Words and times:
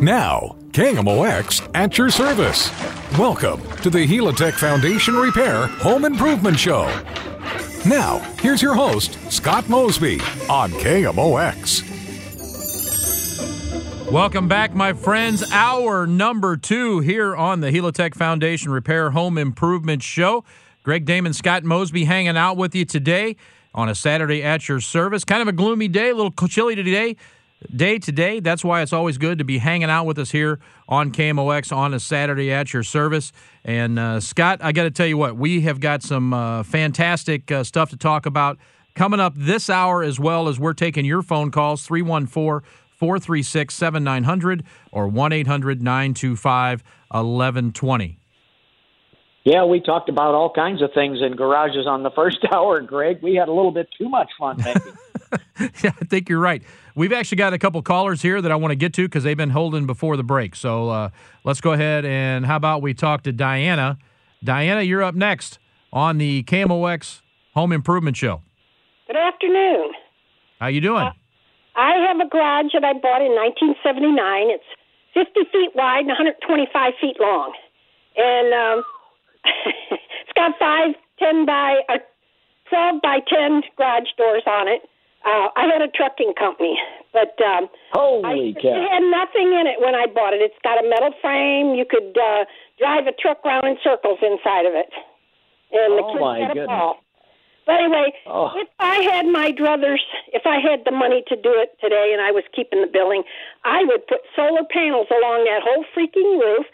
Now, 0.00 0.56
KMOX 0.72 1.68
at 1.74 1.96
your 1.96 2.10
service. 2.10 2.70
Welcome 3.18 3.62
to 3.78 3.88
the 3.88 4.06
Helitech 4.06 4.52
Foundation 4.52 5.16
Repair 5.16 5.66
Home 5.66 6.04
Improvement 6.04 6.58
Show. 6.58 6.84
Now, 7.86 8.18
here's 8.40 8.60
your 8.60 8.74
host, 8.74 9.18
Scott 9.32 9.68
Mosby 9.70 10.20
on 10.50 10.70
KMOX. 10.72 11.82
Welcome 14.10 14.48
back, 14.48 14.74
my 14.74 14.92
friends. 14.92 15.50
Hour 15.50 16.06
number 16.06 16.56
two 16.56 17.00
here 17.00 17.34
on 17.34 17.60
the 17.60 17.68
Helitech 17.68 18.14
Foundation 18.14 18.70
Repair 18.70 19.10
Home 19.10 19.38
Improvement 19.38 20.02
Show. 20.02 20.44
Greg 20.82 21.06
Damon, 21.06 21.32
Scott 21.32 21.64
Mosby 21.64 22.04
hanging 22.04 22.36
out 22.36 22.56
with 22.56 22.74
you 22.74 22.84
today 22.84 23.36
on 23.74 23.88
a 23.88 23.94
Saturday 23.94 24.42
at 24.42 24.68
your 24.68 24.80
service. 24.80 25.24
Kind 25.24 25.42
of 25.42 25.48
a 25.48 25.52
gloomy 25.52 25.88
day, 25.88 26.10
a 26.10 26.14
little 26.14 26.32
chilly 26.48 26.74
today. 26.74 27.16
Day 27.74 27.98
today. 27.98 28.40
That's 28.40 28.62
why 28.62 28.82
it's 28.82 28.92
always 28.92 29.16
good 29.16 29.38
to 29.38 29.44
be 29.44 29.58
hanging 29.58 29.88
out 29.88 30.04
with 30.04 30.18
us 30.18 30.30
here 30.30 30.60
on 30.88 31.10
KMOX 31.10 31.74
on 31.74 31.94
a 31.94 32.00
Saturday 32.00 32.52
at 32.52 32.74
your 32.74 32.82
service. 32.82 33.32
And 33.64 33.98
uh, 33.98 34.20
Scott, 34.20 34.58
I 34.62 34.72
got 34.72 34.82
to 34.84 34.90
tell 34.90 35.06
you 35.06 35.16
what, 35.16 35.36
we 35.36 35.62
have 35.62 35.80
got 35.80 36.02
some 36.02 36.34
uh, 36.34 36.64
fantastic 36.64 37.50
uh, 37.50 37.64
stuff 37.64 37.88
to 37.90 37.96
talk 37.96 38.26
about 38.26 38.58
coming 38.94 39.20
up 39.20 39.32
this 39.36 39.70
hour, 39.70 40.02
as 40.02 40.20
well 40.20 40.48
as 40.48 40.60
we're 40.60 40.74
taking 40.74 41.06
your 41.06 41.22
phone 41.22 41.50
calls 41.50 41.86
314 41.86 42.68
436 42.90 43.74
7900 43.74 44.64
or 44.92 45.08
1 45.08 45.32
800 45.32 45.82
925 45.82 46.82
1120. 47.10 48.18
Yeah, 49.46 49.64
we 49.64 49.78
talked 49.78 50.08
about 50.08 50.34
all 50.34 50.50
kinds 50.50 50.82
of 50.82 50.90
things 50.92 51.18
in 51.22 51.36
garages 51.36 51.86
on 51.86 52.02
the 52.02 52.10
first 52.10 52.38
hour, 52.52 52.80
Greg. 52.80 53.22
We 53.22 53.36
had 53.36 53.46
a 53.46 53.52
little 53.52 53.70
bit 53.70 53.88
too 53.96 54.08
much 54.08 54.28
fun, 54.36 54.56
maybe. 54.58 54.80
yeah, 55.84 55.92
I 56.00 56.04
think 56.04 56.28
you're 56.28 56.40
right. 56.40 56.64
We've 56.96 57.12
actually 57.12 57.36
got 57.36 57.52
a 57.52 57.58
couple 57.58 57.80
callers 57.80 58.20
here 58.20 58.42
that 58.42 58.50
I 58.50 58.56
want 58.56 58.72
to 58.72 58.76
get 58.76 58.92
to 58.94 59.04
because 59.04 59.22
they've 59.22 59.36
been 59.36 59.50
holding 59.50 59.86
before 59.86 60.16
the 60.16 60.24
break. 60.24 60.56
So 60.56 60.88
uh, 60.88 61.10
let's 61.44 61.60
go 61.60 61.74
ahead 61.74 62.04
and 62.04 62.44
how 62.44 62.56
about 62.56 62.82
we 62.82 62.92
talk 62.92 63.22
to 63.22 63.32
Diana? 63.32 63.98
Diana, 64.42 64.82
you're 64.82 65.04
up 65.04 65.14
next 65.14 65.60
on 65.92 66.18
the 66.18 66.42
KMOX 66.42 67.22
Home 67.54 67.70
Improvement 67.70 68.16
Show. 68.16 68.42
Good 69.06 69.14
afternoon. 69.14 69.92
How 70.58 70.66
you 70.66 70.80
doing? 70.80 71.04
Uh, 71.04 71.12
I 71.76 71.92
have 72.08 72.18
a 72.18 72.28
garage 72.28 72.72
that 72.72 72.82
I 72.82 72.94
bought 72.94 73.22
in 73.22 73.30
1979. 73.30 74.50
It's 74.50 74.64
50 75.14 75.40
feet 75.52 75.70
wide 75.76 76.00
and 76.00 76.08
125 76.08 76.92
feet 77.00 77.16
long, 77.20 77.52
and 78.16 78.52
um, 78.52 78.84
it's 79.90 80.34
got 80.34 80.52
five 80.58 80.94
ten 81.18 81.46
by 81.46 81.80
uh, 81.88 81.98
twelve 82.68 83.00
by 83.02 83.18
ten 83.26 83.62
garage 83.76 84.10
doors 84.16 84.42
on 84.46 84.68
it. 84.68 84.82
Uh, 85.24 85.50
I 85.56 85.66
had 85.66 85.82
a 85.82 85.90
trucking 85.90 86.34
company, 86.38 86.78
but 87.12 87.34
um, 87.42 87.68
holy 87.92 88.54
I, 88.56 88.60
cow! 88.60 88.78
It 88.78 88.86
had 88.86 89.02
nothing 89.10 89.50
in 89.58 89.66
it 89.66 89.82
when 89.82 89.94
I 89.94 90.06
bought 90.06 90.34
it. 90.34 90.40
It's 90.40 90.58
got 90.62 90.78
a 90.78 90.88
metal 90.88 91.10
frame. 91.20 91.74
You 91.74 91.84
could 91.88 92.16
uh, 92.16 92.44
drive 92.78 93.06
a 93.06 93.12
truck 93.12 93.44
around 93.44 93.66
in 93.66 93.76
circles 93.82 94.18
inside 94.22 94.66
of 94.66 94.74
it, 94.74 94.90
and 95.72 95.94
oh 95.94 95.96
the 95.96 96.02
kids 96.12 96.20
my 96.20 96.38
had 96.38 96.50
a 96.50 96.54
goodness. 96.54 96.68
ball. 96.68 97.02
But 97.66 97.82
anyway, 97.82 98.14
oh. 98.26 98.54
if 98.54 98.68
I 98.78 99.02
had 99.02 99.26
my 99.26 99.50
druthers, 99.50 99.98
if 100.32 100.46
I 100.46 100.62
had 100.62 100.86
the 100.86 100.94
money 100.94 101.24
to 101.26 101.34
do 101.34 101.50
it 101.58 101.74
today 101.82 102.14
and 102.14 102.22
I 102.22 102.30
was 102.30 102.44
keeping 102.54 102.80
the 102.80 102.86
billing, 102.86 103.24
I 103.64 103.82
would 103.82 104.06
put 104.06 104.22
solar 104.36 104.62
panels 104.70 105.08
along 105.10 105.50
that 105.50 105.66
whole 105.66 105.84
freaking 105.90 106.38
roof 106.38 106.66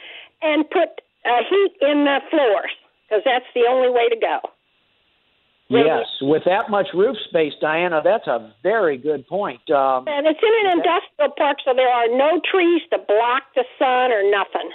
and 0.42 0.68
put 0.68 1.00
uh, 1.24 1.42
heat 1.48 1.72
in 1.80 2.04
the 2.04 2.20
floors 2.30 2.72
because 3.08 3.22
that's 3.24 3.46
the 3.54 3.66
only 3.68 3.90
way 3.90 4.08
to 4.08 4.16
go. 4.16 4.40
Yes, 5.68 6.04
with 6.20 6.42
that 6.44 6.68
much 6.68 6.88
roof 6.92 7.16
space, 7.28 7.54
Diana, 7.60 8.02
that's 8.04 8.26
a 8.26 8.52
very 8.62 8.98
good 8.98 9.26
point. 9.26 9.64
Um, 9.70 10.04
and 10.06 10.26
it's 10.26 10.40
in 10.42 10.54
an 10.68 10.76
industrial 10.76 11.32
park, 11.38 11.58
so 11.64 11.72
there 11.72 11.88
are 11.88 12.08
no 12.08 12.40
trees 12.44 12.82
to 12.92 12.98
block 12.98 13.44
the 13.56 13.64
sun 13.78 14.12
or 14.12 14.20
nothing. 14.28 14.68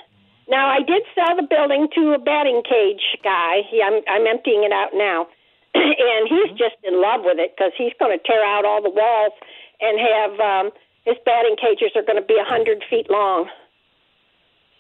Now, 0.50 0.70
I 0.70 0.82
did 0.82 1.04
sell 1.14 1.36
the 1.36 1.44
building 1.46 1.88
to 1.94 2.14
a 2.14 2.18
batting 2.18 2.64
cage 2.64 3.20
guy. 3.24 3.62
He, 3.70 3.84
I'm, 3.84 4.02
I'm 4.10 4.26
emptying 4.26 4.64
it 4.64 4.72
out 4.72 4.90
now, 4.96 5.28
and 5.76 6.26
he's 6.28 6.50
Mm-hmm. 6.50 6.58
just 6.58 6.78
in 6.84 7.00
love 7.02 7.22
with 7.24 7.38
it 7.38 7.54
because 7.56 7.74
he's 7.78 7.94
going 8.00 8.18
to 8.18 8.24
tear 8.26 8.44
out 8.44 8.66
all 8.66 8.82
the 8.82 8.90
walls 8.90 9.34
and 9.82 10.00
have 10.02 10.40
um, 10.40 10.72
his 11.06 11.18
batting 11.26 11.58
cages 11.62 11.92
are 11.96 12.02
going 12.02 12.20
to 12.20 12.26
be 12.26 12.40
a 12.42 12.48
hundred 12.48 12.84
feet 12.90 13.12
long. 13.12 13.50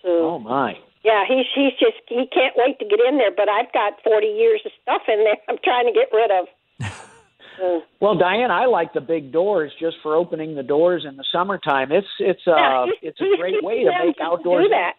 So, 0.02 0.10
oh 0.10 0.40
my! 0.40 0.80
Yeah, 1.08 1.24
he's 1.26 1.48
he's 1.56 1.72
just 1.80 2.04
he 2.10 2.28
can't 2.28 2.54
wait 2.58 2.80
to 2.80 2.86
get 2.86 3.00
in 3.08 3.18
there. 3.18 3.32
But 3.32 3.48
I've 3.48 3.72
got 3.72 3.94
forty 4.04 4.28
years 4.28 4.60
of 4.66 4.74
stuff 4.82 5.04
in 5.08 5.24
there. 5.24 5.38
I'm 5.48 5.56
trying 5.64 5.88
to 5.88 5.94
get 5.94 6.12
rid 6.12 6.32
of. 6.32 6.46
Uh, 6.84 7.80
well, 8.02 8.18
Diane, 8.18 8.52
I 8.52 8.66
like 8.66 8.92
the 8.92 9.00
big 9.00 9.32
doors 9.32 9.72
just 9.80 9.96
for 10.04 10.16
opening 10.16 10.56
the 10.56 10.64
doors 10.64 11.06
in 11.08 11.16
the 11.16 11.24
summertime. 11.32 11.94
It's 11.94 12.12
it's 12.20 12.46
uh 12.46 12.58
yeah, 12.58 12.86
it's 13.02 13.22
a 13.22 13.38
great 13.40 13.64
way 13.64 13.86
to 13.86 13.92
make 14.06 14.18
outdoors. 14.22 14.66
Do 14.66 14.70
that. 14.76 14.96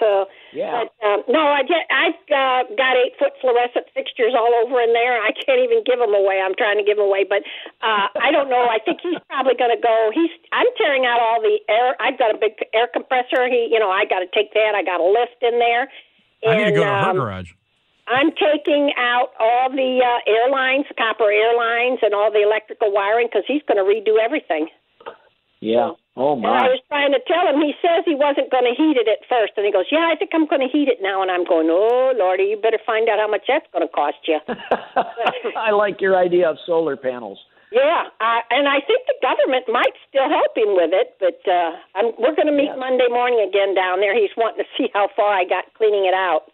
So 0.00 0.26
Yeah. 0.52 0.82
But, 0.82 0.88
um, 1.06 1.22
no, 1.28 1.46
I 1.46 1.62
get, 1.62 1.86
I've 1.92 2.18
uh, 2.26 2.60
got 2.74 2.98
eight 2.98 3.14
foot 3.20 3.36
fluorescent 3.38 3.86
fixtures 3.94 4.34
all 4.34 4.50
over 4.64 4.80
in 4.82 4.92
there. 4.92 5.22
I 5.22 5.30
can't 5.30 5.62
even 5.62 5.84
give 5.86 6.00
them 6.00 6.10
away. 6.10 6.42
I'm 6.42 6.56
trying 6.58 6.80
to 6.80 6.84
give 6.84 6.96
them 6.96 7.06
away, 7.06 7.22
but 7.28 7.46
uh, 7.84 8.10
I 8.18 8.32
don't 8.32 8.50
know. 8.50 8.66
I 8.66 8.82
think 8.82 8.98
he's 9.04 9.20
probably 9.28 9.54
going 9.54 9.70
to 9.70 9.78
go. 9.80 10.10
He's. 10.10 10.32
I'm 10.50 10.66
tearing 10.80 11.06
out 11.06 11.20
all 11.20 11.38
the 11.38 11.60
air. 11.70 11.94
I've 12.00 12.18
got 12.18 12.34
a 12.34 12.38
big 12.38 12.58
air 12.74 12.88
compressor. 12.90 13.46
He, 13.46 13.68
you 13.70 13.78
know, 13.78 13.90
I 13.92 14.08
got 14.08 14.24
to 14.24 14.30
take 14.34 14.50
that. 14.58 14.74
I 14.74 14.82
got 14.82 14.98
a 14.98 15.06
lift 15.06 15.38
in 15.44 15.60
there. 15.60 15.86
I 16.42 16.56
need 16.56 16.72
to 16.72 16.80
go 16.80 16.82
to 16.82 16.90
And, 16.90 17.04
her 17.04 17.10
um, 17.10 17.16
garage. 17.16 17.52
I'm 18.08 18.32
taking 18.34 18.90
out 18.98 19.30
all 19.38 19.70
the 19.70 20.02
uh, 20.02 20.18
airlines, 20.26 20.86
copper 20.98 21.30
airlines, 21.30 22.00
and 22.02 22.12
all 22.12 22.32
the 22.32 22.42
electrical 22.42 22.90
wiring 22.90 23.28
because 23.30 23.44
he's 23.46 23.62
going 23.68 23.78
to 23.78 23.86
redo 23.86 24.18
everything. 24.18 24.66
Yeah. 25.60 25.92
Oh 26.16 26.34
my. 26.36 26.48
And 26.48 26.58
I 26.58 26.68
was 26.72 26.82
trying 26.88 27.12
to 27.12 27.20
tell 27.28 27.44
him. 27.48 27.60
He 27.62 27.72
says 27.80 28.02
he 28.04 28.16
wasn't 28.16 28.50
going 28.50 28.64
to 28.64 28.74
heat 28.76 28.96
it 28.96 29.08
at 29.08 29.24
first, 29.28 29.52
and 29.56 29.64
he 29.64 29.72
goes, 29.72 29.86
"Yeah, 29.92 30.08
I 30.10 30.16
think 30.16 30.32
I'm 30.34 30.46
going 30.48 30.64
to 30.64 30.68
heat 30.72 30.88
it 30.88 30.98
now." 31.00 31.22
And 31.22 31.30
I'm 31.30 31.44
going, 31.44 31.68
"Oh, 31.70 32.12
Lordy, 32.16 32.50
you 32.52 32.56
better 32.56 32.80
find 32.84 33.08
out 33.08 33.20
how 33.20 33.28
much 33.30 33.44
that's 33.46 33.66
going 33.72 33.86
to 33.86 33.92
cost 33.92 34.18
you." 34.26 34.40
I 35.56 35.70
like 35.70 36.00
your 36.00 36.16
idea 36.16 36.48
of 36.50 36.56
solar 36.66 36.96
panels. 36.96 37.38
yeah, 37.72 38.10
I, 38.20 38.40
and 38.50 38.66
I 38.66 38.80
think 38.82 39.06
the 39.06 39.14
government 39.22 39.64
might 39.70 39.94
still 40.08 40.28
help 40.28 40.56
him 40.56 40.74
with 40.74 40.90
it, 40.92 41.14
but 41.22 41.38
uh, 41.46 41.76
I'm, 41.94 42.12
we're 42.18 42.34
going 42.34 42.50
to 42.50 42.56
meet 42.56 42.72
Yeah. 42.74 42.80
Monday 42.82 43.06
morning 43.08 43.46
again 43.46 43.74
down 43.76 44.00
there. 44.00 44.16
He's 44.16 44.34
wanting 44.36 44.64
to 44.64 44.68
see 44.76 44.88
how 44.92 45.08
far 45.14 45.32
I 45.32 45.44
got 45.44 45.72
cleaning 45.78 46.04
it 46.06 46.14
out. 46.14 46.50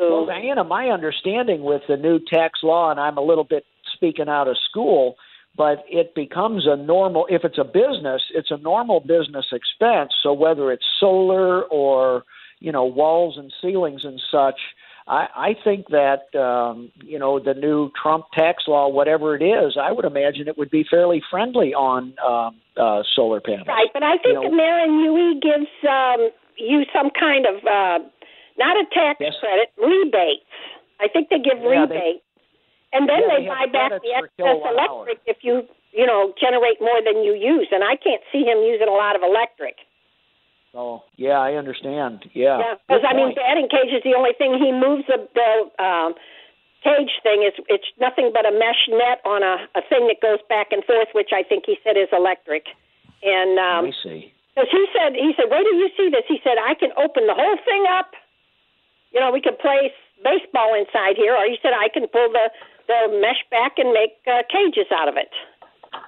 Well, 0.00 0.26
So, 0.26 0.32
Diana, 0.32 0.64
my 0.64 0.88
understanding 0.88 1.62
with 1.62 1.82
the 1.88 1.96
new 1.96 2.18
tax 2.18 2.60
law, 2.62 2.90
and 2.90 2.98
I'm 2.98 3.16
a 3.16 3.22
little 3.22 3.44
bit 3.44 3.64
speaking 3.94 4.28
out 4.28 4.48
of 4.48 4.56
school, 4.68 5.14
but 5.58 5.84
it 5.90 6.14
becomes 6.14 6.66
a 6.66 6.76
normal, 6.76 7.26
if 7.28 7.42
it's 7.44 7.58
a 7.58 7.64
business, 7.64 8.22
it's 8.32 8.50
a 8.52 8.56
normal 8.58 9.00
business 9.00 9.46
expense. 9.52 10.12
So 10.22 10.32
whether 10.32 10.70
it's 10.72 10.84
solar 11.00 11.64
or, 11.64 12.24
you 12.60 12.70
know, 12.72 12.84
walls 12.84 13.36
and 13.36 13.52
ceilings 13.60 14.02
and 14.04 14.20
such, 14.30 14.60
I, 15.08 15.26
I 15.34 15.54
think 15.64 15.88
that, 15.88 16.32
um, 16.38 16.92
you 17.02 17.18
know, 17.18 17.40
the 17.40 17.54
new 17.54 17.90
Trump 18.00 18.26
tax 18.32 18.64
law, 18.68 18.88
whatever 18.88 19.34
it 19.34 19.42
is, 19.42 19.76
I 19.80 19.90
would 19.90 20.04
imagine 20.04 20.46
it 20.48 20.56
would 20.56 20.70
be 20.70 20.84
fairly 20.88 21.20
friendly 21.30 21.74
on 21.74 22.14
um, 22.24 22.56
uh, 22.76 23.02
solar 23.16 23.40
panels. 23.40 23.66
Right, 23.66 23.88
but 23.92 24.02
I 24.04 24.12
think 24.18 24.26
You 24.26 24.34
know- 24.34 24.42
the 24.42 24.62
Ameren 24.62 25.04
UE 25.04 25.40
gives 25.40 25.70
um, 25.88 26.30
you 26.56 26.84
some 26.94 27.10
kind 27.18 27.46
of 27.46 27.56
uh, 27.66 27.98
not 28.58 28.76
a 28.76 28.84
tax 28.92 29.18
Yes. 29.20 29.34
credit, 29.40 29.72
rebates. 29.76 30.44
I 31.00 31.08
think 31.08 31.30
they 31.30 31.38
give 31.38 31.58
Yeah, 31.62 31.86
they- 31.86 31.94
rebates, 31.94 32.24
and 32.92 33.08
then 33.08 33.22
Yeah, 33.24 33.40
they, 33.40 33.46
buy 33.46 33.66
back 33.68 33.92
the 34.00 34.12
excess 34.16 34.58
electric 34.64 35.20
if 35.26 35.38
you 35.42 35.62
you 35.92 36.06
know 36.06 36.32
generate 36.40 36.80
more 36.80 37.00
than 37.04 37.24
you 37.24 37.34
use. 37.34 37.68
And 37.70 37.84
I 37.84 37.96
can't 37.96 38.22
see 38.32 38.44
him 38.44 38.64
using 38.64 38.88
a 38.88 38.96
lot 38.96 39.16
of 39.16 39.22
electric. 39.22 39.76
Oh, 40.74 41.02
yeah, 41.16 41.40
I 41.40 41.54
understand. 41.54 42.28
Yeah. 42.34 42.60
Yeah, 42.60 42.74
because 42.86 43.02
Good 43.02 43.10
I 43.10 43.16
mean, 43.16 43.34
batting 43.34 43.68
cage 43.72 43.88
is 43.88 44.04
the 44.04 44.12
only 44.12 44.36
thing 44.36 44.52
he 44.60 44.68
moves 44.68 45.08
the, 45.08 45.24
the 45.32 45.50
um, 45.82 46.12
cage 46.84 47.10
thing. 47.24 47.42
is 47.42 47.56
It's 47.72 47.88
nothing 47.96 48.30
but 48.36 48.44
a 48.44 48.52
mesh 48.52 48.84
net 48.92 49.24
on 49.24 49.42
a, 49.42 49.64
a 49.74 49.82
thing 49.88 50.06
that 50.12 50.20
goes 50.20 50.44
back 50.48 50.68
and 50.70 50.84
forth, 50.84 51.08
which 51.16 51.32
I 51.32 51.42
think 51.42 51.64
he 51.64 51.80
said 51.82 51.96
is 51.96 52.12
electric. 52.12 52.68
And 53.24 53.58
um, 53.58 53.82
I 53.88 53.92
see. 53.96 54.32
Because 54.54 54.70
he 54.70 54.84
said, 54.92 55.14
he 55.14 55.32
said, 55.38 55.48
wait 55.48 55.64
till 55.64 55.78
you 55.78 55.90
see 55.96 56.10
this. 56.10 56.26
He 56.28 56.38
said, 56.44 56.58
I 56.60 56.74
can 56.74 56.90
open 56.98 57.26
the 57.26 57.34
whole 57.34 57.58
thing 57.64 57.86
up. 57.88 58.12
You 59.10 59.20
know, 59.20 59.32
we 59.32 59.40
could 59.40 59.58
play 59.58 59.90
baseball 60.22 60.74
inside 60.76 61.16
here, 61.16 61.32
or 61.32 61.46
he 61.46 61.56
said, 61.62 61.72
I 61.72 61.88
can 61.88 62.06
pull 62.10 62.28
the 62.28 62.50
the 62.88 63.20
mesh 63.20 63.44
back 63.50 63.72
and 63.78 63.92
make 63.92 64.18
uh, 64.26 64.42
cages 64.50 64.90
out 64.92 65.08
of 65.08 65.14
it. 65.16 65.28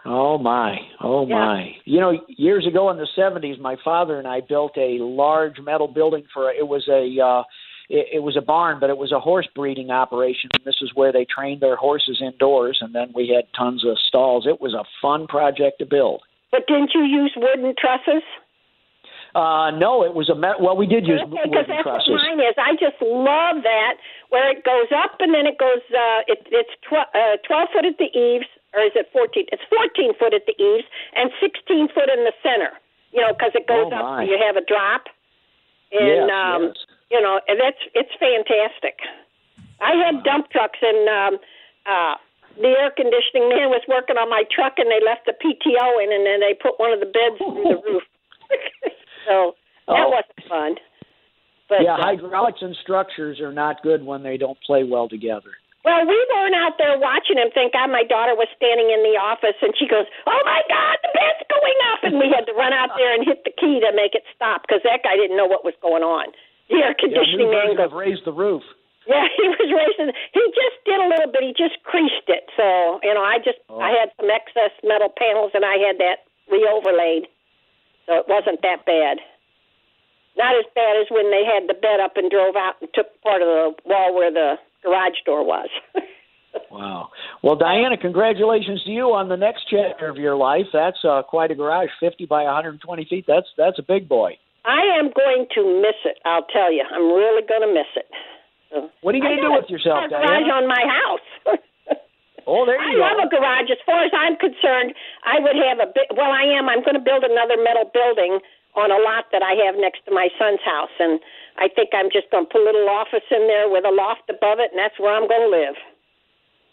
Oh 0.04 0.38
my, 0.38 0.78
oh 1.00 1.26
Yeah. 1.26 1.34
my! 1.36 1.76
You 1.84 2.00
know, 2.00 2.12
years 2.28 2.66
ago 2.66 2.90
in 2.90 2.96
the 2.96 3.06
'70s, 3.16 3.58
my 3.60 3.76
father 3.84 4.18
and 4.18 4.26
I 4.26 4.40
built 4.40 4.72
a 4.76 4.98
large 5.00 5.58
metal 5.60 5.88
building 5.88 6.24
for. 6.34 6.50
It 6.50 6.66
was 6.66 6.86
a, 6.88 7.02
uh, 7.22 7.42
it, 7.88 8.06
it 8.16 8.22
was 8.22 8.36
a 8.36 8.42
barn, 8.42 8.78
but 8.80 8.90
it 8.90 8.98
was 8.98 9.12
a 9.12 9.20
horse 9.20 9.48
breeding 9.54 9.90
operation. 9.90 10.50
And 10.54 10.64
this 10.64 10.80
is 10.82 10.90
where 10.94 11.12
they 11.12 11.24
trained 11.24 11.60
their 11.60 11.76
horses 11.76 12.20
indoors, 12.24 12.78
and 12.80 12.94
then 12.94 13.12
we 13.14 13.28
had 13.34 13.44
tons 13.56 13.84
of 13.86 13.96
stalls. 13.98 14.46
It 14.46 14.60
was 14.60 14.74
a 14.74 14.84
fun 15.00 15.26
project 15.26 15.78
to 15.78 15.86
build. 15.86 16.22
But 16.50 16.66
didn't 16.66 16.90
you 16.94 17.02
use 17.02 17.32
wooden 17.36 17.74
trusses? 17.78 18.22
Uh, 19.34 19.70
no, 19.70 20.02
it 20.02 20.14
was 20.14 20.28
a 20.28 20.34
met. 20.34 20.58
Well, 20.60 20.74
we 20.76 20.86
did 20.90 21.06
use 21.06 21.22
because 21.30 21.66
that's 21.70 21.82
trusses. 21.86 22.10
what 22.10 22.18
mine 22.18 22.40
is. 22.42 22.54
I 22.58 22.74
just 22.74 22.98
love 22.98 23.62
that 23.62 23.94
where 24.34 24.50
it 24.50 24.64
goes 24.66 24.90
up 24.90 25.18
and 25.22 25.30
then 25.34 25.46
it 25.46 25.58
goes. 25.58 25.82
Uh, 25.92 26.26
it, 26.26 26.42
it's 26.50 26.74
tw- 26.82 27.06
uh, 27.14 27.38
twelve 27.46 27.68
foot 27.70 27.86
at 27.86 27.94
the 28.02 28.10
eaves, 28.10 28.50
or 28.74 28.82
is 28.82 28.90
it 28.98 29.06
fourteen? 29.14 29.46
It's 29.54 29.62
fourteen 29.70 30.14
foot 30.18 30.34
at 30.34 30.46
the 30.50 30.56
eaves 30.58 30.82
and 31.14 31.30
sixteen 31.38 31.86
foot 31.94 32.10
in 32.10 32.26
the 32.26 32.34
center. 32.42 32.74
you 33.14 33.22
know, 33.22 33.30
because 33.34 33.54
it 33.54 33.66
goes 33.70 33.90
Oh, 33.90 33.96
up, 33.98 34.02
my. 34.02 34.26
so 34.26 34.30
you 34.30 34.38
have 34.38 34.56
a 34.58 34.66
drop, 34.66 35.06
and 35.94 36.26
Yes, 36.26 36.30
um, 36.30 36.62
yes. 36.70 36.76
you 37.14 37.20
know, 37.22 37.38
and 37.46 37.58
that's 37.62 37.78
it's 37.94 38.14
fantastic. 38.18 38.98
I 39.80 39.94
had 39.94 40.22
dump 40.26 40.50
trucks, 40.50 40.78
and 40.82 41.06
um, 41.08 41.32
uh, 41.86 42.14
the 42.58 42.68
air 42.74 42.90
conditioning 42.90 43.48
man 43.48 43.70
was 43.70 43.82
working 43.86 44.18
on 44.18 44.26
my 44.28 44.42
truck, 44.50 44.74
and 44.82 44.90
they 44.90 44.98
left 45.06 45.24
the 45.26 45.38
PTO 45.38 45.86
in, 46.02 46.10
and 46.12 46.26
then 46.26 46.38
they 46.42 46.52
put 46.54 46.78
one 46.82 46.90
of 46.92 46.98
the 46.98 47.06
beds 47.06 47.38
through 47.38 47.62
the 47.62 47.78
roof. 47.86 48.02
so 49.26 49.54
that 49.88 50.06
Oh. 50.06 50.10
wasn't 50.10 50.42
fun. 50.48 50.76
But 51.68 51.82
yeah, 51.86 51.94
uh, 51.94 52.02
hydraulics 52.02 52.62
and 52.62 52.74
structures 52.82 53.40
are 53.40 53.52
not 53.52 53.82
good 53.82 54.04
when 54.04 54.22
they 54.22 54.36
don't 54.36 54.58
play 54.66 54.82
well 54.82 55.08
together. 55.08 55.54
Well, 55.84 56.04
we 56.04 56.18
weren't 56.34 56.54
out 56.60 56.76
there 56.76 56.98
watching 56.98 57.38
him. 57.40 57.48
Thank 57.54 57.72
God 57.72 57.88
my 57.88 58.04
daughter 58.04 58.34
was 58.36 58.48
standing 58.52 58.90
in 58.92 59.00
the 59.00 59.16
office 59.16 59.56
and 59.62 59.72
she 59.78 59.86
goes, 59.88 60.04
Oh 60.26 60.40
my 60.44 60.60
God, 60.68 60.96
the 61.00 61.08
bed's 61.14 61.40
going 61.48 61.78
up. 61.94 62.00
And 62.04 62.14
we 62.20 62.28
had 62.28 62.44
to 62.50 62.52
run 62.52 62.74
out 62.74 62.90
there 63.00 63.14
and 63.14 63.24
hit 63.24 63.44
the 63.48 63.54
key 63.56 63.80
to 63.80 63.88
make 63.96 64.12
it 64.14 64.24
stop 64.34 64.62
because 64.68 64.82
that 64.84 65.00
guy 65.06 65.16
didn't 65.16 65.38
know 65.40 65.46
what 65.48 65.64
was 65.64 65.72
going 65.80 66.02
on. 66.04 66.34
The 66.68 66.84
air 66.84 66.92
Yeah, 66.92 67.00
conditioning 67.00 67.48
new 67.48 67.56
man 67.56 67.76
goes, 67.80 67.86
of 67.86 67.92
raise 67.96 68.20
the 68.28 68.32
roof. 68.34 68.60
Yeah, 69.08 69.24
he 69.40 69.48
was 69.48 69.70
raising. 69.72 70.12
He 70.36 70.42
just 70.52 70.76
did 70.84 71.00
a 71.00 71.08
little 71.08 71.32
bit. 71.32 71.40
He 71.48 71.54
just 71.56 71.80
creased 71.88 72.28
it. 72.28 72.44
So, 72.60 73.00
you 73.00 73.14
know, 73.16 73.24
I 73.24 73.38
just, 73.40 73.56
Oh. 73.72 73.80
I 73.80 73.94
had 73.96 74.12
some 74.20 74.28
excess 74.28 74.74
metal 74.84 75.08
panels 75.16 75.52
and 75.56 75.64
I 75.64 75.78
had 75.80 75.96
that 75.96 76.28
re 76.52 76.60
overlaid. 76.68 77.24
So 78.10 78.18
it 78.18 78.26
wasn't 78.26 78.58
that 78.66 78.82
bad. 78.84 79.22
Not 80.34 80.58
as 80.58 80.66
bad 80.74 80.98
as 80.98 81.06
when 81.14 81.30
they 81.30 81.46
had 81.46 81.70
the 81.70 81.78
bed 81.78 82.02
up 82.02 82.18
and 82.18 82.26
drove 82.26 82.56
out 82.58 82.74
and 82.82 82.90
took 82.90 83.06
part 83.22 83.40
of 83.40 83.46
the 83.46 83.70
wall 83.86 84.10
where 84.14 84.34
the 84.34 84.58
garage 84.82 85.22
door 85.24 85.46
was. 85.46 85.70
Wow. 86.68 87.10
Well, 87.44 87.54
Diana, 87.54 87.96
congratulations 87.96 88.82
to 88.82 88.90
you 88.90 89.14
on 89.14 89.28
the 89.28 89.36
next 89.36 89.70
chapter 89.70 90.10
of 90.10 90.16
your 90.16 90.34
life. 90.34 90.66
That's 90.72 90.98
uh, 91.06 91.22
quite 91.22 91.52
a 91.52 91.54
garage, 91.54 91.90
50 92.00 92.26
by 92.26 92.42
120 92.42 93.06
feet. 93.08 93.24
That's 93.28 93.46
that's 93.56 93.78
a 93.78 93.86
big 93.86 94.08
boy. 94.08 94.34
I 94.66 94.98
am 94.98 95.14
going 95.14 95.46
to 95.54 95.62
miss 95.78 95.94
it. 96.04 96.18
I'll 96.24 96.46
tell 96.50 96.72
you, 96.72 96.82
I'm 96.82 97.06
really 97.06 97.46
going 97.46 97.62
to 97.62 97.72
miss 97.72 97.86
it. 97.94 98.10
So, 98.70 98.90
What 99.02 99.14
are 99.14 99.18
you 99.18 99.22
going 99.22 99.36
to 99.38 99.42
do 99.42 99.52
with 99.54 99.70
yourself, 99.70 100.06
a 100.06 100.08
garage 100.10 100.50
on 100.50 100.66
my 100.66 100.82
house. 100.82 101.19
Oh, 102.50 102.66
there 102.66 102.82
I 102.82 102.90
you 102.90 102.98
love 102.98 103.22
a 103.22 103.30
garage. 103.30 103.70
As 103.70 103.78
far 103.86 104.02
as 104.02 104.10
I'm 104.10 104.34
concerned, 104.34 104.98
I 105.22 105.38
would 105.38 105.54
have 105.54 105.78
a 105.78 105.86
bit. 105.86 106.10
Well, 106.10 106.34
I 106.34 106.42
am. 106.58 106.66
I'm 106.66 106.82
going 106.82 106.98
to 106.98 107.04
build 107.04 107.22
another 107.22 107.54
metal 107.54 107.86
building 107.94 108.42
on 108.74 108.90
a 108.90 108.98
lot 108.98 109.30
that 109.30 109.42
I 109.42 109.54
have 109.66 109.78
next 109.78 110.02
to 110.06 110.10
my 110.10 110.28
son's 110.34 110.58
house, 110.66 110.90
and 110.98 111.20
I 111.58 111.68
think 111.70 111.90
I'm 111.94 112.10
just 112.10 112.26
going 112.34 112.46
to 112.46 112.50
put 112.50 112.62
a 112.62 112.66
little 112.66 112.90
office 112.90 113.22
in 113.30 113.46
there 113.46 113.70
with 113.70 113.86
a 113.86 113.94
loft 113.94 114.26
above 114.26 114.58
it, 114.58 114.74
and 114.74 114.78
that's 114.78 114.98
where 114.98 115.14
I'm 115.14 115.30
going 115.30 115.46
to 115.46 115.54
live. 115.54 115.76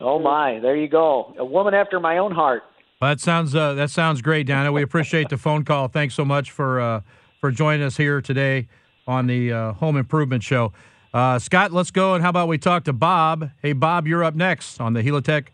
Oh 0.02 0.18
my, 0.18 0.60
there 0.60 0.76
you 0.76 0.88
go. 0.88 1.34
A 1.38 1.46
woman 1.46 1.74
after 1.74 2.00
my 2.00 2.18
own 2.18 2.32
heart. 2.32 2.64
Well, 3.00 3.12
that 3.12 3.20
sounds 3.20 3.54
uh, 3.54 3.76
that 3.76 3.92
sounds 3.92 4.24
great, 4.24 4.48
Donna. 4.48 4.72
We 4.72 4.82
appreciate 4.82 5.30
the 5.30 5.38
phone 5.38 5.64
call. 5.64 5.88
Thanks 5.88 6.16
so 6.16 6.26
much 6.26 6.50
for 6.50 6.82
uh, 6.82 7.02
for 7.40 7.52
joining 7.52 7.86
us 7.86 7.98
here 7.98 8.22
today 8.22 8.68
on 9.06 9.28
the 9.28 9.54
uh, 9.54 9.74
Home 9.74 9.98
Improvement 9.98 10.42
Show. 10.42 10.74
Uh, 11.14 11.38
Scott, 11.38 11.72
let's 11.72 11.92
go 11.92 12.16
and 12.16 12.24
how 12.24 12.30
about 12.30 12.48
we 12.48 12.58
talk 12.58 12.84
to 12.86 12.94
Bob? 12.94 13.52
Hey, 13.62 13.74
Bob, 13.74 14.08
you're 14.08 14.24
up 14.24 14.36
next 14.36 14.82
on 14.82 14.94
the 14.94 15.02
Helitech 15.02 15.48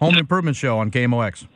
Home 0.00 0.16
Improvement 0.16 0.56
Show 0.56 0.78
on 0.78 0.90
KMOX. 0.90 1.46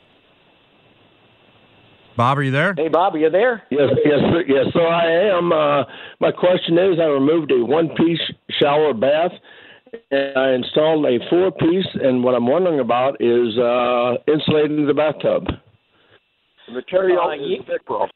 Bob, 2.16 2.38
are 2.38 2.42
you 2.42 2.52
there? 2.52 2.74
Hey, 2.76 2.88
Bob, 2.88 3.14
are 3.14 3.18
you 3.18 3.30
there? 3.30 3.62
Yes, 3.70 3.90
yes, 4.04 4.20
yes. 4.46 4.66
So 4.72 4.80
I 4.82 5.04
am. 5.36 5.52
Uh, 5.52 5.84
my 6.20 6.30
question 6.30 6.78
is, 6.78 7.00
I 7.00 7.06
removed 7.06 7.50
a 7.50 7.64
one-piece 7.64 8.20
shower 8.60 8.94
bath, 8.94 9.32
and 10.12 10.38
I 10.38 10.52
installed 10.52 11.04
a 11.06 11.18
four-piece. 11.28 11.88
And 12.02 12.22
what 12.22 12.34
I'm 12.36 12.46
wondering 12.46 12.78
about 12.78 13.16
is 13.20 13.58
uh, 13.58 14.14
insulating 14.32 14.86
the 14.86 14.94
bathtub. 14.94 15.46
The 16.68 16.72
material 16.74 17.22
Uh, 17.22 17.34
is 17.34 17.40
ye- 17.40 17.62
Vikrell. 17.68 18.08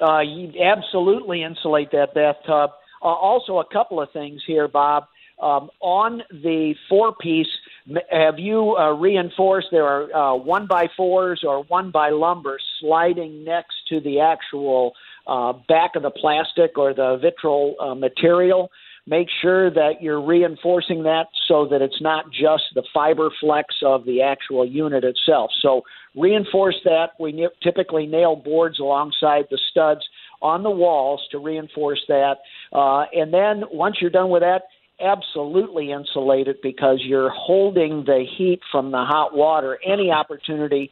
Uh, 0.00 0.20
you 0.20 0.52
absolutely 0.64 1.44
insulate 1.44 1.92
that 1.92 2.12
bathtub. 2.12 2.70
Uh, 3.02 3.04
also, 3.06 3.58
a 3.58 3.64
couple 3.72 4.00
of 4.00 4.10
things 4.12 4.42
here, 4.46 4.66
Bob. 4.66 5.04
Um, 5.40 5.70
on 5.80 6.22
the 6.30 6.74
four 6.88 7.14
piece, 7.20 7.46
m- 7.46 7.61
have 8.10 8.38
you 8.38 8.76
uh, 8.76 8.92
reinforced 8.92 9.68
there 9.70 9.86
are 9.86 10.14
uh, 10.14 10.36
one 10.36 10.66
by 10.66 10.88
fours 10.96 11.42
or 11.46 11.64
one 11.64 11.90
by 11.90 12.10
lumber 12.10 12.58
sliding 12.80 13.44
next 13.44 13.74
to 13.88 14.00
the 14.00 14.20
actual 14.20 14.92
uh, 15.26 15.52
back 15.68 15.96
of 15.96 16.02
the 16.02 16.10
plastic 16.10 16.78
or 16.78 16.94
the 16.94 17.18
vitral 17.18 17.72
uh, 17.80 17.94
material? 17.94 18.70
Make 19.06 19.26
sure 19.40 19.68
that 19.68 20.00
you're 20.00 20.24
reinforcing 20.24 21.02
that 21.02 21.26
so 21.48 21.66
that 21.66 21.82
it's 21.82 22.00
not 22.00 22.26
just 22.30 22.62
the 22.74 22.84
fiber 22.94 23.30
flex 23.40 23.74
of 23.84 24.04
the 24.04 24.22
actual 24.22 24.64
unit 24.64 25.02
itself. 25.02 25.50
So 25.60 25.82
reinforce 26.14 26.76
that. 26.84 27.10
We 27.18 27.48
typically 27.64 28.06
nail 28.06 28.36
boards 28.36 28.78
alongside 28.78 29.46
the 29.50 29.58
studs 29.70 30.02
on 30.40 30.62
the 30.62 30.70
walls 30.70 31.20
to 31.32 31.38
reinforce 31.38 32.00
that. 32.06 32.36
Uh, 32.72 33.06
and 33.12 33.34
then 33.34 33.64
once 33.72 33.96
you're 34.00 34.10
done 34.10 34.30
with 34.30 34.42
that, 34.42 34.62
absolutely 35.00 35.90
insulate 35.90 36.48
it 36.48 36.62
because 36.62 37.00
you're 37.02 37.30
holding 37.30 38.04
the 38.04 38.24
heat 38.36 38.60
from 38.70 38.90
the 38.90 39.04
hot 39.04 39.34
water. 39.34 39.78
Any 39.84 40.10
opportunity, 40.10 40.90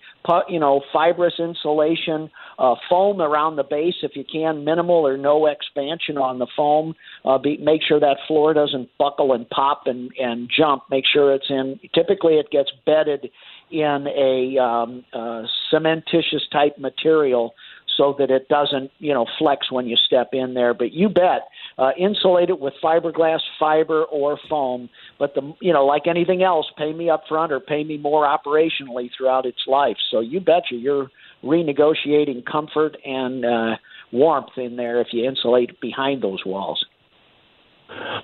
you 0.48 0.60
know, 0.60 0.82
fibrous 0.92 1.34
insulation, 1.38 2.30
uh, 2.58 2.74
foam 2.88 3.20
around 3.20 3.56
the 3.56 3.62
base 3.62 3.94
if 4.02 4.12
you 4.14 4.24
can, 4.30 4.64
minimal 4.64 5.06
or 5.06 5.16
no 5.16 5.46
expansion 5.46 6.18
on 6.18 6.38
the 6.38 6.46
foam. 6.56 6.94
Uh, 7.24 7.38
be, 7.38 7.56
make 7.58 7.82
sure 7.86 8.00
that 8.00 8.16
floor 8.26 8.54
doesn't 8.54 8.88
buckle 8.98 9.32
and 9.32 9.48
pop 9.50 9.82
and, 9.86 10.10
and 10.18 10.50
jump. 10.54 10.82
Make 10.90 11.04
sure 11.10 11.34
it's 11.34 11.48
in. 11.48 11.78
Typically, 11.94 12.34
it 12.34 12.50
gets 12.50 12.70
bedded 12.84 13.30
in 13.70 14.06
a 14.08 14.60
um, 14.60 15.04
uh, 15.12 15.42
cementitious 15.72 16.50
type 16.52 16.76
material 16.78 17.54
so 17.96 18.14
that 18.18 18.30
it 18.30 18.48
doesn't, 18.48 18.90
you 18.98 19.12
know, 19.12 19.26
flex 19.38 19.70
when 19.70 19.86
you 19.86 19.96
step 19.96 20.30
in 20.32 20.54
there. 20.54 20.74
But 20.74 20.92
you 20.92 21.08
bet, 21.08 21.48
uh, 21.78 21.90
insulate 21.98 22.50
it 22.50 22.60
with 22.60 22.74
fiberglass, 22.82 23.40
fiber, 23.58 24.04
or 24.04 24.38
foam. 24.48 24.88
But 25.18 25.34
the, 25.34 25.54
you 25.60 25.72
know, 25.72 25.84
like 25.84 26.06
anything 26.06 26.42
else, 26.42 26.66
pay 26.76 26.92
me 26.92 27.10
up 27.10 27.24
front 27.28 27.52
or 27.52 27.60
pay 27.60 27.84
me 27.84 27.98
more 27.98 28.24
operationally 28.24 29.10
throughout 29.16 29.46
its 29.46 29.60
life. 29.66 29.96
So 30.10 30.20
you 30.20 30.40
betcha, 30.40 30.74
you're 30.74 31.10
renegotiating 31.42 32.44
comfort 32.50 32.96
and 33.04 33.44
uh, 33.44 33.76
warmth 34.12 34.56
in 34.56 34.76
there 34.76 35.00
if 35.00 35.08
you 35.12 35.28
insulate 35.28 35.80
behind 35.80 36.22
those 36.22 36.44
walls. 36.44 36.84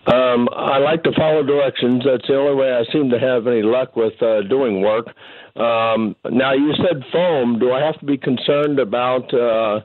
Um, 0.06 0.48
I 0.54 0.78
like 0.78 1.02
to 1.04 1.12
follow 1.16 1.42
directions. 1.42 2.04
That's 2.04 2.26
the 2.28 2.36
only 2.36 2.54
way 2.54 2.72
I 2.72 2.84
seem 2.92 3.10
to 3.10 3.18
have 3.18 3.46
any 3.46 3.62
luck 3.62 3.96
with 3.96 4.20
uh, 4.22 4.42
doing 4.42 4.80
work. 4.80 5.06
Um, 5.56 6.14
now, 6.30 6.52
you 6.52 6.72
said 6.76 7.02
foam. 7.12 7.58
Do 7.58 7.72
I 7.72 7.84
have 7.84 7.98
to 8.00 8.06
be 8.06 8.16
concerned 8.16 8.78
about 8.78 9.32
uh, 9.34 9.80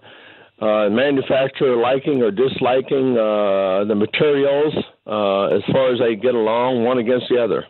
uh, 0.63 0.89
manufacturer 0.89 1.75
liking 1.75 2.21
or 2.21 2.29
disliking 2.29 3.17
uh, 3.17 3.85
the 3.85 3.95
materials 3.95 4.73
uh, 5.07 5.55
as 5.55 5.63
far 5.71 5.91
as 5.93 5.99
they 5.99 6.15
get 6.15 6.35
along 6.35 6.83
one 6.83 6.99
against 6.99 7.25
the 7.29 7.41
other? 7.41 7.65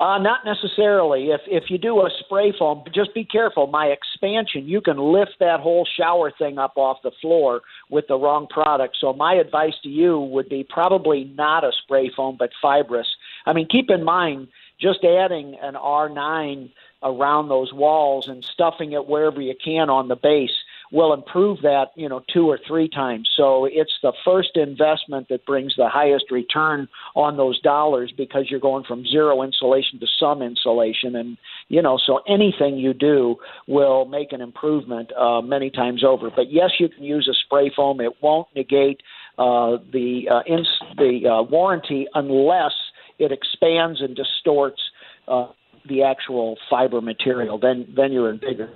Uh, 0.00 0.16
not 0.16 0.46
necessarily. 0.46 1.26
If 1.26 1.42
if 1.46 1.64
you 1.68 1.76
do 1.76 2.00
a 2.00 2.08
spray 2.20 2.54
foam, 2.58 2.84
just 2.94 3.12
be 3.12 3.22
careful. 3.22 3.66
My 3.66 3.88
expansion, 3.88 4.66
you 4.66 4.80
can 4.80 4.96
lift 4.96 5.32
that 5.40 5.60
whole 5.60 5.86
shower 5.98 6.32
thing 6.38 6.56
up 6.56 6.72
off 6.76 7.02
the 7.02 7.10
floor 7.20 7.60
with 7.90 8.06
the 8.08 8.16
wrong 8.16 8.46
product. 8.46 8.96
So 8.98 9.12
my 9.12 9.34
advice 9.34 9.74
to 9.82 9.90
you 9.90 10.18
would 10.18 10.48
be 10.48 10.64
probably 10.66 11.24
not 11.24 11.64
a 11.64 11.72
spray 11.82 12.10
foam, 12.16 12.36
but 12.38 12.48
fibrous. 12.62 13.08
I 13.44 13.52
mean, 13.52 13.68
keep 13.70 13.90
in 13.90 14.02
mind 14.02 14.48
just 14.80 15.04
adding 15.04 15.58
an 15.60 15.74
R9 15.74 16.70
around 17.02 17.48
those 17.48 17.70
walls 17.74 18.26
and 18.26 18.42
stuffing 18.42 18.92
it 18.92 19.06
wherever 19.06 19.42
you 19.42 19.54
can 19.62 19.90
on 19.90 20.08
the 20.08 20.16
base 20.16 20.56
will 20.92 21.12
improve 21.12 21.58
that, 21.62 21.86
you 21.94 22.08
know, 22.08 22.20
two 22.32 22.48
or 22.48 22.58
three 22.66 22.88
times. 22.88 23.28
So 23.36 23.66
it's 23.70 23.92
the 24.02 24.12
first 24.24 24.56
investment 24.56 25.28
that 25.28 25.46
brings 25.46 25.74
the 25.76 25.88
highest 25.88 26.26
return 26.30 26.88
on 27.14 27.36
those 27.36 27.60
dollars 27.60 28.12
because 28.16 28.46
you're 28.50 28.60
going 28.60 28.84
from 28.84 29.06
zero 29.06 29.42
insulation 29.42 30.00
to 30.00 30.06
some 30.18 30.42
insulation. 30.42 31.14
And, 31.14 31.36
you 31.68 31.80
know, 31.80 31.98
so 32.04 32.20
anything 32.28 32.76
you 32.76 32.92
do 32.92 33.36
will 33.68 34.04
make 34.04 34.32
an 34.32 34.40
improvement 34.40 35.12
uh, 35.16 35.40
many 35.40 35.70
times 35.70 36.02
over. 36.04 36.30
But 36.34 36.50
yes, 36.50 36.70
you 36.80 36.88
can 36.88 37.04
use 37.04 37.28
a 37.30 37.34
spray 37.44 37.70
foam. 37.74 38.00
It 38.00 38.14
won't 38.20 38.48
negate 38.56 39.00
uh, 39.38 39.78
the, 39.92 40.22
uh, 40.30 40.42
ins- 40.52 40.96
the 40.96 41.28
uh, 41.28 41.42
warranty 41.42 42.06
unless 42.14 42.72
it 43.18 43.30
expands 43.30 44.00
and 44.00 44.16
distorts 44.16 44.80
uh, 45.28 45.48
the 45.88 46.02
actual 46.02 46.56
fiber 46.68 47.00
material. 47.00 47.58
Then, 47.58 47.86
then 47.96 48.10
you're 48.12 48.30
in 48.30 48.38
bigger 48.38 48.70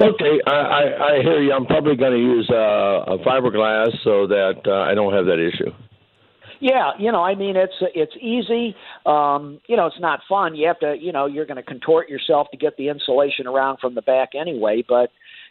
Okay, 0.00 0.40
I, 0.46 0.50
I, 0.50 0.82
I 1.18 1.22
hear 1.22 1.42
you. 1.42 1.52
I'm 1.52 1.66
probably 1.66 1.96
going 1.96 2.12
to 2.12 2.18
use 2.18 2.48
uh, 2.50 3.14
a 3.14 3.18
fiberglass 3.18 3.90
so 4.04 4.26
that 4.26 4.60
uh, 4.66 4.90
I 4.90 4.94
don't 4.94 5.12
have 5.12 5.26
that 5.26 5.38
issue. 5.38 5.70
Yeah, 6.60 6.92
you 6.96 7.10
know, 7.10 7.24
I 7.24 7.34
mean, 7.34 7.56
it's 7.56 7.74
it's 7.92 8.12
easy. 8.20 8.76
Um, 9.04 9.60
you 9.66 9.76
know, 9.76 9.86
it's 9.86 9.98
not 9.98 10.20
fun. 10.28 10.54
You 10.54 10.68
have 10.68 10.78
to, 10.78 10.94
you 10.96 11.10
know, 11.10 11.26
you're 11.26 11.44
going 11.46 11.56
to 11.56 11.62
contort 11.62 12.08
yourself 12.08 12.46
to 12.52 12.56
get 12.56 12.76
the 12.76 12.88
insulation 12.88 13.48
around 13.48 13.78
from 13.80 13.96
the 13.96 14.02
back 14.02 14.30
anyway. 14.40 14.84
But 14.88 15.10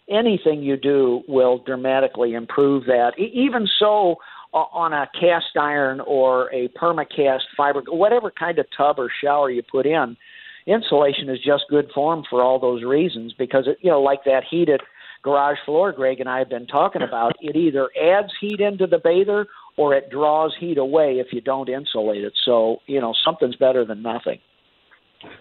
anything 0.09 0.63
you 0.63 0.77
do 0.77 1.21
will 1.27 1.57
dramatically 1.65 2.33
improve 2.33 2.85
that. 2.85 3.11
E- 3.19 3.31
even 3.33 3.67
so, 3.77 4.15
o- 4.53 4.69
on 4.71 4.93
a 4.93 5.09
cast 5.19 5.57
iron 5.59 5.99
or 5.99 6.49
a 6.53 6.69
permacast 6.69 7.41
fiber, 7.57 7.83
whatever 7.89 8.31
kind 8.31 8.57
of 8.57 8.65
tub 8.77 8.97
or 8.97 9.11
shower 9.21 9.51
you 9.51 9.63
put 9.69 9.85
in, 9.85 10.15
insulation 10.65 11.29
is 11.29 11.39
just 11.45 11.63
good 11.69 11.89
form 11.93 12.23
for 12.29 12.41
all 12.41 12.59
those 12.59 12.83
reasons 12.83 13.33
because 13.37 13.67
it, 13.67 13.77
you 13.81 13.89
know, 13.89 14.01
like 14.01 14.23
that 14.25 14.43
heated 14.49 14.81
garage 15.23 15.57
floor 15.65 15.91
Greg 15.91 16.19
and 16.19 16.29
I 16.29 16.39
have 16.39 16.49
been 16.49 16.67
talking 16.67 17.01
about, 17.01 17.33
it 17.41 17.55
either 17.55 17.89
adds 18.01 18.31
heat 18.39 18.59
into 18.59 18.87
the 18.87 18.97
bather 18.97 19.47
or 19.77 19.93
it 19.95 20.09
draws 20.09 20.53
heat 20.59 20.77
away 20.77 21.19
if 21.19 21.27
you 21.31 21.41
don't 21.41 21.69
insulate 21.69 22.23
it. 22.23 22.33
So, 22.45 22.77
you 22.87 22.99
know, 22.99 23.13
something's 23.23 23.55
better 23.55 23.85
than 23.85 24.01
nothing. 24.01 24.39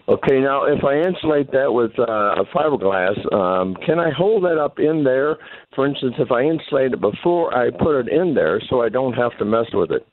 Okay, 0.09 0.41
now 0.41 0.65
if 0.65 0.85
I 0.85 0.97
insulate 0.97 1.53
that 1.53 1.73
with 1.73 1.93
uh, 1.99 2.45
fiberglass, 2.55 3.17
um, 3.33 3.75
can 3.87 3.99
I 3.99 4.11
hold 4.11 4.45
that 4.45 4.59
up 4.59 4.79
in 4.79 5.05
there? 5.05 5.39
For 5.75 5.87
instance, 5.87 6.15
if 6.19 6.31
I 6.31 6.43
insulate 6.43 6.93
it 6.93 7.01
before 7.01 7.57
I 7.57 7.71
put 7.71 7.99
it 7.99 8.09
in 8.09 8.35
there, 8.35 8.61
so 8.69 8.83
I 8.83 8.91
don't 8.91 9.15
have 9.15 9.37
to 9.39 9.45
mess 9.47 9.67
with 9.73 9.91
it. 9.91 10.07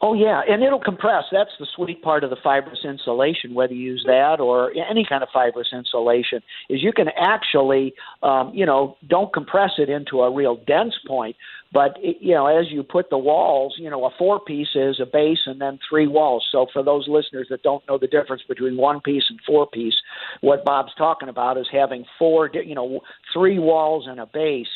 Oh 0.00 0.14
yeah, 0.14 0.42
and 0.48 0.62
it'll 0.62 0.78
compress. 0.78 1.24
That's 1.32 1.50
the 1.58 1.66
sweet 1.74 2.02
part 2.02 2.22
of 2.22 2.30
the 2.30 2.36
fibrous 2.36 2.84
insulation, 2.84 3.52
whether 3.52 3.74
you 3.74 3.94
use 3.94 4.04
that 4.06 4.38
or 4.38 4.72
any 4.88 5.04
kind 5.04 5.24
of 5.24 5.28
fibrous 5.34 5.72
insulation, 5.72 6.40
is 6.70 6.84
you 6.84 6.92
can 6.92 7.08
actually, 7.16 7.94
um, 8.22 8.52
you 8.54 8.64
know, 8.64 8.96
don't 9.08 9.32
compress 9.32 9.72
it 9.76 9.88
into 9.88 10.20
a 10.20 10.32
real 10.32 10.54
dense 10.68 10.94
point, 11.04 11.34
but 11.72 11.96
it, 11.98 12.18
you 12.20 12.32
know, 12.32 12.46
as 12.46 12.70
you 12.70 12.84
put 12.84 13.10
the 13.10 13.18
walls, 13.18 13.74
you 13.76 13.90
know, 13.90 14.04
a 14.04 14.10
four 14.16 14.38
piece 14.38 14.76
is 14.76 15.00
a 15.00 15.06
base 15.06 15.40
and 15.46 15.60
then 15.60 15.80
three 15.90 16.06
walls. 16.06 16.46
So 16.52 16.68
for 16.72 16.84
those 16.84 17.08
listeners 17.08 17.48
that 17.50 17.64
don't 17.64 17.82
know 17.88 17.98
the 17.98 18.06
difference 18.06 18.42
between 18.48 18.76
one 18.76 19.00
piece 19.00 19.24
and 19.28 19.40
four 19.44 19.66
piece, 19.66 19.96
what 20.42 20.64
Bob's 20.64 20.94
talking 20.96 21.28
about 21.28 21.58
is 21.58 21.66
having 21.72 22.04
four, 22.20 22.48
you 22.54 22.76
know, 22.76 23.00
three 23.34 23.58
walls 23.58 24.06
and 24.06 24.20
a 24.20 24.26
base 24.26 24.68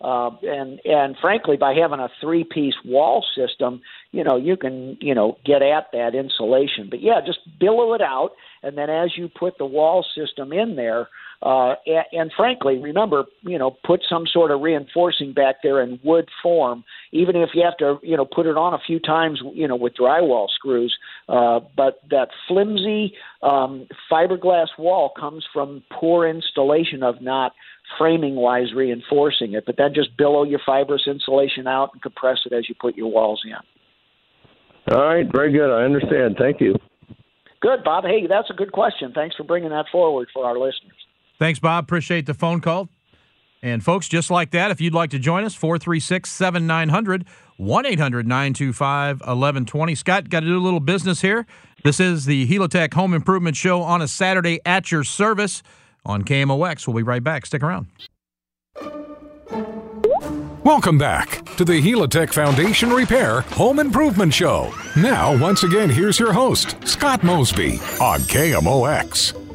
uh, 0.00 0.30
and 0.42 0.80
and 0.84 1.16
frankly, 1.20 1.56
by 1.56 1.74
having 1.74 1.98
a 1.98 2.08
three-piece 2.20 2.76
wall 2.84 3.24
system, 3.36 3.80
you 4.12 4.22
know 4.22 4.36
you 4.36 4.56
can 4.56 4.96
you 5.00 5.12
know 5.12 5.36
get 5.44 5.60
at 5.60 5.88
that 5.92 6.14
insulation. 6.14 6.86
But 6.88 7.02
yeah, 7.02 7.20
just 7.24 7.40
billow 7.58 7.94
it 7.94 8.00
out, 8.00 8.30
and 8.62 8.78
then 8.78 8.90
as 8.90 9.10
you 9.16 9.28
put 9.28 9.58
the 9.58 9.66
wall 9.66 10.06
system 10.14 10.52
in 10.52 10.76
there, 10.76 11.08
uh, 11.42 11.74
and, 11.84 12.04
and 12.12 12.32
frankly, 12.36 12.78
remember 12.78 13.24
you 13.42 13.58
know 13.58 13.76
put 13.84 14.04
some 14.08 14.24
sort 14.32 14.52
of 14.52 14.60
reinforcing 14.60 15.32
back 15.32 15.56
there 15.64 15.82
in 15.82 15.98
wood 16.04 16.28
form, 16.44 16.84
even 17.10 17.34
if 17.34 17.50
you 17.54 17.64
have 17.64 17.76
to 17.78 17.98
you 18.06 18.16
know 18.16 18.24
put 18.24 18.46
it 18.46 18.56
on 18.56 18.74
a 18.74 18.78
few 18.86 19.00
times 19.00 19.42
you 19.52 19.66
know 19.66 19.76
with 19.76 19.94
drywall 19.96 20.48
screws. 20.48 20.96
Uh, 21.28 21.58
but 21.76 22.00
that 22.08 22.28
flimsy 22.46 23.14
um, 23.42 23.88
fiberglass 24.10 24.68
wall 24.78 25.12
comes 25.18 25.44
from 25.52 25.82
poor 25.90 26.24
installation 26.24 27.02
of 27.02 27.20
not 27.20 27.52
framing 27.96 28.34
wise 28.34 28.74
reinforcing 28.74 29.54
it, 29.54 29.64
but 29.66 29.76
then 29.76 29.94
just 29.94 30.16
billow 30.16 30.44
your 30.44 30.60
fibrous 30.64 31.02
insulation 31.06 31.66
out 31.66 31.90
and 31.92 32.02
compress 32.02 32.38
it 32.44 32.52
as 32.52 32.68
you 32.68 32.74
put 32.80 32.96
your 32.96 33.10
walls 33.10 33.42
in. 33.44 34.94
All 34.94 35.04
right, 35.04 35.26
very 35.32 35.52
good. 35.52 35.70
I 35.70 35.84
understand. 35.84 36.36
Thank 36.38 36.60
you. 36.60 36.74
Good, 37.60 37.82
Bob. 37.84 38.04
Hey, 38.04 38.26
that's 38.26 38.50
a 38.50 38.54
good 38.54 38.72
question. 38.72 39.12
Thanks 39.12 39.36
for 39.36 39.44
bringing 39.44 39.70
that 39.70 39.86
forward 39.90 40.28
for 40.32 40.44
our 40.44 40.54
listeners. 40.54 40.96
Thanks, 41.38 41.58
Bob. 41.58 41.84
Appreciate 41.84 42.26
the 42.26 42.34
phone 42.34 42.60
call. 42.60 42.88
And 43.60 43.82
folks, 43.82 44.08
just 44.08 44.30
like 44.30 44.52
that, 44.52 44.70
if 44.70 44.80
you'd 44.80 44.94
like 44.94 45.10
to 45.10 45.18
join 45.18 45.44
us, 45.44 45.54
436 45.54 46.30
7900 46.30 47.26
1 47.56 47.86
800 47.86 48.26
925 48.26 49.16
1120. 49.16 49.94
Scott, 49.96 50.28
got 50.28 50.40
to 50.40 50.46
do 50.46 50.56
a 50.56 50.62
little 50.62 50.78
business 50.78 51.20
here. 51.20 51.44
This 51.82 51.98
is 51.98 52.24
the 52.24 52.46
Helitech 52.46 52.94
Home 52.94 53.14
Improvement 53.14 53.56
Show 53.56 53.82
on 53.82 54.00
a 54.00 54.06
Saturday 54.06 54.60
at 54.64 54.92
your 54.92 55.02
service 55.02 55.62
on 56.08 56.24
KMOX. 56.24 56.86
We'll 56.86 56.96
be 56.96 57.02
right 57.02 57.22
back. 57.22 57.46
Stick 57.46 57.62
around. 57.62 57.86
Welcome 60.64 60.98
back 60.98 61.46
to 61.56 61.64
the 61.64 61.80
Helitech 61.80 62.32
Foundation 62.32 62.90
Repair 62.92 63.40
Home 63.52 63.78
Improvement 63.78 64.34
Show. 64.34 64.72
Now, 64.96 65.36
once 65.38 65.62
again, 65.62 65.88
here's 65.88 66.18
your 66.18 66.32
host, 66.32 66.76
Scott 66.86 67.22
Mosby 67.22 67.78
on 68.00 68.20
KMOX. 68.20 69.47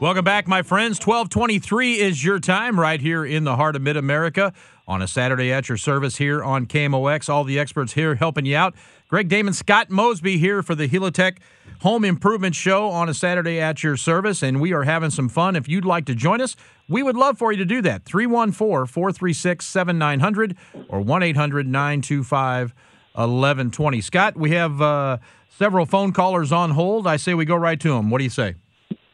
Welcome 0.00 0.24
back, 0.24 0.46
my 0.46 0.62
friends. 0.62 1.04
1223 1.04 1.98
is 1.98 2.24
your 2.24 2.38
time 2.38 2.78
right 2.78 3.00
here 3.00 3.24
in 3.24 3.42
the 3.42 3.56
heart 3.56 3.74
of 3.74 3.82
Mid 3.82 3.96
America 3.96 4.52
on 4.86 5.02
a 5.02 5.08
Saturday 5.08 5.50
at 5.50 5.68
your 5.68 5.76
service 5.76 6.18
here 6.18 6.40
on 6.40 6.66
KMOX. 6.66 7.28
All 7.28 7.42
the 7.42 7.58
experts 7.58 7.94
here 7.94 8.14
helping 8.14 8.46
you 8.46 8.56
out. 8.56 8.76
Greg 9.08 9.26
Damon, 9.28 9.54
Scott 9.54 9.90
Mosby 9.90 10.38
here 10.38 10.62
for 10.62 10.76
the 10.76 10.86
Helitech 10.86 11.38
Home 11.80 12.04
Improvement 12.04 12.54
Show 12.54 12.88
on 12.90 13.08
a 13.08 13.14
Saturday 13.14 13.60
at 13.60 13.82
your 13.82 13.96
service, 13.96 14.40
and 14.40 14.60
we 14.60 14.72
are 14.72 14.84
having 14.84 15.10
some 15.10 15.28
fun. 15.28 15.56
If 15.56 15.68
you'd 15.68 15.84
like 15.84 16.04
to 16.04 16.14
join 16.14 16.40
us, 16.40 16.54
we 16.88 17.02
would 17.02 17.16
love 17.16 17.36
for 17.36 17.50
you 17.50 17.58
to 17.58 17.64
do 17.64 17.82
that. 17.82 18.04
314 18.04 18.86
436 18.86 19.66
7900 19.66 20.56
or 20.88 21.00
1 21.00 21.22
800 21.24 21.66
925 21.66 22.72
1120. 23.14 24.00
Scott, 24.00 24.36
we 24.36 24.52
have 24.52 24.80
uh, 24.80 25.18
several 25.48 25.86
phone 25.86 26.12
callers 26.12 26.52
on 26.52 26.70
hold. 26.70 27.08
I 27.08 27.16
say 27.16 27.34
we 27.34 27.44
go 27.44 27.56
right 27.56 27.80
to 27.80 27.88
them. 27.88 28.10
What 28.10 28.18
do 28.18 28.24
you 28.24 28.30
say? 28.30 28.54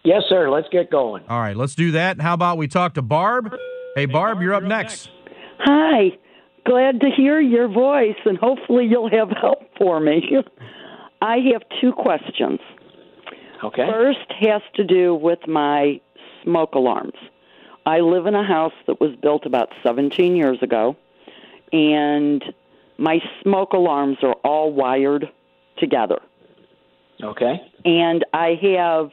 Yes, 0.04 0.23
sir. 0.28 0.50
Let's 0.50 0.68
get 0.70 0.90
going. 0.90 1.25
All 1.28 1.40
right, 1.40 1.56
let's 1.56 1.75
do 1.75 1.92
that. 1.92 2.20
How 2.20 2.34
about 2.34 2.58
we 2.58 2.68
talk 2.68 2.94
to 2.94 3.02
Barb? 3.02 3.54
Hey, 3.96 4.06
Barb, 4.06 4.42
you're 4.42 4.54
up 4.54 4.62
next. 4.62 5.08
Hi. 5.61 6.18
Glad 6.66 7.00
to 7.00 7.11
hear 7.14 7.40
your 7.40 7.68
voice, 7.68 8.16
and 8.25 8.38
hopefully 8.38 8.87
you'll 8.87 9.11
have 9.11 9.30
help 9.30 9.61
for 9.78 10.00
me. 10.00 10.23
I 11.23 11.38
have 11.52 11.62
two 11.80 11.92
questions. 11.92 12.61
Okay. 13.62 13.87
First 13.90 14.30
has 14.40 14.62
to 14.75 14.84
do 14.84 15.14
with 15.14 15.38
my 15.46 16.00
smoke 16.42 16.75
alarms. 16.75 17.14
I 17.87 18.00
live 18.00 18.26
in 18.26 18.34
a 18.34 18.46
house 18.46 18.73
that 18.87 19.00
was 19.00 19.14
built 19.23 19.46
about 19.46 19.70
17 19.82 20.37
years 20.37 20.58
ago, 20.62 20.96
and 21.73 22.44
my 22.99 23.20
smoke 23.42 23.73
alarms 23.73 24.18
are 24.23 24.34
all 24.44 24.73
wired 24.73 25.30
together. 25.78 26.20
Okay. 27.23 27.61
And 27.84 28.25
I 28.32 28.58
have 28.76 29.11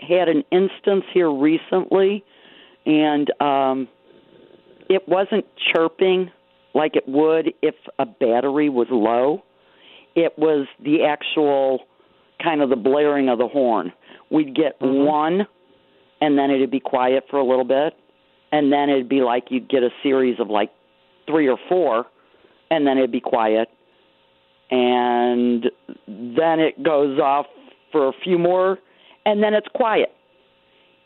had 0.00 0.28
an 0.28 0.44
instance 0.50 1.04
here 1.12 1.30
recently, 1.30 2.24
and 2.86 3.30
um, 3.40 3.88
it 4.88 5.08
wasn't 5.08 5.46
chirping 5.72 6.30
like 6.74 6.96
it 6.96 7.08
would 7.08 7.54
if 7.62 7.74
a 7.98 8.06
battery 8.06 8.68
was 8.68 8.88
low. 8.90 9.42
It 10.14 10.36
was 10.38 10.66
the 10.82 11.04
actual 11.04 11.80
kind 12.42 12.62
of 12.62 12.70
the 12.70 12.76
blaring 12.76 13.28
of 13.28 13.38
the 13.38 13.48
horn. 13.48 13.92
We'd 14.30 14.54
get 14.54 14.78
Mhm. 14.80 15.06
one, 15.06 15.46
and 16.20 16.38
then 16.38 16.50
it'd 16.50 16.70
be 16.70 16.80
quiet 16.80 17.28
for 17.28 17.38
a 17.38 17.44
little 17.44 17.64
bit, 17.64 17.94
and 18.52 18.72
then 18.72 18.90
it'd 18.90 19.08
be 19.08 19.22
like 19.22 19.50
you'd 19.50 19.68
get 19.68 19.82
a 19.82 19.92
series 20.02 20.38
of 20.40 20.50
like 20.50 20.70
three 21.26 21.48
or 21.48 21.56
four, 21.68 22.06
and 22.70 22.86
then 22.86 22.98
it'd 22.98 23.12
be 23.12 23.20
quiet, 23.20 23.68
and 24.70 25.70
then 26.06 26.60
it 26.60 26.82
goes 26.82 27.18
off 27.18 27.46
for 27.92 28.08
a 28.08 28.12
few 28.12 28.38
more, 28.38 28.78
and 29.26 29.42
then 29.42 29.54
it's 29.54 29.68
quiet. 29.74 30.12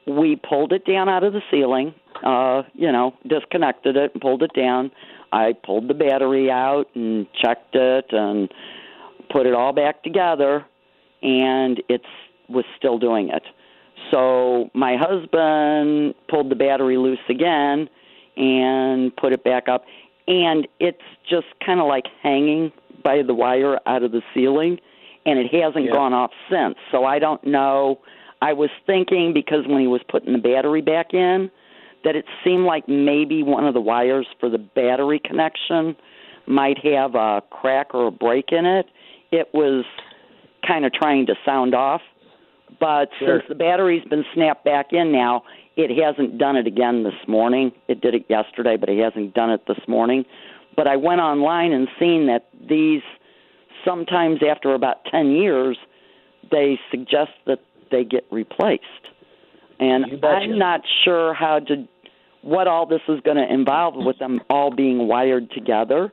We 0.06 0.36
pulled 0.36 0.72
it 0.72 0.86
down 0.86 1.08
out 1.08 1.22
of 1.22 1.32
the 1.32 1.42
ceiling, 1.50 1.94
uh, 2.24 2.62
you 2.74 2.90
know, 2.90 3.14
disconnected 3.26 3.96
it 3.96 4.12
and 4.14 4.22
pulled 4.22 4.42
it 4.42 4.52
down. 4.54 4.90
I 5.32 5.52
pulled 5.52 5.88
the 5.88 5.94
battery 5.94 6.50
out 6.50 6.86
and 6.94 7.26
checked 7.34 7.74
it 7.74 8.06
and 8.10 8.48
put 9.30 9.46
it 9.46 9.54
all 9.54 9.72
back 9.74 10.02
together, 10.02 10.64
and 11.22 11.82
it 11.88 12.02
was 12.48 12.64
still 12.78 12.98
doing 12.98 13.28
it. 13.28 13.42
So 14.10 14.70
my 14.74 14.96
husband 14.96 16.14
pulled 16.28 16.50
the 16.50 16.56
battery 16.56 16.96
loose 16.96 17.18
again 17.28 17.90
and 18.36 19.14
put 19.16 19.32
it 19.32 19.44
back 19.44 19.68
up, 19.68 19.84
and 20.26 20.66
it's 20.80 21.02
just 21.28 21.46
kind 21.64 21.80
of 21.80 21.86
like 21.86 22.04
hanging 22.22 22.72
by 23.04 23.22
the 23.22 23.34
wire 23.34 23.78
out 23.86 24.02
of 24.02 24.12
the 24.12 24.22
ceiling, 24.34 24.78
and 25.28 25.38
it 25.38 25.52
hasn't 25.54 25.84
Yeah. 25.84 25.92
gone 25.92 26.12
off 26.14 26.32
since. 26.50 26.76
So 26.90 27.04
I 27.04 27.18
don't 27.18 27.42
know. 27.44 27.98
I 28.40 28.52
was 28.52 28.70
thinking 28.86 29.32
because 29.32 29.66
when 29.66 29.80
he 29.80 29.86
was 29.86 30.02
putting 30.08 30.32
the 30.32 30.38
battery 30.38 30.80
back 30.80 31.12
in, 31.12 31.50
that 32.04 32.14
it 32.16 32.24
seemed 32.44 32.64
like 32.64 32.88
maybe 32.88 33.42
one 33.42 33.66
of 33.66 33.74
the 33.74 33.80
wires 33.80 34.26
for 34.38 34.48
the 34.48 34.58
battery 34.58 35.18
connection 35.18 35.96
might 36.46 36.78
have 36.78 37.14
a 37.14 37.42
crack 37.50 37.94
or 37.94 38.06
a 38.06 38.10
break 38.10 38.52
in 38.52 38.64
it. 38.64 38.86
It 39.32 39.52
was 39.52 39.84
kind 40.66 40.84
of 40.86 40.92
trying 40.92 41.26
to 41.26 41.34
sound 41.44 41.74
off, 41.74 42.02
but 42.78 43.10
Sure. 43.18 43.38
since 43.40 43.48
the 43.48 43.54
battery's 43.54 44.04
been 44.04 44.24
snapped 44.32 44.64
back 44.64 44.92
in 44.92 45.12
now, 45.12 45.42
it 45.76 45.90
hasn't 45.90 46.38
done 46.38 46.56
it 46.56 46.66
again 46.66 47.02
this 47.02 47.26
morning. 47.26 47.72
It 47.88 48.00
did 48.00 48.14
it 48.14 48.24
yesterday, 48.28 48.76
but 48.76 48.88
it 48.88 48.98
hasn't 48.98 49.34
done 49.34 49.50
it 49.50 49.66
this 49.66 49.86
morning. 49.86 50.24
But 50.76 50.86
I 50.86 50.96
went 50.96 51.20
online 51.20 51.72
and 51.72 51.88
seen 51.98 52.26
that 52.26 52.46
these 52.68 53.02
sometimes 53.84 54.40
after 54.48 54.74
about 54.74 55.04
10 55.10 55.30
years 55.30 55.76
they 56.50 56.78
suggest 56.90 57.30
that 57.46 57.60
they 57.90 58.04
get 58.04 58.24
replaced. 58.30 58.82
And 59.80 60.04
I'm 60.24 60.58
not 60.58 60.80
sure 61.04 61.34
how 61.34 61.60
to 61.60 61.86
what 62.42 62.66
all 62.68 62.86
this 62.86 63.00
is 63.08 63.20
going 63.20 63.36
to 63.36 63.52
involve 63.52 63.94
with 63.96 64.18
them 64.18 64.40
all 64.48 64.74
being 64.74 65.08
wired 65.08 65.50
together. 65.50 66.12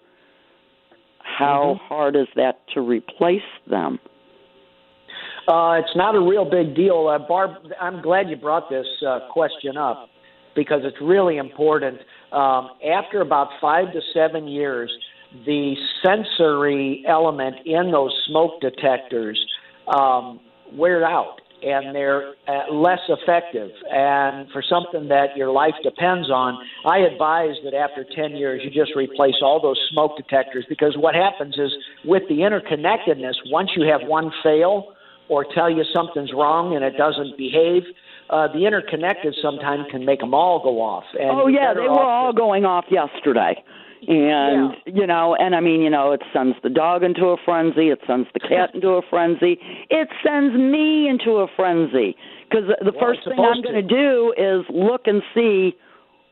How 1.19 1.79
Mm-hmm. 1.79 1.85
hard 1.87 2.15
is 2.15 2.27
that 2.35 2.59
to 2.73 2.81
replace 2.81 3.41
them? 3.69 3.99
Uh, 5.47 5.73
it's 5.79 5.95
not 5.95 6.15
a 6.15 6.19
real 6.19 6.49
big 6.49 6.75
deal. 6.75 7.07
Uh, 7.07 7.19
Barb, 7.27 7.51
I'm 7.79 8.01
glad 8.01 8.29
you 8.29 8.35
brought 8.35 8.69
this 8.69 8.85
uh, 9.07 9.19
question 9.31 9.77
up 9.77 10.09
because 10.55 10.81
it's 10.83 10.97
really 11.01 11.37
important. 11.37 11.99
Um, 12.31 12.71
after 12.87 13.21
about 13.21 13.49
five 13.61 13.91
to 13.93 14.01
seven 14.13 14.47
years, 14.47 14.91
the 15.45 15.75
sensory 16.03 17.03
element 17.07 17.55
in 17.65 17.91
those 17.91 18.13
smoke 18.27 18.61
detectors 18.61 19.39
um, 19.87 20.39
wear 20.73 21.05
out. 21.05 21.41
and 21.63 21.95
they're 21.95 22.33
uh, 22.47 22.71
less 22.71 22.99
effective. 23.09 23.71
And 23.89 24.49
for 24.51 24.61
something 24.61 25.07
that 25.07 25.35
your 25.35 25.51
life 25.51 25.73
depends 25.83 26.29
on, 26.29 26.59
I 26.85 26.99
advise 26.99 27.55
that 27.63 27.73
after 27.73 28.05
10 28.15 28.35
years, 28.35 28.61
you 28.63 28.69
just 28.69 28.95
replace 28.95 29.35
all 29.41 29.59
those 29.61 29.79
smoke 29.91 30.11
detectors 30.17 30.65
because 30.69 30.95
what 30.97 31.15
happens 31.15 31.55
is 31.57 31.71
with 32.03 32.23
the 32.29 32.39
interconnectedness, 32.45 33.35
once 33.49 33.71
you 33.75 33.87
have 33.87 34.01
one 34.07 34.31
fail 34.43 34.93
or 35.27 35.45
tell 35.55 35.69
you 35.69 35.83
something's 35.93 36.31
wrong 36.33 36.75
and 36.75 36.83
it 36.83 36.97
doesn't 36.97 37.35
behave, 37.37 37.83
uh, 38.29 38.47
the 38.53 38.65
interconnected 38.65 39.33
sometimes 39.41 39.85
can 39.89 40.05
make 40.05 40.19
them 40.19 40.33
all 40.33 40.61
go 40.61 40.81
off. 40.81 41.05
And 41.19 41.31
oh 41.31 41.47
yeah, 41.47 41.73
they 41.73 41.81
were 41.81 41.99
all 41.99 42.31
to- 42.31 42.37
going 42.37 42.65
off 42.65 42.85
yesterday. 42.91 43.63
And 44.07 44.71
Yeah. 44.85 44.93
you 44.93 45.07
know, 45.07 45.35
and 45.35 45.55
I 45.55 45.59
mean, 45.59 45.81
you 45.81 45.89
know, 45.89 46.11
it 46.11 46.21
sends 46.33 46.55
the 46.61 46.69
dog 46.69 47.03
into 47.03 47.27
a 47.27 47.37
frenzy. 47.37 47.89
It 47.89 48.01
sends 48.07 48.27
the 48.33 48.39
cat 48.39 48.73
into 48.73 48.89
a 48.89 49.01
frenzy. 49.01 49.59
It 49.89 50.09
sends 50.23 50.55
me 50.55 51.07
into 51.07 51.37
a 51.37 51.47
frenzy 51.55 52.15
because 52.49 52.67
the 52.81 52.91
Well, 52.91 52.99
first 52.99 53.23
thing 53.23 53.39
I'm 53.39 53.61
going 53.61 53.75
to 53.75 53.81
do 53.81 54.33
is 54.37 54.65
look 54.69 55.07
and 55.07 55.21
see 55.33 55.75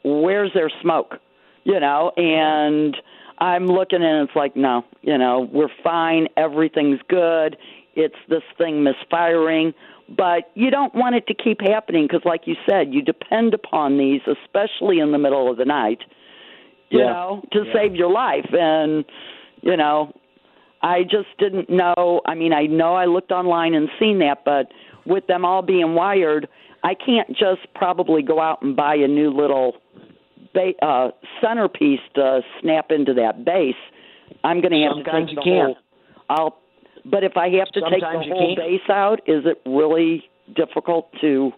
where's 0.03 0.53
their 0.53 0.69
smoke, 0.81 1.19
you 1.63 1.79
know, 1.79 2.11
and 2.17 2.95
I'm 3.39 3.65
looking 3.65 4.03
and 4.03 4.27
it's 4.27 4.35
like, 4.35 4.55
no, 4.55 4.83
you 5.01 5.17
know, 5.17 5.49
we're 5.51 5.71
fine. 5.83 6.27
Everything's 6.37 6.99
good. 7.07 7.57
It's 7.95 8.15
this 8.29 8.43
thing 8.57 8.83
misfiring. 8.83 9.73
But 10.09 10.51
you 10.53 10.69
don't 10.69 10.93
want 10.93 11.15
it 11.15 11.25
to 11.27 11.33
keep 11.33 11.61
happening 11.61 12.05
because, 12.05 12.25
like 12.25 12.41
you 12.45 12.55
said, 12.69 12.93
you 12.93 13.01
depend 13.01 13.53
upon 13.53 13.97
these, 13.97 14.21
especially 14.27 14.99
in 14.99 15.11
the 15.11 15.17
middle 15.17 15.49
of 15.49 15.57
the 15.57 15.65
night, 15.65 15.99
you 16.89 16.99
Yeah. 16.99 17.07
know, 17.13 17.43
to 17.51 17.65
save 17.73 17.95
your 17.95 18.09
life. 18.11 18.47
And, 18.53 19.05
you 19.61 19.77
know, 19.77 20.13
I 20.81 21.03
just 21.03 21.29
didn't 21.37 21.69
know. 21.69 22.21
I 22.25 22.35
mean, 22.35 22.53
I 22.53 22.65
know 22.65 22.95
I 22.95 23.05
looked 23.05 23.31
online 23.31 23.73
and 23.73 23.89
seen 23.99 24.19
that, 24.19 24.43
but 24.45 24.71
with 25.05 25.27
them 25.27 25.45
all 25.45 25.61
being 25.61 25.95
wired, 25.95 26.47
I 26.83 26.93
can't 26.93 27.29
just 27.29 27.61
probably 27.73 28.21
go 28.21 28.41
out 28.41 28.61
and 28.61 28.75
buy 28.75 28.95
a 28.95 29.07
new 29.07 29.31
little 29.31 29.77
ba- 30.53 30.73
uh, 30.85 31.11
centerpiece 31.41 32.01
to 32.15 32.41
snap 32.61 32.91
into 32.91 33.13
that 33.15 33.45
base. 33.45 33.75
I'm 34.43 34.59
going 34.61 34.71
to 34.71 34.81
have 34.83 34.93
Sometimes 34.95 35.29
to 35.29 35.35
take 35.35 35.43
the 35.45 35.49
can. 35.49 35.65
whole. 35.65 35.77
I'll, 36.29 36.57
but 37.05 37.23
if 37.23 37.37
I 37.37 37.49
have 37.59 37.69
to 37.69 37.81
take 37.89 38.01
the 38.01 38.05
whole 38.29 38.55
can't. 38.55 38.57
base 38.57 38.89
out, 38.89 39.21
is 39.25 39.45
it 39.45 39.61
really 39.65 40.23
difficult 40.55 41.09
to? 41.21 41.51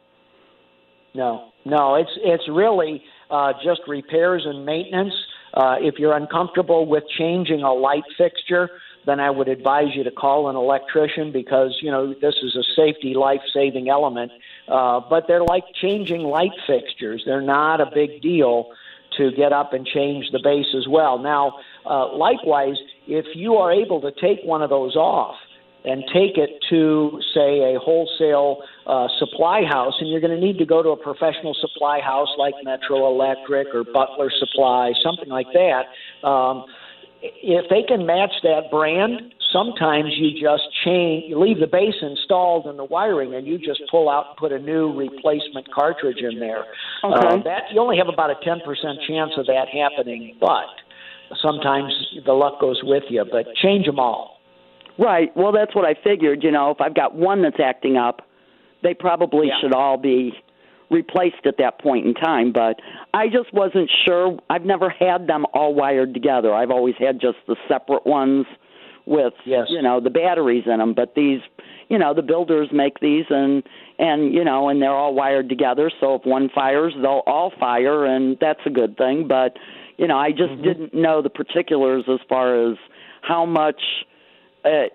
No, 1.16 1.50
no, 1.64 1.96
it's 1.96 2.12
it's 2.18 2.44
really 2.50 3.02
uh, 3.30 3.54
just 3.64 3.82
repairs 3.88 4.44
and 4.46 4.66
maintenance. 4.66 5.14
Uh, 5.54 5.76
if 5.80 5.96
you're 5.98 6.16
uncomfortable 6.16 6.86
with 6.86 7.04
changing 7.18 7.62
a 7.62 7.74
light 7.74 8.04
fixture, 8.18 8.70
then 9.06 9.20
I 9.20 9.30
would 9.30 9.48
advise 9.48 9.96
you 9.96 10.04
to 10.04 10.12
call 10.12 10.50
an 10.50 10.56
electrician 10.56 11.32
because 11.32 11.78
you 11.82 11.92
know 11.92 12.14
this 12.14 12.36
is 12.42 12.56
a 12.56 12.64
safety, 12.76 13.14
life-saving 13.14 13.90
element. 13.90 14.32
Uh, 14.68 15.00
but 15.10 15.26
they're 15.28 15.44
like 15.44 15.64
changing 15.80 16.24
light 16.24 16.52
fixtures; 16.68 17.24
they're 17.26 17.42
not 17.42 17.82
a 17.82 17.90
big 17.94 18.22
deal 18.22 18.72
to 19.18 19.32
get 19.32 19.54
up 19.54 19.74
and 19.74 19.86
change 19.86 20.30
the 20.32 20.40
base 20.44 20.76
as 20.76 20.88
well. 20.88 21.18
Now, 21.18 21.60
uh, 21.86 22.14
likewise, 22.16 22.76
if 23.08 23.26
you 23.34 23.56
are 23.56 23.72
able 23.72 24.02
to 24.02 24.12
take 24.12 24.40
one 24.44 24.62
of 24.62 24.70
those 24.70 24.96
off 24.96 25.36
and 25.86 26.04
take 26.14 26.38
it 26.38 26.50
to, 26.70 27.20
say, 27.34 27.76
a 27.76 27.80
wholesale 27.80 28.64
uh, 28.88 29.08
supply 29.20 29.64
house, 29.64 29.94
and 30.00 30.10
you're 30.10 30.22
going 30.22 30.38
to 30.38 30.44
need 30.44 30.58
to 30.58 30.66
go 30.66 30.82
to 30.82 30.90
a 30.90 30.98
professional 30.98 31.56
supply 31.60 32.00
house 32.00 32.30
like 32.38 32.54
Metro 32.64 33.08
Electric 33.08 33.68
or 33.74 33.84
Butler 33.84 34.32
Supply, 34.40 34.94
something 35.04 35.30
like 35.30 35.48
that. 35.54 36.28
Um, 36.28 36.66
if 37.22 37.70
they 37.70 37.84
can 37.88 38.06
match 38.06 38.34
that 38.44 38.70
brand, 38.70 39.34
sometimes 39.52 40.10
you 40.18 40.32
just 40.34 40.64
change, 40.84 41.26
you 41.28 41.40
leave 41.40 41.60
the 41.60 41.68
base 41.68 41.96
installed 42.02 42.68
in 42.68 42.78
the 42.78 42.86
wiring, 42.86 43.34
and 43.34 43.48
you 43.48 43.58
just 43.58 43.82
pull 43.90 44.10
out 44.10 44.26
and 44.30 44.38
put 44.38 44.52
a 44.52 44.60
new 44.60 44.94
replacement 44.94 45.72
cartridge 45.74 46.20
in 46.20 46.40
there. 46.40 46.66
Okay. 47.04 47.28
Uh, 47.28 47.38
that 47.44 47.64
you 47.72 47.80
only 47.80 47.98
have 47.98 48.10
about 48.12 48.30
a 48.30 48.36
10% 48.46 48.60
chance 49.08 49.32
of 49.38 49.46
that 49.48 49.66
happening, 49.72 50.36
but 50.40 50.68
sometimes 51.42 51.94
the 52.26 52.34
luck 52.34 52.60
goes 52.60 52.82
with 52.84 53.04
you. 53.10 53.26
But 53.30 53.46
change 53.56 53.86
them 53.86 54.00
all. 54.00 54.35
Right. 54.98 55.36
Well, 55.36 55.52
that's 55.52 55.76
what 55.76 55.86
I 55.86 55.96
figured. 56.04 56.44
You 56.44 56.52
know, 56.52 56.72
if 56.72 56.82
I've 56.82 56.96
got 56.96 57.16
one 57.16 57.42
that's 57.42 57.60
acting 57.60 57.98
up, 57.98 58.22
they 58.82 58.94
probably 58.94 59.48
Yeah. 59.48 59.60
should 59.60 59.74
all 59.74 59.98
be 59.98 60.38
replaced 60.90 61.46
at 61.46 61.58
that 61.58 61.80
point 61.80 62.06
in 62.06 62.14
time. 62.14 62.52
But 62.52 62.80
I 63.14 63.28
just 63.28 63.52
wasn't 63.54 63.90
sure. 64.06 64.38
I've 64.50 64.66
never 64.66 64.90
had 64.90 65.28
them 65.28 65.46
all 65.54 65.74
wired 65.74 66.14
together. 66.14 66.54
I've 66.54 66.72
always 66.72 66.96
had 66.98 67.20
just 67.20 67.38
the 67.48 67.56
separate 67.68 68.06
ones 68.06 68.46
with 69.06 69.34
Yes. 69.46 69.68
you 69.70 69.82
know 69.82 70.00
the 70.00 70.10
batteries 70.10 70.66
in 70.66 70.80
them. 70.80 70.94
But 70.94 71.16
these, 71.16 71.42
you 71.90 71.98
know, 71.98 72.14
the 72.14 72.22
builders 72.22 72.72
make 72.72 73.00
these 73.00 73.26
and 73.30 73.64
and 74.00 74.34
you 74.34 74.44
know 74.44 74.70
and 74.70 74.82
they're 74.82 74.92
all 74.92 75.14
wired 75.14 75.50
together. 75.50 75.92
So 76.00 76.16
if 76.16 76.26
one 76.26 76.50
fires, 76.50 76.94
they'll 76.96 77.24
all 77.28 77.52
fire, 77.60 78.06
and 78.06 78.38
that's 78.40 78.62
a 78.66 78.70
good 78.70 78.98
thing. 78.98 79.28
But 79.28 79.58
you 79.98 80.08
know, 80.08 80.18
I 80.18 80.32
just 80.32 80.52
mm-hmm. 80.52 80.64
didn't 80.64 80.94
know 80.94 81.22
the 81.22 81.30
particulars 81.30 82.06
as 82.08 82.20
far 82.28 82.70
as 82.70 82.78
how 83.22 83.46
much 83.46 83.82
uh, 84.66 84.90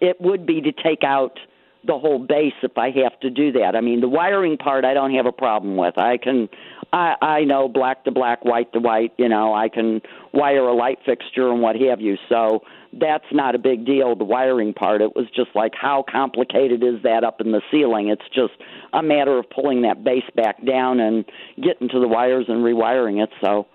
it 0.00 0.20
would 0.20 0.46
be 0.46 0.60
to 0.62 0.72
take 0.72 1.04
out 1.04 1.38
the 1.86 1.98
whole 1.98 2.18
base 2.18 2.54
if 2.62 2.78
I 2.78 2.90
have 3.02 3.18
to 3.20 3.30
do 3.30 3.52
that. 3.52 3.76
I 3.76 3.80
mean, 3.80 4.00
the 4.00 4.08
wiring 4.08 4.56
part 4.56 4.84
I 4.84 4.94
don't 4.94 5.14
have 5.14 5.26
a 5.26 5.32
problem 5.32 5.76
with. 5.76 5.98
I 5.98 6.16
can 6.16 6.48
I 6.92 7.14
I 7.20 7.44
know 7.44 7.68
black 7.68 8.04
to 8.04 8.10
black, 8.10 8.44
white 8.44 8.72
to 8.72 8.80
white, 8.80 9.12
you 9.18 9.28
know, 9.28 9.54
I 9.54 9.68
can 9.68 10.00
wire 10.32 10.66
a 10.66 10.74
light 10.74 10.98
fixture 11.04 11.50
and 11.50 11.60
what 11.60 11.76
have 11.76 12.00
you. 12.00 12.16
So 12.28 12.60
that's 12.92 13.26
not 13.32 13.54
a 13.54 13.58
big 13.58 13.84
deal 13.84 14.16
the 14.16 14.24
wiring 14.24 14.72
part. 14.72 15.02
It 15.02 15.14
was 15.14 15.26
just 15.34 15.50
like 15.54 15.72
how 15.74 16.04
complicated 16.10 16.82
is 16.82 17.02
that 17.02 17.22
up 17.22 17.40
in 17.40 17.52
the 17.52 17.60
ceiling? 17.70 18.08
It's 18.08 18.28
just 18.34 18.54
a 18.92 19.02
matter 19.02 19.38
of 19.38 19.50
pulling 19.50 19.82
that 19.82 20.04
base 20.04 20.28
back 20.34 20.64
down 20.64 21.00
and 21.00 21.24
getting 21.62 21.88
to 21.90 22.00
the 22.00 22.08
wires 22.08 22.46
and 22.48 22.64
rewiring 22.64 23.22
it. 23.22 23.30
So 23.42 23.66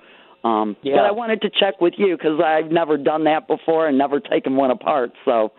um 0.43 0.75
Yeah. 0.81 0.95
but 0.97 1.05
I 1.05 1.11
wanted 1.11 1.41
to 1.41 1.49
check 1.49 1.81
with 1.81 1.93
you 1.97 2.17
cuz 2.17 2.39
I've 2.39 2.71
never 2.71 2.97
done 2.97 3.25
that 3.25 3.47
before 3.47 3.87
and 3.87 3.97
never 3.97 4.19
taken 4.19 4.55
one 4.55 4.71
apart. 4.71 5.11
So 5.25 5.51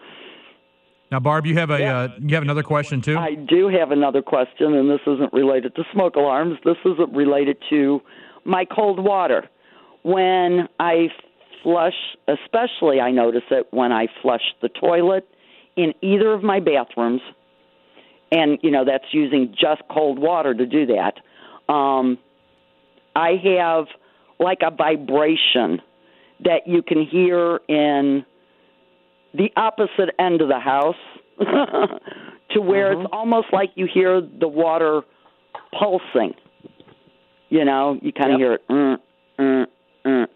Now, 1.11 1.19
Barb, 1.21 1.45
you 1.47 1.57
have 1.57 1.71
a 1.71 1.85
uh, 1.85 2.09
you 2.21 2.35
have 2.35 2.45
another 2.45 2.63
question 2.63 3.01
too. 3.01 3.19
I 3.19 3.35
do 3.35 3.69
have 3.69 3.91
another 3.91 4.23
question, 4.23 4.75
and 4.75 4.89
this 4.89 5.01
isn't 5.07 5.33
related 5.33 5.75
to 5.77 5.85
smoke 5.93 6.15
alarms. 6.17 6.59
This 6.65 6.77
is 6.85 6.93
related 7.13 7.57
to 7.71 8.01
my 8.45 8.65
cold 8.65 9.01
water. 9.01 9.49
When 10.03 10.69
I 10.79 11.09
flush, 11.63 12.17
especially 12.29 13.01
I 13.01 13.11
notice 13.11 13.43
it 13.51 13.67
when 13.71 13.93
I 13.93 14.07
flush 14.23 14.55
the 14.63 14.69
toilet 14.69 15.27
in 15.77 15.95
either 16.01 16.33
of 16.33 16.43
my 16.43 16.61
bathrooms, 16.61 17.21
and 18.33 18.59
you 18.63 18.71
know 18.71 18.85
that's 18.85 19.13
using 19.13 19.53
just 19.59 19.83
cold 19.91 20.19
water 20.19 20.55
to 20.55 20.67
do 20.67 20.87
that. 20.87 21.15
Um, 21.73 22.19
I 23.17 23.33
have 23.45 23.87
like 24.41 24.59
a 24.63 24.71
vibration 24.75 25.81
that 26.43 26.67
you 26.67 26.83
can 26.83 27.07
hear 27.07 27.61
in 27.69 28.25
the 29.35 29.51
opposite 29.57 30.15
end 30.19 30.41
of 30.41 30.49
the 30.49 30.59
house 30.59 30.97
to 32.51 32.61
where 32.61 32.93
it's 32.93 33.09
almost 33.13 33.49
like 33.53 33.71
you 33.75 33.87
hear 33.93 34.21
the 34.21 34.49
water 34.49 35.03
pulsing. 35.79 36.35
You 37.49 37.65
know, 37.65 37.99
you 38.01 38.13
kind 38.13 38.33
of 38.33 38.39
hear 38.39 38.55
it. 38.55 38.69
Mm, 38.69 38.97
mm, 39.39 39.67
mm. 40.05 40.27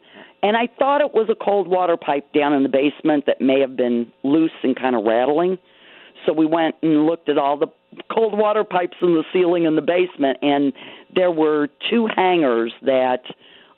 And 0.42 0.56
I 0.56 0.68
thought 0.78 1.00
it 1.00 1.14
was 1.14 1.28
a 1.30 1.34
cold 1.34 1.68
water 1.68 1.96
pipe 1.96 2.32
down 2.32 2.52
in 2.52 2.62
the 2.62 2.68
basement 2.68 3.24
that 3.26 3.40
may 3.40 3.60
have 3.60 3.76
been 3.76 4.12
loose 4.22 4.52
and 4.62 4.76
kind 4.76 4.94
of 4.94 5.04
rattling. 5.04 5.58
So 6.26 6.32
we 6.32 6.46
went 6.46 6.76
and 6.82 7.06
looked 7.06 7.28
at 7.28 7.38
all 7.38 7.56
the 7.56 7.68
cold 8.12 8.36
water 8.36 8.64
pipes 8.64 8.96
in 9.00 9.14
the 9.14 9.24
ceiling 9.32 9.64
in 9.64 9.76
the 9.76 9.82
basement, 9.82 10.38
and 10.42 10.72
there 11.14 11.30
were 11.30 11.68
two 11.90 12.08
hangers 12.14 12.72
that 12.82 13.22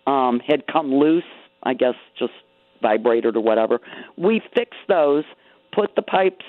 um, 0.07 0.41
had 0.41 0.67
come 0.67 0.95
loose. 0.95 1.25
I 1.63 1.75
guess 1.75 1.95
just 2.19 2.33
vibrated 2.81 3.37
or 3.37 3.41
whatever. 3.41 3.81
We 4.17 4.41
fixed 4.55 4.87
those, 4.89 5.25
put 5.73 5.97
the 5.97 6.03
pipes, 6.03 6.45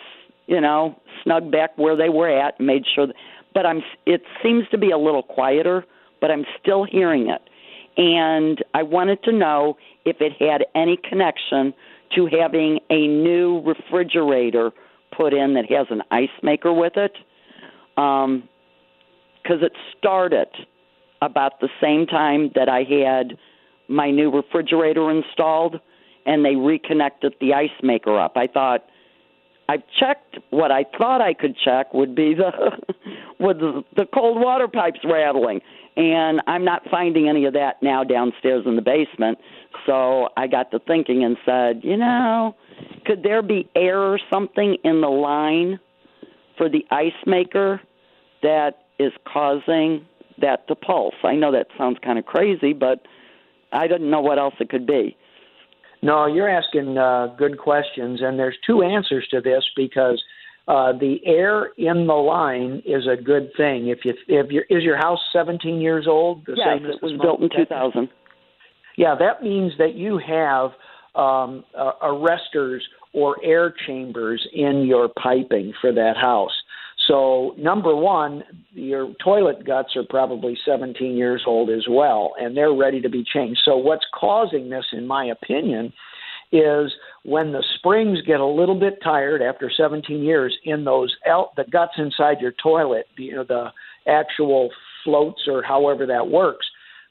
you 0.45 0.61
know, 0.61 0.95
snug 1.23 1.51
back 1.51 1.77
where 1.77 1.95
they 1.95 2.09
were 2.09 2.29
at, 2.29 2.59
made 2.59 2.83
sure. 2.93 3.07
That, 3.07 3.15
but 3.53 3.65
I'm. 3.65 3.81
It 4.05 4.21
seems 4.43 4.67
to 4.69 4.77
be 4.77 4.91
a 4.91 4.97
little 4.97 5.23
quieter, 5.23 5.85
but 6.21 6.29
I'm 6.29 6.45
still 6.61 6.83
hearing 6.83 7.29
it, 7.29 7.41
and 7.97 8.63
I 8.73 8.83
wanted 8.83 9.23
to 9.23 9.31
know 9.31 9.77
if 10.05 10.17
it 10.19 10.33
had 10.39 10.65
any 10.75 10.97
connection 10.97 11.73
to 12.15 12.27
having 12.27 12.79
a 12.89 13.07
new 13.07 13.61
refrigerator 13.61 14.71
put 15.11 15.33
in 15.33 15.55
that 15.55 15.65
has 15.71 15.87
an 15.89 16.03
ice 16.11 16.29
maker 16.43 16.71
with 16.71 16.93
it, 16.95 17.17
because 17.95 19.61
it 19.63 19.71
started 19.97 20.47
about 21.21 21.59
the 21.59 21.69
same 21.81 22.05
time 22.05 22.51
that 22.55 22.69
I 22.69 22.83
had 22.83 23.37
my 23.87 24.11
new 24.11 24.29
refrigerator 24.29 25.09
installed 25.09 25.79
and 26.25 26.43
they 26.43 26.55
reconnected 26.55 27.35
the 27.39 27.53
ice 27.53 27.69
maker 27.81 28.19
up. 28.19 28.33
I 28.35 28.47
thought 28.47 28.85
I've 29.69 29.83
checked 29.99 30.37
what 30.49 30.71
I 30.71 30.85
thought 30.97 31.21
I 31.21 31.33
could 31.33 31.55
check 31.63 31.93
would 31.93 32.15
be 32.15 32.33
the 32.33 32.51
with 33.39 33.59
the, 33.59 33.83
the 33.95 34.05
cold 34.05 34.39
water 34.39 34.67
pipes 34.67 34.99
rattling, 35.03 35.61
and 35.95 36.41
I'm 36.47 36.63
not 36.63 36.83
finding 36.89 37.27
any 37.27 37.45
of 37.45 37.53
that 37.53 37.81
now 37.81 38.03
downstairs 38.03 38.63
in 38.65 38.75
the 38.75 38.81
basement. 38.81 39.39
So 39.85 40.29
I 40.37 40.47
got 40.47 40.71
to 40.71 40.79
thinking 40.79 41.23
and 41.23 41.37
said, 41.45 41.81
you 41.83 41.97
know, 41.97 42.55
could 43.05 43.23
there 43.23 43.41
be 43.41 43.69
air 43.75 43.99
or 43.99 44.19
something 44.29 44.77
in 44.83 45.01
the 45.01 45.09
line 45.09 45.79
for 46.57 46.69
the 46.69 46.85
ice 46.91 47.11
maker 47.25 47.81
that 48.43 48.85
is 48.99 49.11
causing 49.31 50.05
that 50.39 50.67
to 50.67 50.75
pulse? 50.75 51.15
I 51.23 51.35
know 51.35 51.51
that 51.51 51.67
sounds 51.77 51.97
kind 52.03 52.19
of 52.19 52.25
crazy, 52.25 52.73
but 52.73 53.05
I 53.71 53.87
didn't 53.87 54.09
know 54.09 54.21
what 54.21 54.39
else 54.39 54.55
it 54.59 54.69
could 54.69 54.87
be. 54.87 55.17
No, 56.01 56.27
you're 56.27 56.49
asking 56.49 56.97
uh, 56.97 57.35
good 57.37 57.57
questions, 57.57 58.21
and 58.21 58.37
there's 58.37 58.57
two 58.65 58.83
answers 58.83 59.27
to 59.31 59.41
this 59.41 59.63
because 59.75 60.23
uh, 60.67 60.91
the 60.91 61.17
air 61.25 61.71
in 61.77 62.07
the 62.07 62.13
line 62.13 62.83
is 62.85 63.07
a 63.07 63.21
good 63.21 63.49
thing. 63.57 63.87
If 63.87 64.05
you 64.05 64.13
if 64.27 64.51
your 64.51 64.63
is 64.69 64.83
your 64.83 64.97
house 64.97 65.19
17 65.33 65.81
years 65.81 66.05
old, 66.07 66.45
the 66.45 66.53
yes, 66.55 66.67
same 66.67 66.85
as 66.85 66.95
it 66.95 67.01
was 67.01 67.13
built 67.21 67.41
in 67.41 67.49
2000. 67.49 68.09
Yeah, 68.97 69.15
that 69.17 69.41
means 69.43 69.73
that 69.77 69.95
you 69.95 70.17
have 70.19 70.71
um, 71.15 71.63
uh, 71.77 71.93
arresters 72.03 72.81
or 73.13 73.37
air 73.43 73.73
chambers 73.87 74.45
in 74.53 74.85
your 74.85 75.07
piping 75.07 75.73
for 75.81 75.91
that 75.93 76.17
house. 76.17 76.51
So, 77.07 77.55
number 77.57 77.95
one, 77.95 78.43
your 78.73 79.13
toilet 79.23 79.65
guts 79.65 79.95
are 79.95 80.03
probably 80.09 80.57
17 80.65 81.15
years 81.15 81.43
old 81.47 81.69
as 81.69 81.85
well, 81.89 82.33
and 82.39 82.55
they're 82.55 82.73
ready 82.73 83.01
to 83.01 83.09
be 83.09 83.23
changed. 83.23 83.61
So, 83.63 83.77
what's 83.77 84.05
causing 84.13 84.69
this, 84.69 84.85
in 84.91 85.07
my 85.07 85.25
opinion, 85.25 85.93
is 86.51 86.91
when 87.23 87.51
the 87.51 87.63
springs 87.77 88.19
get 88.25 88.39
a 88.39 88.45
little 88.45 88.79
bit 88.79 88.99
tired 89.03 89.41
after 89.41 89.71
17 89.75 90.21
years 90.23 90.57
in 90.63 90.83
those 90.83 91.15
el- 91.25 91.53
the 91.55 91.65
guts 91.65 91.93
inside 91.97 92.41
your 92.41 92.53
toilet, 92.63 93.07
you 93.17 93.35
know, 93.35 93.43
the 93.43 93.71
actual 94.07 94.69
floats 95.03 95.47
or 95.47 95.61
however 95.61 96.05
that 96.05 96.27
works 96.27 96.65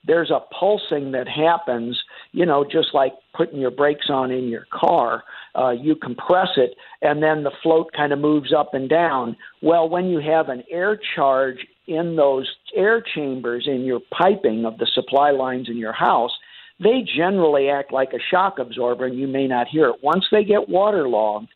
there's 0.07 0.31
a 0.31 0.41
pulsing 0.59 1.13
that 1.13 1.29
happens, 1.29 2.01
you 2.37 2.45
know, 2.45 2.67
just 2.71 2.89
like 2.93 3.15
putting 3.35 3.59
your 3.59 3.71
brakes 3.71 4.11
on 4.11 4.31
in 4.31 4.49
your 4.49 4.67
car. 4.71 5.25
Uh, 5.59 5.71
you 5.71 5.97
compress 5.97 6.51
it, 6.59 6.77
and 7.01 7.23
then 7.23 7.45
the 7.45 7.51
float 7.63 7.87
kind 7.97 8.13
of 8.13 8.19
moves 8.19 8.53
up 8.53 8.75
and 8.75 8.91
down. 8.91 9.35
Well, 9.63 9.89
when 9.89 10.05
you 10.09 10.19
have 10.19 10.51
an 10.51 10.63
air 10.71 11.01
charge 11.15 11.67
in 11.87 12.15
those 12.15 12.47
air 12.75 13.03
chambers 13.15 13.65
in 13.67 13.85
your 13.85 14.01
piping 14.11 14.67
of 14.67 14.77
the 14.77 14.87
supply 14.93 15.31
lines 15.31 15.71
in 15.71 15.79
your 15.79 15.95
house, 15.95 16.33
they 16.79 17.07
generally 17.17 17.71
act 17.71 17.91
like 17.91 18.13
a 18.13 18.21
shock 18.31 18.59
absorber, 18.59 19.07
and 19.07 19.19
you 19.19 19.27
may 19.27 19.47
not 19.47 19.67
hear 19.67 19.89
it. 19.89 19.97
Once 20.03 20.27
they 20.31 20.45
get 20.45 20.69
waterlogged, 20.69 21.49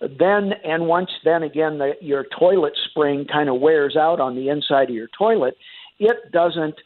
then 0.00 0.52
and 0.64 0.86
once 0.86 1.10
then 1.24 1.42
again 1.42 1.78
the, 1.78 1.94
your 2.00 2.26
toilet 2.38 2.74
spring 2.88 3.26
kind 3.30 3.48
of 3.48 3.60
wears 3.60 3.96
out 3.96 4.20
on 4.20 4.36
the 4.36 4.50
inside 4.50 4.88
of 4.88 4.94
your 4.94 5.08
toilet, 5.18 5.56
it 5.98 6.30
doesn't 6.30 6.76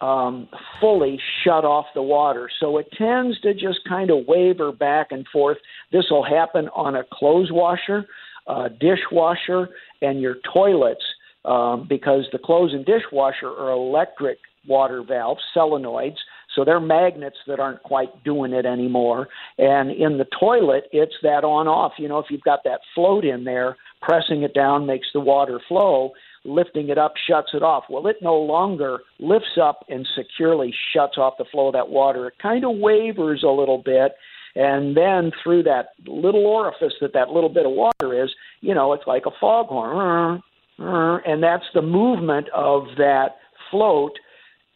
um, 0.00 0.48
fully 0.80 1.20
shut 1.44 1.64
off 1.64 1.86
the 1.94 2.02
water. 2.02 2.48
So 2.58 2.78
it 2.78 2.88
tends 2.96 3.40
to 3.40 3.52
just 3.52 3.80
kind 3.88 4.10
of 4.10 4.26
waver 4.26 4.72
back 4.72 5.08
and 5.10 5.26
forth. 5.28 5.58
This 5.92 6.06
will 6.10 6.24
happen 6.24 6.68
on 6.74 6.96
a 6.96 7.04
clothes 7.12 7.50
washer, 7.52 8.06
a 8.46 8.68
dishwasher, 8.70 9.68
and 10.00 10.20
your 10.20 10.36
toilets 10.52 11.04
um, 11.44 11.86
because 11.88 12.24
the 12.32 12.38
clothes 12.38 12.72
and 12.72 12.84
dishwasher 12.84 13.48
are 13.48 13.70
electric 13.70 14.38
water 14.66 15.02
valves, 15.02 15.42
solenoids. 15.56 16.16
So 16.54 16.64
they're 16.64 16.80
magnets 16.80 17.36
that 17.46 17.60
aren't 17.60 17.82
quite 17.82 18.24
doing 18.24 18.52
it 18.52 18.66
anymore. 18.66 19.28
And 19.56 19.90
in 19.90 20.18
the 20.18 20.26
toilet, 20.38 20.84
it's 20.92 21.14
that 21.22 21.44
on 21.44 21.68
off. 21.68 21.92
You 21.98 22.08
know, 22.08 22.18
if 22.18 22.26
you've 22.28 22.42
got 22.42 22.64
that 22.64 22.80
float 22.94 23.24
in 23.24 23.44
there, 23.44 23.76
pressing 24.02 24.42
it 24.42 24.52
down 24.52 24.84
makes 24.84 25.06
the 25.12 25.20
water 25.20 25.60
flow 25.68 26.12
lifting 26.44 26.88
it 26.88 26.98
up 26.98 27.14
shuts 27.28 27.50
it 27.52 27.62
off. 27.62 27.84
Well, 27.90 28.06
it 28.06 28.16
no 28.22 28.36
longer 28.36 29.00
lifts 29.18 29.58
up 29.60 29.84
and 29.88 30.06
securely 30.16 30.74
shuts 30.94 31.18
off 31.18 31.34
the 31.38 31.44
flow 31.44 31.68
of 31.68 31.74
that 31.74 31.88
water. 31.90 32.26
It 32.28 32.34
kind 32.40 32.64
of 32.64 32.78
wavers 32.78 33.42
a 33.42 33.50
little 33.50 33.78
bit. 33.78 34.12
And 34.56 34.96
then 34.96 35.30
through 35.42 35.62
that 35.64 35.90
little 36.06 36.46
orifice 36.46 36.94
that 37.00 37.12
that 37.12 37.28
little 37.30 37.50
bit 37.50 37.66
of 37.66 37.72
water 37.72 38.24
is, 38.24 38.30
you 38.60 38.74
know, 38.74 38.92
it's 38.92 39.06
like 39.06 39.26
a 39.26 39.30
foghorn. 39.40 40.42
And 40.78 41.42
that's 41.42 41.66
the 41.74 41.82
movement 41.82 42.48
of 42.54 42.84
that 42.96 43.36
float 43.70 44.18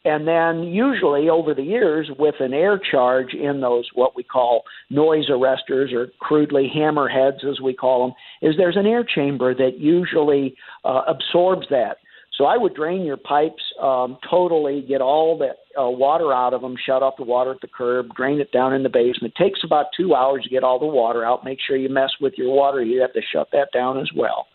and 0.05 0.27
then, 0.27 0.65
usually 0.65 1.29
over 1.29 1.55
the 1.55 1.63
years, 1.63 2.11
with 2.19 2.35
an 2.39 2.53
air 2.53 2.79
charge 2.79 3.33
in 3.33 3.61
those 3.61 3.89
what 3.95 4.15
we 4.15 4.21
call 4.21 4.61
noise 4.91 5.31
arresters 5.31 5.91
or 5.93 6.09
crudely 6.19 6.71
hammerheads, 6.73 7.43
as 7.43 7.59
we 7.59 7.73
call 7.73 8.05
them, 8.05 8.15
is 8.47 8.55
there's 8.55 8.77
an 8.77 8.85
air 8.85 9.03
chamber 9.03 9.55
that 9.55 9.79
usually 9.79 10.55
uh, 10.83 11.01
absorbs 11.07 11.65
that. 11.71 11.97
So 12.37 12.45
I 12.45 12.55
would 12.55 12.75
drain 12.75 13.03
your 13.03 13.17
pipes 13.17 13.63
um, 13.81 14.17
totally, 14.29 14.85
get 14.87 15.01
all 15.01 15.39
the 15.39 15.81
uh, 15.81 15.89
water 15.89 16.31
out 16.31 16.53
of 16.53 16.61
them, 16.61 16.75
shut 16.85 17.01
off 17.01 17.15
the 17.17 17.23
water 17.23 17.51
at 17.51 17.61
the 17.61 17.67
curb, 17.67 18.13
drain 18.13 18.39
it 18.39 18.51
down 18.51 18.73
in 18.73 18.83
the 18.83 18.89
basement. 18.89 19.33
It 19.35 19.43
takes 19.43 19.61
about 19.63 19.87
two 19.97 20.13
hours 20.13 20.43
to 20.43 20.49
get 20.49 20.63
all 20.63 20.77
the 20.77 20.85
water 20.85 21.25
out. 21.25 21.43
Make 21.43 21.57
sure 21.65 21.77
you 21.77 21.89
mess 21.89 22.11
with 22.21 22.33
your 22.37 22.53
water. 22.53 22.83
You 22.83 23.01
have 23.01 23.13
to 23.13 23.21
shut 23.33 23.47
that 23.53 23.69
down 23.73 23.97
as 23.99 24.09
well. 24.15 24.45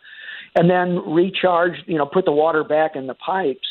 And 0.54 0.70
then 0.70 1.00
recharge, 1.10 1.74
you 1.86 1.98
know, 1.98 2.06
put 2.06 2.24
the 2.24 2.32
water 2.32 2.62
back 2.62 2.94
in 2.94 3.08
the 3.08 3.14
pipes 3.14 3.66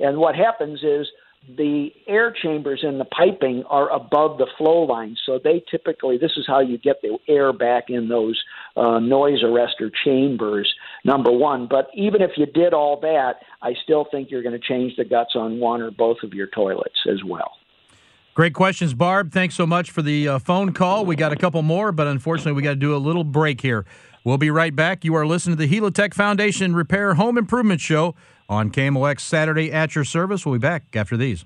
and 0.00 0.16
what 0.16 0.34
happens 0.34 0.82
is 0.82 1.06
the 1.48 1.90
air 2.06 2.32
chambers 2.32 2.80
in 2.82 2.98
the 2.98 3.04
piping 3.06 3.64
are 3.68 3.90
above 3.90 4.38
the 4.38 4.46
flow 4.58 4.82
line, 4.82 5.16
so 5.24 5.40
they 5.42 5.62
typically 5.70 6.18
this 6.18 6.32
is 6.36 6.44
how 6.46 6.60
you 6.60 6.78
get 6.78 7.00
the 7.02 7.18
air 7.28 7.52
back 7.52 7.84
in 7.88 8.08
those 8.08 8.40
uh, 8.76 8.98
noise 8.98 9.42
arrestor 9.42 9.90
chambers. 10.04 10.72
Number 11.04 11.32
one, 11.32 11.66
but 11.68 11.88
even 11.94 12.20
if 12.20 12.32
you 12.36 12.46
did 12.46 12.74
all 12.74 13.00
that, 13.00 13.36
I 13.62 13.74
still 13.82 14.06
think 14.10 14.30
you're 14.30 14.42
going 14.42 14.58
to 14.58 14.66
change 14.66 14.96
the 14.96 15.04
guts 15.04 15.32
on 15.34 15.58
one 15.60 15.80
or 15.80 15.90
both 15.90 16.18
of 16.22 16.34
your 16.34 16.46
toilets 16.48 16.98
as 17.10 17.24
well. 17.24 17.52
Great 18.34 18.54
questions, 18.54 18.94
Barb. 18.94 19.32
Thanks 19.32 19.54
so 19.54 19.66
much 19.66 19.90
for 19.90 20.02
the 20.02 20.28
uh, 20.28 20.38
phone 20.38 20.72
call. 20.72 21.04
We 21.04 21.16
got 21.16 21.32
a 21.32 21.36
couple 21.36 21.62
more, 21.62 21.92
but 21.92 22.06
unfortunately, 22.06 22.52
we 22.52 22.62
got 22.62 22.70
to 22.70 22.76
do 22.76 22.94
a 22.94 22.98
little 22.98 23.24
break 23.24 23.60
here. 23.60 23.84
We'll 24.24 24.38
be 24.38 24.50
right 24.50 24.74
back. 24.74 25.04
You 25.04 25.14
are 25.14 25.26
listening 25.26 25.56
to 25.56 25.66
the 25.66 25.80
Helitech 25.80 26.14
Foundation 26.14 26.74
Repair 26.74 27.14
Home 27.14 27.36
Improvement 27.38 27.80
Show 27.80 28.14
on 28.48 28.70
KMOX 28.70 29.20
Saturday 29.20 29.72
at 29.72 29.94
your 29.94 30.04
service. 30.04 30.44
We'll 30.44 30.56
be 30.56 30.58
back 30.58 30.84
after 30.94 31.16
these. 31.16 31.44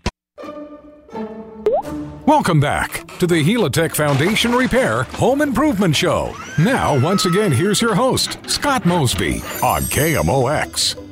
Welcome 2.26 2.58
back 2.58 3.06
to 3.18 3.26
the 3.26 3.44
Helitech 3.44 3.94
Foundation 3.94 4.52
Repair 4.52 5.04
Home 5.04 5.40
Improvement 5.40 5.94
Show. 5.94 6.34
Now, 6.58 6.98
once 6.98 7.26
again, 7.26 7.52
here's 7.52 7.82
your 7.82 7.94
host, 7.94 8.38
Scott 8.48 8.86
Mosby 8.86 9.36
on 9.62 9.82
KMOX. 9.82 11.03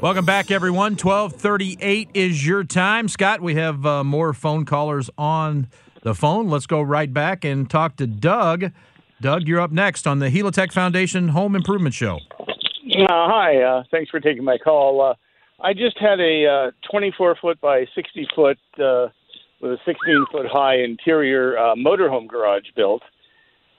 Welcome 0.00 0.24
back, 0.24 0.52
everyone. 0.52 0.92
1238 0.92 2.10
is 2.14 2.46
your 2.46 2.62
time. 2.62 3.08
Scott, 3.08 3.40
we 3.40 3.56
have 3.56 3.84
uh, 3.84 4.04
more 4.04 4.32
phone 4.32 4.64
callers 4.64 5.10
on 5.18 5.66
the 6.04 6.14
phone. 6.14 6.48
Let's 6.48 6.66
go 6.66 6.80
right 6.80 7.12
back 7.12 7.44
and 7.44 7.68
talk 7.68 7.96
to 7.96 8.06
Doug. 8.06 8.70
Doug, 9.20 9.48
you're 9.48 9.60
up 9.60 9.72
next 9.72 10.06
on 10.06 10.20
the 10.20 10.30
Helitech 10.30 10.72
Foundation 10.72 11.30
Home 11.30 11.56
Improvement 11.56 11.96
Show. 11.96 12.20
Uh, 12.38 13.06
hi, 13.08 13.60
uh, 13.60 13.82
thanks 13.90 14.08
for 14.08 14.20
taking 14.20 14.44
my 14.44 14.56
call. 14.56 15.00
Uh, 15.00 15.14
I 15.60 15.72
just 15.72 15.98
had 15.98 16.20
a 16.20 16.70
24 16.88 17.34
foot 17.42 17.60
by 17.60 17.84
60 17.92 18.28
foot 18.36 18.58
uh, 18.78 19.08
with 19.60 19.72
a 19.72 19.78
16 19.84 20.26
foot 20.30 20.46
high 20.46 20.76
interior 20.76 21.58
uh, 21.58 21.74
motorhome 21.74 22.28
garage 22.28 22.66
built. 22.76 23.02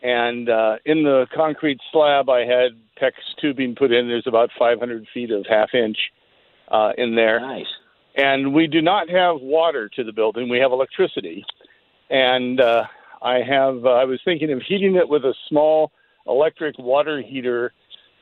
And 0.01 0.49
uh, 0.49 0.77
in 0.85 1.03
the 1.03 1.27
concrete 1.35 1.79
slab, 1.91 2.29
I 2.29 2.39
had 2.39 2.71
PEX 3.01 3.11
tubing 3.41 3.75
put 3.75 3.91
in. 3.91 4.07
There's 4.07 4.27
about 4.27 4.49
500 4.57 5.07
feet 5.13 5.31
of 5.31 5.45
half 5.49 5.73
inch 5.73 5.97
uh, 6.69 6.91
in 6.97 7.15
there. 7.15 7.39
Nice. 7.39 7.65
And 8.15 8.53
we 8.53 8.67
do 8.67 8.81
not 8.81 9.09
have 9.09 9.41
water 9.41 9.89
to 9.95 10.03
the 10.03 10.11
building. 10.11 10.49
We 10.49 10.59
have 10.59 10.71
electricity. 10.71 11.43
And 12.09 12.59
uh, 12.59 12.85
I 13.21 13.35
have. 13.35 13.85
Uh, 13.85 13.89
I 13.89 14.05
was 14.05 14.19
thinking 14.23 14.51
of 14.51 14.61
heating 14.61 14.95
it 14.95 15.07
with 15.07 15.23
a 15.23 15.33
small 15.47 15.91
electric 16.27 16.77
water 16.79 17.21
heater 17.21 17.73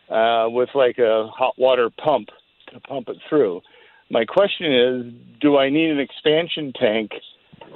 uh, 0.10 0.48
with 0.50 0.70
like 0.74 0.98
a 0.98 1.28
hot 1.28 1.56
water 1.58 1.90
pump 1.90 2.30
to 2.74 2.80
pump 2.82 3.10
it 3.10 3.18
through. 3.30 3.62
My 4.10 4.26
question 4.26 4.74
is, 4.74 5.40
do 5.42 5.58
I 5.58 5.70
need 5.70 5.92
an 5.92 6.00
expansion 6.00 6.74
tank 6.80 7.12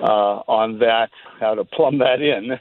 uh, 0.01 0.41
on 0.47 0.79
that? 0.79 1.09
How 1.39 1.55
to 1.55 1.65
plumb 1.65 1.99
that 1.99 2.21
in? 2.21 2.59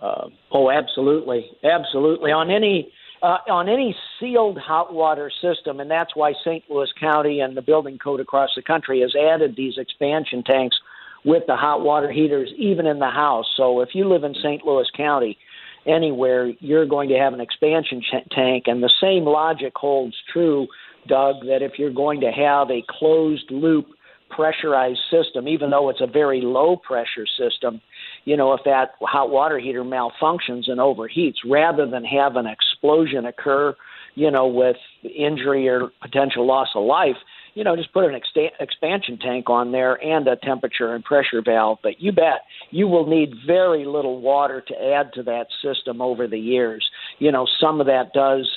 Uh, 0.00 0.28
oh, 0.52 0.70
absolutely, 0.70 1.50
absolutely. 1.62 2.30
On 2.30 2.50
any 2.50 2.92
uh, 3.22 3.38
on 3.48 3.68
any 3.68 3.96
sealed 4.20 4.58
hot 4.58 4.92
water 4.92 5.30
system, 5.40 5.80
and 5.80 5.90
that's 5.90 6.14
why 6.14 6.34
St. 6.44 6.62
Louis 6.68 6.92
County 7.00 7.40
and 7.40 7.56
the 7.56 7.62
building 7.62 7.98
code 7.98 8.20
across 8.20 8.50
the 8.54 8.62
country 8.62 9.00
has 9.00 9.14
added 9.14 9.54
these 9.56 9.78
expansion 9.78 10.42
tanks 10.42 10.76
with 11.24 11.44
the 11.46 11.56
hot 11.56 11.80
water 11.80 12.12
heaters, 12.12 12.50
even 12.58 12.86
in 12.86 12.98
the 12.98 13.08
house. 13.08 13.46
So 13.56 13.80
if 13.80 13.94
you 13.94 14.06
live 14.06 14.24
in 14.24 14.34
St. 14.34 14.64
Louis 14.64 14.86
County, 14.94 15.38
anywhere, 15.86 16.52
you're 16.60 16.86
going 16.86 17.08
to 17.08 17.16
have 17.18 17.32
an 17.32 17.40
expansion 17.40 18.02
ch- 18.02 18.28
tank. 18.30 18.64
And 18.66 18.82
the 18.82 18.92
same 19.00 19.24
logic 19.24 19.72
holds 19.74 20.16
true, 20.32 20.66
Doug, 21.06 21.46
that 21.46 21.62
if 21.62 21.78
you're 21.78 21.90
going 21.90 22.20
to 22.20 22.30
have 22.30 22.70
a 22.70 22.84
closed 22.88 23.50
loop 23.50 23.86
pressurized 24.30 25.00
system, 25.10 25.48
even 25.48 25.70
though 25.70 25.88
it's 25.88 26.00
a 26.00 26.06
very 26.06 26.40
low 26.40 26.76
pressure 26.76 27.26
system, 27.38 27.80
you 28.24 28.36
know, 28.36 28.52
if 28.54 28.60
that 28.64 28.92
hot 29.02 29.30
water 29.30 29.58
heater 29.58 29.84
malfunctions 29.84 30.68
and 30.68 30.78
overheats, 30.78 31.36
rather 31.46 31.86
than 31.86 32.04
have 32.04 32.36
an 32.36 32.46
explosion 32.46 33.26
occur, 33.26 33.74
you 34.14 34.30
know, 34.30 34.46
with 34.46 34.76
injury 35.02 35.68
or 35.68 35.90
potential 36.00 36.46
loss 36.46 36.68
of 36.74 36.84
life, 36.84 37.16
you 37.54 37.64
know, 37.64 37.76
just 37.76 37.92
put 37.92 38.04
an 38.04 38.14
ex- 38.14 38.52
expansion 38.60 39.18
tank 39.18 39.48
on 39.48 39.72
there 39.72 40.02
and 40.02 40.26
a 40.26 40.36
temperature 40.36 40.94
and 40.94 41.04
pressure 41.04 41.42
valve. 41.44 41.78
But 41.82 42.00
you 42.00 42.12
bet 42.12 42.42
you 42.70 42.88
will 42.88 43.06
need 43.06 43.34
very 43.46 43.84
little 43.84 44.20
water 44.20 44.60
to 44.60 44.74
add 44.74 45.12
to 45.14 45.22
that 45.24 45.46
system 45.62 46.00
over 46.00 46.26
the 46.26 46.38
years. 46.38 46.88
You 47.18 47.30
know, 47.30 47.46
some 47.60 47.80
of 47.80 47.86
that 47.86 48.12
does 48.12 48.50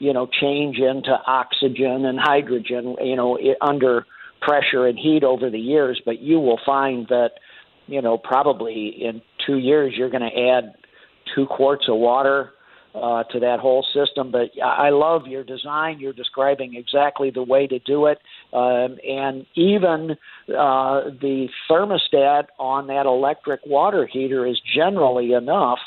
you 0.00 0.14
know, 0.14 0.26
change 0.26 0.78
into 0.78 1.12
oxygen 1.26 2.06
and 2.06 2.18
hydrogen, 2.18 2.96
you 3.00 3.14
know, 3.14 3.36
it, 3.36 3.56
under 3.60 4.06
pressure 4.40 4.86
and 4.86 4.98
heat 4.98 5.22
over 5.22 5.50
the 5.50 5.58
years. 5.58 6.00
But 6.04 6.20
you 6.20 6.40
will 6.40 6.58
find 6.66 7.06
that, 7.08 7.32
you 7.90 8.00
know, 8.00 8.16
probably 8.16 8.88
in 8.88 9.20
two 9.46 9.58
years 9.58 9.94
you're 9.96 10.10
going 10.10 10.28
to 10.28 10.40
add 10.40 10.74
two 11.34 11.46
quarts 11.46 11.86
of 11.88 11.96
water 11.96 12.52
uh, 12.94 13.22
to 13.24 13.40
that 13.40 13.60
whole 13.60 13.84
system. 13.94 14.32
But 14.32 14.50
I 14.62 14.90
love 14.90 15.26
your 15.26 15.44
design. 15.44 16.00
You're 16.00 16.12
describing 16.12 16.74
exactly 16.74 17.30
the 17.30 17.42
way 17.42 17.66
to 17.66 17.78
do 17.80 18.06
it. 18.06 18.18
Um, 18.52 18.98
and 19.08 19.46
even 19.54 20.12
uh, 20.48 21.10
the 21.20 21.48
thermostat 21.70 22.44
on 22.58 22.86
that 22.88 23.06
electric 23.06 23.60
water 23.66 24.06
heater 24.10 24.46
is 24.46 24.60
generally 24.74 25.32
enough 25.32 25.78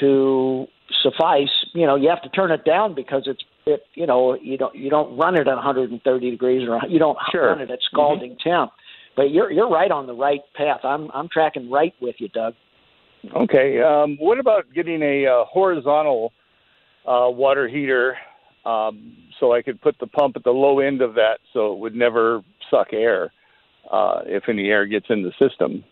to 0.00 0.66
suffice. 1.02 1.50
You 1.74 1.86
know, 1.86 1.96
you 1.96 2.08
have 2.08 2.22
to 2.22 2.28
turn 2.30 2.50
it 2.50 2.64
down 2.64 2.94
because 2.94 3.22
it's 3.26 3.42
it. 3.66 3.84
You 3.94 4.06
know, 4.06 4.36
you 4.40 4.58
don't 4.58 4.74
you 4.74 4.90
don't 4.90 5.16
run 5.16 5.36
it 5.36 5.46
at 5.46 5.54
130 5.54 6.30
degrees 6.30 6.68
or 6.68 6.80
you 6.88 6.98
don't 6.98 7.18
sure. 7.30 7.46
run 7.48 7.60
it 7.60 7.70
at 7.70 7.78
scalding 7.90 8.32
mm-hmm. 8.32 8.48
temp. 8.48 8.72
But 9.16 9.30
you're 9.30 9.50
you're 9.50 9.68
right 9.68 9.90
on 9.90 10.06
the 10.06 10.14
right 10.14 10.40
path. 10.54 10.80
I'm 10.84 11.10
I'm 11.12 11.28
tracking 11.28 11.70
right 11.70 11.94
with 12.00 12.16
you, 12.18 12.28
Doug. 12.28 12.54
Okay. 13.34 13.80
Um, 13.80 14.16
what 14.18 14.38
about 14.38 14.72
getting 14.74 15.02
a 15.02 15.26
uh, 15.26 15.44
horizontal 15.44 16.32
uh, 17.06 17.28
water 17.28 17.68
heater 17.68 18.16
um, 18.64 19.16
so 19.38 19.52
I 19.52 19.62
could 19.62 19.80
put 19.80 19.98
the 19.98 20.06
pump 20.06 20.36
at 20.36 20.44
the 20.44 20.50
low 20.50 20.80
end 20.80 21.02
of 21.02 21.14
that 21.14 21.38
so 21.52 21.72
it 21.72 21.78
would 21.78 21.94
never 21.94 22.42
suck 22.70 22.88
air 22.92 23.32
uh, 23.90 24.20
if 24.24 24.44
any 24.48 24.68
air 24.68 24.86
gets 24.86 25.06
in 25.08 25.22
the 25.22 25.32
system? 25.38 25.84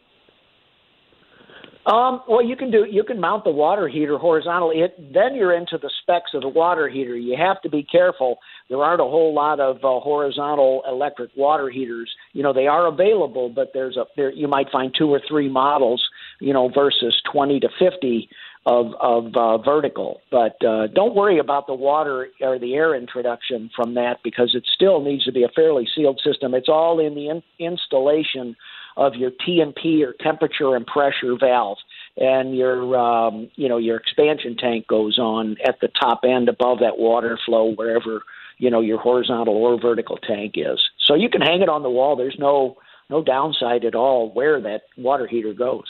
Um, 1.86 2.20
well, 2.28 2.44
you 2.44 2.56
can 2.56 2.70
do 2.70 2.84
you 2.88 3.02
can 3.04 3.18
mount 3.18 3.44
the 3.44 3.50
water 3.50 3.88
heater 3.88 4.18
horizontally. 4.18 4.80
It, 4.80 5.14
then 5.14 5.34
you're 5.34 5.54
into 5.54 5.78
the 5.78 5.90
specs 6.02 6.32
of 6.34 6.42
the 6.42 6.48
water 6.48 6.88
heater. 6.90 7.16
You 7.16 7.38
have 7.38 7.62
to 7.62 7.70
be 7.70 7.82
careful. 7.82 8.38
There 8.68 8.82
aren't 8.82 9.00
a 9.00 9.04
whole 9.04 9.34
lot 9.34 9.60
of 9.60 9.76
uh, 9.76 10.00
horizontal 10.00 10.82
electric 10.86 11.30
water 11.36 11.70
heaters. 11.70 12.10
You 12.34 12.42
know 12.42 12.52
they 12.52 12.66
are 12.66 12.86
available, 12.86 13.48
but 13.48 13.70
there's 13.72 13.96
a 13.96 14.04
there 14.14 14.30
you 14.30 14.46
might 14.46 14.70
find 14.70 14.94
two 14.96 15.08
or 15.08 15.22
three 15.26 15.48
models. 15.48 16.06
You 16.38 16.52
know 16.52 16.68
versus 16.68 17.18
20 17.32 17.60
to 17.60 17.68
50 17.78 18.28
of 18.66 18.92
of 19.00 19.34
uh, 19.34 19.56
vertical. 19.58 20.20
But 20.30 20.62
uh, 20.62 20.88
don't 20.88 21.14
worry 21.14 21.38
about 21.38 21.66
the 21.66 21.74
water 21.74 22.28
or 22.42 22.58
the 22.58 22.74
air 22.74 22.94
introduction 22.94 23.70
from 23.74 23.94
that 23.94 24.18
because 24.22 24.54
it 24.54 24.64
still 24.74 25.00
needs 25.00 25.24
to 25.24 25.32
be 25.32 25.44
a 25.44 25.48
fairly 25.56 25.88
sealed 25.94 26.20
system. 26.22 26.52
It's 26.52 26.68
all 26.68 27.00
in 27.00 27.14
the 27.14 27.28
in- 27.28 27.42
installation 27.58 28.54
of 28.96 29.14
your 29.14 29.30
T&P 29.44 30.04
or 30.04 30.14
temperature 30.20 30.74
and 30.74 30.86
pressure 30.86 31.36
valve, 31.38 31.78
and 32.16 32.56
your 32.56 32.96
um, 32.98 33.50
you 33.54 33.68
know 33.68 33.78
your 33.78 33.96
expansion 33.96 34.56
tank 34.56 34.86
goes 34.86 35.18
on 35.18 35.56
at 35.66 35.80
the 35.80 35.88
top 36.00 36.20
end 36.24 36.48
above 36.48 36.80
that 36.80 36.98
water 36.98 37.38
flow 37.46 37.72
wherever 37.74 38.22
you 38.58 38.70
know 38.70 38.80
your 38.80 38.98
horizontal 38.98 39.54
or 39.54 39.80
vertical 39.80 40.16
tank 40.16 40.54
is. 40.56 40.80
So 41.06 41.14
you 41.14 41.28
can 41.28 41.40
hang 41.40 41.62
it 41.62 41.68
on 41.68 41.82
the 41.82 41.90
wall. 41.90 42.16
There's 42.16 42.36
no 42.38 42.76
no 43.08 43.22
downside 43.22 43.84
at 43.84 43.94
all 43.94 44.30
where 44.32 44.60
that 44.60 44.82
water 44.96 45.26
heater 45.26 45.52
goes. 45.52 45.84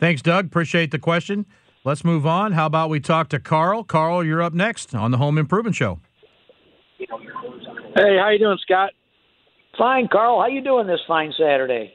Thanks, 0.00 0.22
Doug. 0.22 0.46
Appreciate 0.46 0.90
the 0.90 0.98
question. 0.98 1.46
Let's 1.84 2.02
move 2.02 2.26
on. 2.26 2.52
How 2.52 2.66
about 2.66 2.88
we 2.88 2.98
talk 2.98 3.28
to 3.28 3.38
Carl? 3.38 3.84
Carl, 3.84 4.24
you're 4.24 4.42
up 4.42 4.54
next 4.54 4.94
on 4.94 5.10
the 5.10 5.18
Home 5.18 5.36
Improvement 5.36 5.76
Show. 5.76 6.00
Hey, 6.98 8.16
how 8.18 8.30
you 8.30 8.38
doing, 8.38 8.58
Scott? 8.62 8.90
Fine, 9.76 10.08
Carl. 10.10 10.40
How 10.40 10.46
you 10.46 10.62
doing 10.62 10.86
this 10.86 11.00
fine 11.06 11.32
Saturday? 11.38 11.92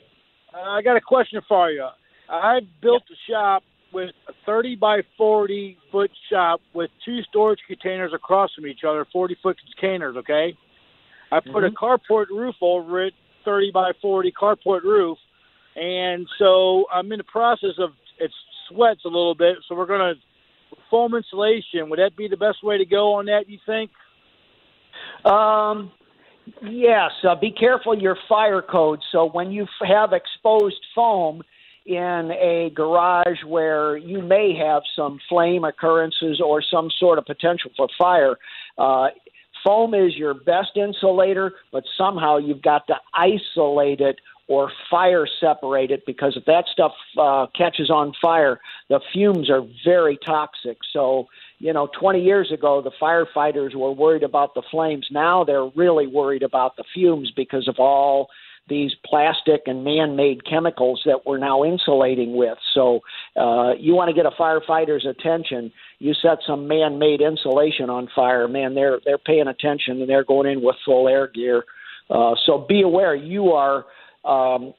Uh, 0.53 0.61
I 0.61 0.81
got 0.81 0.97
a 0.97 1.01
question 1.01 1.41
for 1.47 1.69
you. 1.69 1.87
I 2.29 2.59
built 2.81 3.03
a 3.11 3.31
shop 3.31 3.63
with 3.91 4.11
a 4.27 4.33
30 4.45 4.75
by 4.75 5.01
40 5.17 5.77
foot 5.91 6.11
shop 6.31 6.61
with 6.73 6.91
two 7.03 7.21
storage 7.23 7.59
containers 7.67 8.11
across 8.13 8.53
from 8.53 8.67
each 8.67 8.81
other, 8.87 9.05
40 9.11 9.37
foot 9.41 9.57
containers. 9.73 10.15
Okay, 10.17 10.55
I 11.31 11.39
put 11.39 11.63
mm-hmm. 11.63 11.65
a 11.65 11.71
carport 11.71 12.27
roof 12.29 12.55
over 12.61 13.03
it, 13.05 13.13
30 13.45 13.71
by 13.71 13.91
40 14.01 14.31
carport 14.39 14.83
roof, 14.83 15.17
and 15.75 16.27
so 16.37 16.85
I'm 16.93 17.11
in 17.11 17.17
the 17.17 17.23
process 17.23 17.77
of 17.79 17.91
it 18.19 18.31
sweats 18.69 19.01
a 19.05 19.07
little 19.07 19.35
bit, 19.35 19.57
so 19.67 19.75
we're 19.75 19.85
going 19.85 20.15
to 20.15 20.21
foam 20.89 21.15
insulation. 21.15 21.89
Would 21.89 21.99
that 21.99 22.15
be 22.15 22.27
the 22.27 22.37
best 22.37 22.63
way 22.63 22.77
to 22.77 22.85
go 22.85 23.13
on 23.13 23.25
that? 23.25 23.49
You 23.49 23.59
think? 23.65 23.91
Um, 25.25 25.91
yes. 26.63 27.11
Uh, 27.23 27.35
be 27.35 27.51
careful 27.51 27.97
your 27.97 28.17
fire 28.27 28.61
code. 28.61 28.99
So 29.11 29.29
when 29.29 29.51
you 29.51 29.63
f- 29.63 29.87
have 29.87 30.13
exposed 30.13 30.79
foam 30.93 31.41
in 31.85 32.31
a 32.31 32.71
garage 32.75 33.43
where 33.47 33.97
you 33.97 34.21
may 34.21 34.55
have 34.55 34.83
some 34.95 35.19
flame 35.27 35.63
occurrences 35.63 36.41
or 36.43 36.61
some 36.61 36.89
sort 36.99 37.17
of 37.17 37.25
potential 37.25 37.71
for 37.75 37.87
fire, 37.97 38.37
uh, 38.77 39.07
foam 39.63 39.93
is 39.93 40.15
your 40.15 40.33
best 40.33 40.75
insulator, 40.75 41.53
but 41.71 41.83
somehow 41.97 42.37
you've 42.37 42.61
got 42.61 42.85
to 42.87 42.95
isolate 43.13 44.01
it 44.01 44.17
or 44.49 44.71
fire 44.89 45.27
separate 45.39 45.91
it 45.91 46.03
because 46.07 46.35
if 46.35 46.43
that 46.45 46.65
stuff 46.73 46.91
uh, 47.17 47.45
catches 47.55 47.91
on 47.91 48.11
fire, 48.19 48.59
the 48.89 48.99
fumes 49.13 49.47
are 49.47 49.61
very 49.85 50.17
toxic. 50.25 50.77
So, 50.91 51.27
you 51.59 51.71
know, 51.71 51.87
20 51.99 52.21
years 52.21 52.51
ago, 52.51 52.81
the 52.81 52.91
firefighters 52.99 53.75
were 53.75 53.91
worried 53.91 54.23
about 54.23 54.55
the 54.55 54.63
flames. 54.71 55.07
Now 55.11 55.43
they're 55.43 55.69
really 55.75 56.07
worried 56.07 56.41
about 56.41 56.77
the 56.77 56.83
fumes 56.95 57.31
because 57.35 57.67
of 57.67 57.75
all 57.77 58.29
these 58.67 58.91
plastic 59.05 59.61
and 59.67 59.83
man-made 59.83 60.45
chemicals 60.45 61.01
that 61.05 61.25
we're 61.25 61.37
now 61.37 61.63
insulating 61.63 62.35
with. 62.35 62.57
So, 62.73 63.01
uh, 63.35 63.73
you 63.79 63.93
want 63.93 64.09
to 64.09 64.15
get 64.15 64.25
a 64.25 64.31
firefighter's 64.31 65.05
attention? 65.05 65.71
You 65.99 66.15
set 66.15 66.39
some 66.45 66.67
man-made 66.67 67.21
insulation 67.21 67.91
on 67.91 68.09
fire, 68.15 68.47
man. 68.47 68.73
They're 68.73 68.99
they're 69.05 69.19
paying 69.19 69.47
attention 69.47 70.01
and 70.01 70.09
they're 70.09 70.23
going 70.23 70.51
in 70.51 70.63
with 70.63 70.75
full 70.85 71.07
air 71.07 71.27
gear. 71.27 71.65
Uh, 72.09 72.33
so 72.45 72.65
be 72.67 72.81
aware 72.81 73.13
you 73.13 73.51
are 73.51 73.85
um, 74.25 74.73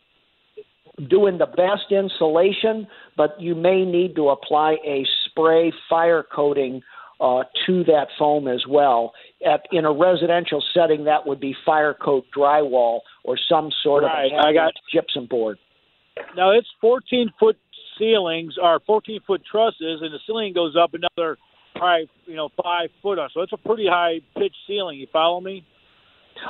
doing 1.08 1.38
the 1.38 1.46
best 1.46 1.90
insulation, 1.90 2.86
but 3.16 3.40
you 3.40 3.54
may 3.54 3.84
need 3.84 4.14
to 4.16 4.28
apply 4.28 4.76
a 4.84 5.06
spray 5.26 5.72
fire 5.88 6.24
coating 6.34 6.82
uh, 7.20 7.42
to 7.66 7.84
that 7.84 8.08
foam 8.18 8.48
as 8.48 8.64
well. 8.68 9.12
At, 9.46 9.62
in 9.72 9.84
a 9.84 9.92
residential 9.92 10.62
setting, 10.74 11.04
that 11.04 11.26
would 11.26 11.40
be 11.40 11.54
fire 11.64 11.94
coat 11.94 12.24
drywall 12.36 13.00
or 13.24 13.38
some 13.48 13.70
sort 13.82 14.04
right. 14.04 14.32
of 14.32 14.44
I 14.44 14.52
got 14.52 14.72
gypsum 14.92 15.26
board. 15.26 15.58
Now 16.36 16.50
it's 16.50 16.68
14 16.80 17.30
foot 17.38 17.56
ceilings 17.98 18.54
or 18.60 18.80
14 18.86 19.20
foot 19.26 19.42
trusses, 19.50 20.00
and 20.02 20.12
the 20.12 20.18
ceiling 20.26 20.52
goes 20.52 20.76
up 20.80 20.92
another 20.94 21.36
probably 21.76 22.10
you 22.26 22.36
know 22.36 22.48
five 22.62 22.90
foot 23.02 23.18
or 23.18 23.28
so. 23.32 23.42
It's 23.42 23.52
a 23.52 23.56
pretty 23.56 23.86
high 23.86 24.20
pitch 24.36 24.54
ceiling. 24.66 24.98
You 24.98 25.06
follow 25.12 25.40
me? 25.40 25.64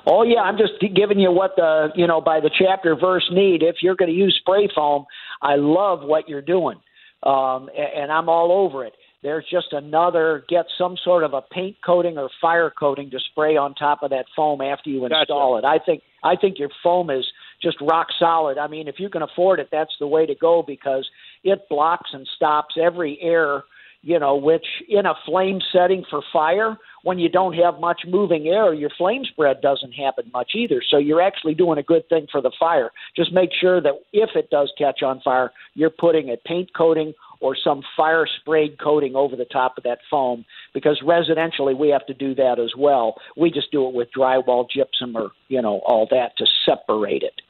Oh 0.06 0.22
yeah, 0.22 0.40
I'm 0.40 0.56
just 0.56 0.72
giving 0.94 1.18
you 1.18 1.30
what 1.30 1.52
the 1.56 1.88
you 1.94 2.06
know 2.06 2.20
by 2.20 2.40
the 2.40 2.50
chapter 2.56 2.96
verse 2.96 3.28
need. 3.32 3.62
If 3.62 3.76
you're 3.82 3.96
going 3.96 4.10
to 4.10 4.16
use 4.16 4.38
spray 4.40 4.68
foam, 4.74 5.06
I 5.42 5.56
love 5.56 6.00
what 6.02 6.28
you're 6.28 6.42
doing, 6.42 6.78
um, 7.22 7.68
and 7.76 8.10
I'm 8.10 8.28
all 8.28 8.52
over 8.52 8.84
it. 8.84 8.94
There's 9.22 9.44
just 9.50 9.72
another 9.72 10.44
get 10.48 10.64
some 10.78 10.96
sort 11.04 11.24
of 11.24 11.34
a 11.34 11.42
paint 11.42 11.76
coating 11.84 12.16
or 12.16 12.30
fire 12.40 12.70
coating 12.70 13.10
to 13.10 13.18
spray 13.30 13.56
on 13.56 13.74
top 13.74 14.02
of 14.02 14.10
that 14.10 14.24
foam 14.34 14.62
after 14.62 14.88
you 14.88 15.04
install 15.04 15.60
gotcha. 15.60 15.66
it. 15.66 15.68
I 15.68 15.84
think 15.84 16.02
I 16.24 16.36
think 16.36 16.58
your 16.58 16.70
foam 16.82 17.10
is 17.10 17.26
just 17.62 17.76
rock 17.82 18.06
solid. 18.18 18.56
I 18.56 18.66
mean, 18.66 18.88
if 18.88 18.96
you 18.98 19.10
can 19.10 19.22
afford 19.22 19.60
it, 19.60 19.68
that's 19.70 19.94
the 20.00 20.06
way 20.06 20.24
to 20.24 20.34
go 20.34 20.64
because 20.66 21.08
it 21.44 21.68
blocks 21.68 22.10
and 22.12 22.26
stops 22.36 22.76
every 22.80 23.18
air 23.20 23.64
you 24.02 24.18
know, 24.18 24.36
which 24.36 24.64
in 24.88 25.06
a 25.06 25.14
flame 25.26 25.60
setting 25.72 26.04
for 26.08 26.22
fire, 26.32 26.76
when 27.02 27.18
you 27.18 27.28
don't 27.28 27.54
have 27.54 27.80
much 27.80 28.02
moving 28.06 28.46
air, 28.46 28.74
your 28.74 28.90
flame 28.96 29.24
spread 29.24 29.60
doesn't 29.60 29.92
happen 29.92 30.30
much 30.32 30.52
either. 30.54 30.82
So 30.88 30.98
you're 30.98 31.22
actually 31.22 31.54
doing 31.54 31.78
a 31.78 31.82
good 31.82 32.08
thing 32.08 32.26
for 32.30 32.40
the 32.40 32.52
fire. 32.58 32.90
Just 33.16 33.32
make 33.32 33.50
sure 33.58 33.80
that 33.80 33.92
if 34.12 34.30
it 34.34 34.50
does 34.50 34.72
catch 34.76 35.02
on 35.02 35.20
fire, 35.22 35.50
you're 35.74 35.90
putting 35.90 36.30
a 36.30 36.36
paint 36.46 36.70
coating 36.76 37.14
or 37.40 37.56
some 37.56 37.82
fire 37.96 38.26
sprayed 38.40 38.78
coating 38.78 39.16
over 39.16 39.34
the 39.34 39.46
top 39.46 39.78
of 39.78 39.84
that 39.84 39.98
foam 40.10 40.44
because 40.74 41.00
residentially 41.02 41.76
we 41.76 41.88
have 41.88 42.06
to 42.06 42.14
do 42.14 42.34
that 42.34 42.58
as 42.58 42.72
well. 42.76 43.14
We 43.36 43.50
just 43.50 43.72
do 43.72 43.88
it 43.88 43.94
with 43.94 44.08
drywall 44.16 44.66
gypsum 44.68 45.16
or, 45.16 45.30
you 45.48 45.62
know, 45.62 45.80
all 45.86 46.06
that 46.10 46.36
to 46.38 46.46
separate 46.66 47.22
it. 47.22 47.40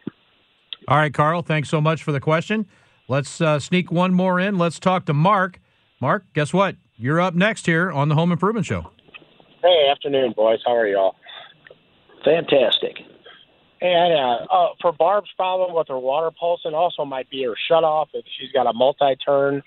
All 0.89 0.97
right, 0.97 1.13
Carl, 1.13 1.43
thanks 1.43 1.69
so 1.69 1.81
much 1.81 2.03
for 2.03 2.13
the 2.13 2.21
question. 2.21 2.67
Let's 3.09 3.41
uh, 3.41 3.59
sneak 3.59 3.91
one 3.91 4.15
more 4.15 4.39
in. 4.39 4.57
Let's 4.57 4.79
talk 4.79 5.05
to 5.07 5.13
Mark. 5.13 5.61
Mark, 6.01 6.25
guess 6.33 6.55
what? 6.55 6.77
You're 6.97 7.21
up 7.21 7.35
next 7.35 7.67
here 7.67 7.91
on 7.91 8.09
the 8.09 8.15
Home 8.15 8.31
Improvement 8.31 8.67
Show. 8.67 8.91
Hey, 9.63 9.89
afternoon, 9.91 10.33
boys. 10.35 10.61
How 10.65 10.75
are 10.75 10.87
y'all? 10.87 11.17
Fantastic. 12.25 12.97
And 13.83 14.13
uh, 14.15 14.47
uh, 14.51 14.69
for 14.81 14.93
Barb's 14.93 15.31
problem 15.37 15.75
with 15.75 15.89
her 15.89 15.99
water 15.99 16.31
pulsing, 16.31 16.73
also 16.73 17.05
might 17.05 17.29
be 17.29 17.45
her 17.45 17.55
shutoff 17.71 18.07
if 18.15 18.25
she's 18.39 18.51
got 18.53 18.67
a 18.67 18.73
multi-turn 18.73 19.63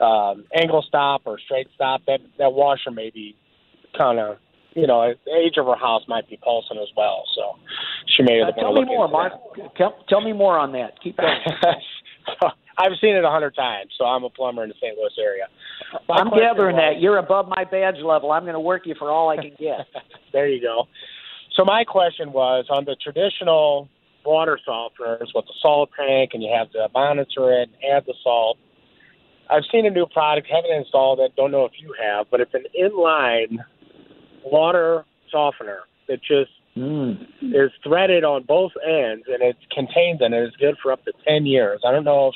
um, 0.00 0.44
angle 0.54 0.82
stop 0.86 1.22
or 1.26 1.38
straight 1.38 1.68
stop. 1.74 2.02
That 2.06 2.20
that 2.38 2.54
washer 2.54 2.90
may 2.90 3.10
be 3.10 3.36
kind 3.96 4.18
of, 4.18 4.38
you 4.78 4.86
know, 4.86 5.12
the 5.24 5.32
age 5.34 5.56
of 5.58 5.66
her 5.66 5.74
house 5.74 6.02
might 6.06 6.28
be 6.28 6.38
pulsing 6.42 6.78
as 6.78 6.88
well. 6.96 7.24
So 7.34 7.58
she 8.06 8.22
may 8.22 8.38
have. 8.38 8.54
Uh, 8.56 8.60
tell 8.60 8.72
me 8.72 8.84
more, 8.84 9.08
Mark. 9.08 9.32
Tell, 9.76 9.96
tell 10.08 10.20
me 10.20 10.32
more 10.32 10.56
on 10.56 10.70
that. 10.72 11.00
Keep 11.02 11.16
going. 11.16 11.36
so, 12.40 12.48
I've 12.78 12.92
seen 13.00 13.16
it 13.16 13.24
a 13.24 13.30
hundred 13.30 13.56
times, 13.56 13.90
so 13.98 14.04
I'm 14.04 14.22
a 14.22 14.30
plumber 14.30 14.62
in 14.62 14.68
the 14.68 14.76
St. 14.76 14.96
Louis 14.96 15.10
area. 15.18 15.46
My 16.08 16.16
I'm 16.16 16.30
gathering 16.30 16.76
was- 16.76 16.94
that 16.94 17.00
you're 17.00 17.18
above 17.18 17.48
my 17.48 17.64
badge 17.64 17.96
level. 18.04 18.30
I'm 18.30 18.44
going 18.44 18.54
to 18.54 18.60
work 18.60 18.86
you 18.86 18.94
for 18.96 19.10
all 19.10 19.30
I 19.30 19.36
can 19.36 19.50
get. 19.58 19.86
there 20.32 20.46
you 20.46 20.62
go. 20.62 20.84
So 21.56 21.64
my 21.64 21.82
question 21.82 22.32
was 22.32 22.66
on 22.70 22.84
the 22.84 22.94
traditional 23.02 23.88
water 24.24 24.60
softeners 24.66 25.26
with 25.34 25.46
the 25.46 25.54
salt 25.60 25.90
tank, 25.98 26.30
and 26.34 26.42
you 26.42 26.54
have 26.56 26.70
to 26.70 26.86
monitor 26.94 27.50
it, 27.50 27.68
add 27.92 28.04
the 28.06 28.14
salt. 28.22 28.58
I've 29.50 29.64
seen 29.72 29.86
a 29.86 29.90
new 29.90 30.06
product, 30.06 30.46
haven't 30.48 30.70
installed 30.70 31.18
it, 31.18 31.34
don't 31.34 31.50
know 31.50 31.64
if 31.64 31.72
you 31.80 31.94
have, 32.00 32.26
but 32.30 32.40
it's 32.40 32.54
an 32.54 32.66
inline 32.78 33.58
water 34.50 35.04
softener 35.30 35.80
that 36.08 36.20
just 36.22 36.50
Mm. 36.76 37.26
is 37.42 37.72
threaded 37.82 38.22
on 38.22 38.44
both 38.44 38.70
ends, 38.86 39.24
and 39.26 39.42
it's 39.42 39.58
contained 39.72 40.20
and 40.22 40.32
it's 40.32 40.54
good 40.58 40.76
for 40.80 40.92
up 40.92 41.04
to 41.06 41.12
ten 41.26 41.44
years. 41.44 41.80
I 41.84 41.90
don't 41.90 42.04
know 42.04 42.28
if 42.28 42.34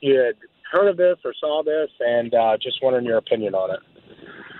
you 0.00 0.18
had 0.20 0.36
heard 0.70 0.88
of 0.88 0.96
this 0.96 1.16
or 1.24 1.34
saw 1.34 1.64
this, 1.64 1.90
and 1.98 2.32
uh, 2.32 2.56
just 2.62 2.80
wondering 2.80 3.04
your 3.06 3.16
opinion 3.18 3.56
on 3.56 3.70
it. 3.72 3.80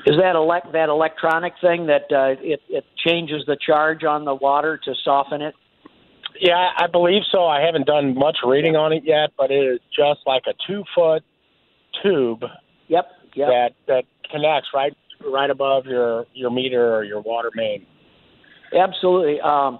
Is 0.06 0.16
that 0.18 0.34
elect 0.34 0.72
that 0.72 0.88
electronic 0.88 1.52
thing 1.60 1.86
that 1.86 2.10
uh, 2.10 2.34
it 2.42 2.62
it 2.68 2.84
changes 2.96 3.44
the 3.46 3.56
charge 3.64 4.02
on 4.02 4.24
the 4.24 4.34
water 4.34 4.76
to 4.78 4.94
soften 5.04 5.40
it? 5.40 5.54
Yeah, 6.40 6.70
I 6.76 6.88
believe 6.88 7.22
so. 7.30 7.46
I 7.46 7.60
haven't 7.60 7.86
done 7.86 8.14
much 8.16 8.38
reading 8.44 8.74
on 8.74 8.92
it 8.92 9.04
yet, 9.04 9.30
but 9.38 9.52
it 9.52 9.64
is 9.74 9.80
just 9.96 10.20
like 10.26 10.42
a 10.48 10.54
two 10.66 10.82
foot 10.94 11.22
tube 12.02 12.42
Yep. 12.88 13.06
Yep. 13.36 13.48
that 13.48 13.70
that 13.86 14.04
connects 14.30 14.70
right 14.74 14.96
right 15.30 15.50
above 15.50 15.86
your 15.86 16.26
your 16.34 16.50
meter 16.50 16.94
or 16.94 17.04
your 17.04 17.20
water 17.20 17.50
main. 17.54 17.86
Absolutely. 18.72 19.40
Um, 19.40 19.78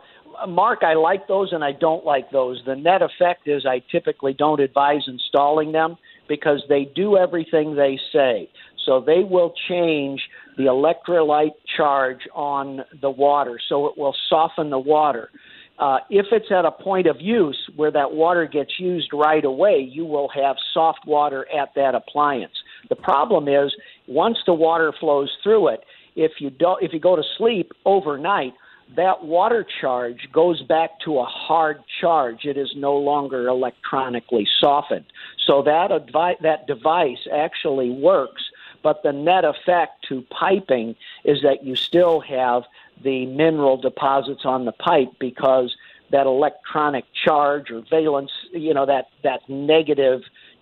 Mark, 0.48 0.80
I 0.82 0.94
like 0.94 1.28
those 1.28 1.52
and 1.52 1.62
I 1.62 1.72
don't 1.72 2.04
like 2.04 2.30
those. 2.30 2.62
The 2.66 2.76
net 2.76 3.02
effect 3.02 3.46
is 3.46 3.66
I 3.66 3.82
typically 3.90 4.34
don't 4.34 4.60
advise 4.60 5.02
installing 5.06 5.72
them 5.72 5.96
because 6.28 6.62
they 6.68 6.90
do 6.94 7.16
everything 7.16 7.76
they 7.76 7.98
say. 8.12 8.48
So 8.86 9.00
they 9.00 9.22
will 9.22 9.52
change 9.68 10.20
the 10.56 10.64
electrolyte 10.64 11.52
charge 11.76 12.20
on 12.34 12.80
the 13.00 13.10
water, 13.10 13.58
so 13.68 13.86
it 13.86 13.96
will 13.96 14.14
soften 14.28 14.70
the 14.70 14.78
water. 14.78 15.30
Uh, 15.78 15.98
if 16.10 16.26
it's 16.32 16.50
at 16.50 16.64
a 16.64 16.70
point 16.70 17.06
of 17.06 17.16
use 17.20 17.58
where 17.76 17.90
that 17.90 18.12
water 18.12 18.46
gets 18.46 18.78
used 18.78 19.08
right 19.12 19.44
away, 19.44 19.78
you 19.90 20.04
will 20.04 20.28
have 20.28 20.56
soft 20.74 21.00
water 21.06 21.46
at 21.52 21.70
that 21.74 21.94
appliance. 21.94 22.52
The 22.88 22.96
problem 22.96 23.48
is 23.48 23.72
once 24.06 24.38
the 24.46 24.54
water 24.54 24.92
flows 24.98 25.30
through 25.42 25.68
it, 25.68 25.84
if 26.16 26.32
you 26.40 26.50
don't, 26.50 26.82
if 26.82 26.92
you 26.92 27.00
go 27.00 27.16
to 27.16 27.22
sleep 27.36 27.72
overnight, 27.84 28.54
that 28.96 29.24
water 29.24 29.66
charge 29.80 30.28
goes 30.32 30.62
back 30.62 31.00
to 31.04 31.18
a 31.18 31.24
hard 31.24 31.82
charge. 32.00 32.44
It 32.44 32.56
is 32.58 32.72
no 32.76 32.96
longer 32.96 33.48
electronically 33.48 34.46
softened. 34.60 35.06
So 35.46 35.62
that 35.62 35.90
advi- 35.90 36.40
that 36.40 36.66
device 36.66 37.26
actually 37.32 37.90
works, 37.90 38.42
but 38.82 39.02
the 39.02 39.12
net 39.12 39.44
effect 39.44 40.04
to 40.08 40.22
piping 40.22 40.94
is 41.24 41.42
that 41.42 41.64
you 41.64 41.76
still 41.76 42.20
have 42.20 42.64
the 43.02 43.26
mineral 43.26 43.76
deposits 43.76 44.44
on 44.44 44.64
the 44.64 44.72
pipe 44.72 45.12
because 45.18 45.74
that 46.10 46.26
electronic 46.26 47.04
charge 47.24 47.70
or 47.70 47.82
valence, 47.88 48.30
you 48.52 48.74
know, 48.74 48.84
that 48.84 49.06
that 49.24 49.40
negative 49.48 50.20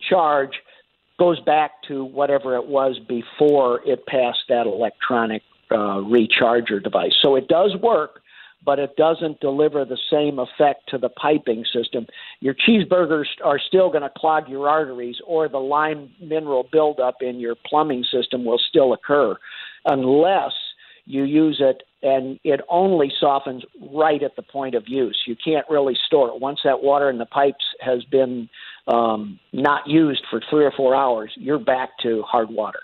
charge 0.08 0.60
goes 1.20 1.38
back 1.40 1.72
to 1.86 2.02
whatever 2.02 2.56
it 2.56 2.66
was 2.66 2.98
before 3.06 3.82
it 3.84 4.06
passed 4.06 4.38
that 4.48 4.66
electronic 4.66 5.42
uh, 5.70 6.00
recharger 6.00 6.82
device. 6.82 7.12
So 7.20 7.36
it 7.36 7.46
does 7.46 7.76
work, 7.82 8.22
but 8.64 8.78
it 8.78 8.96
doesn't 8.96 9.38
deliver 9.38 9.84
the 9.84 9.98
same 10.10 10.38
effect 10.38 10.88
to 10.88 10.96
the 10.98 11.10
piping 11.10 11.62
system. 11.70 12.06
Your 12.40 12.54
cheeseburgers 12.54 13.26
are 13.44 13.60
still 13.68 13.90
going 13.90 14.02
to 14.02 14.10
clog 14.16 14.48
your 14.48 14.66
arteries, 14.66 15.16
or 15.26 15.46
the 15.46 15.58
lime 15.58 16.10
mineral 16.22 16.66
buildup 16.72 17.16
in 17.20 17.38
your 17.38 17.54
plumbing 17.66 18.02
system 18.10 18.46
will 18.46 18.60
still 18.70 18.94
occur 18.94 19.36
unless 19.84 20.52
you 21.04 21.24
use 21.24 21.60
it 21.60 21.82
and 22.02 22.40
it 22.44 22.60
only 22.70 23.12
softens 23.20 23.62
right 23.92 24.22
at 24.22 24.36
the 24.36 24.42
point 24.42 24.74
of 24.74 24.84
use. 24.86 25.18
You 25.26 25.36
can't 25.36 25.66
really 25.68 25.96
store 26.06 26.28
it. 26.28 26.40
Once 26.40 26.60
that 26.64 26.82
water 26.82 27.10
in 27.10 27.18
the 27.18 27.26
pipes 27.26 27.64
has 27.80 28.04
been 28.04 28.48
um, 28.86 29.38
not 29.52 29.86
used 29.86 30.24
for 30.30 30.40
three 30.50 30.64
or 30.64 30.72
four 30.76 30.94
hours, 30.94 31.32
you're 31.36 31.58
back 31.58 31.90
to 32.02 32.22
hard 32.22 32.50
water. 32.50 32.80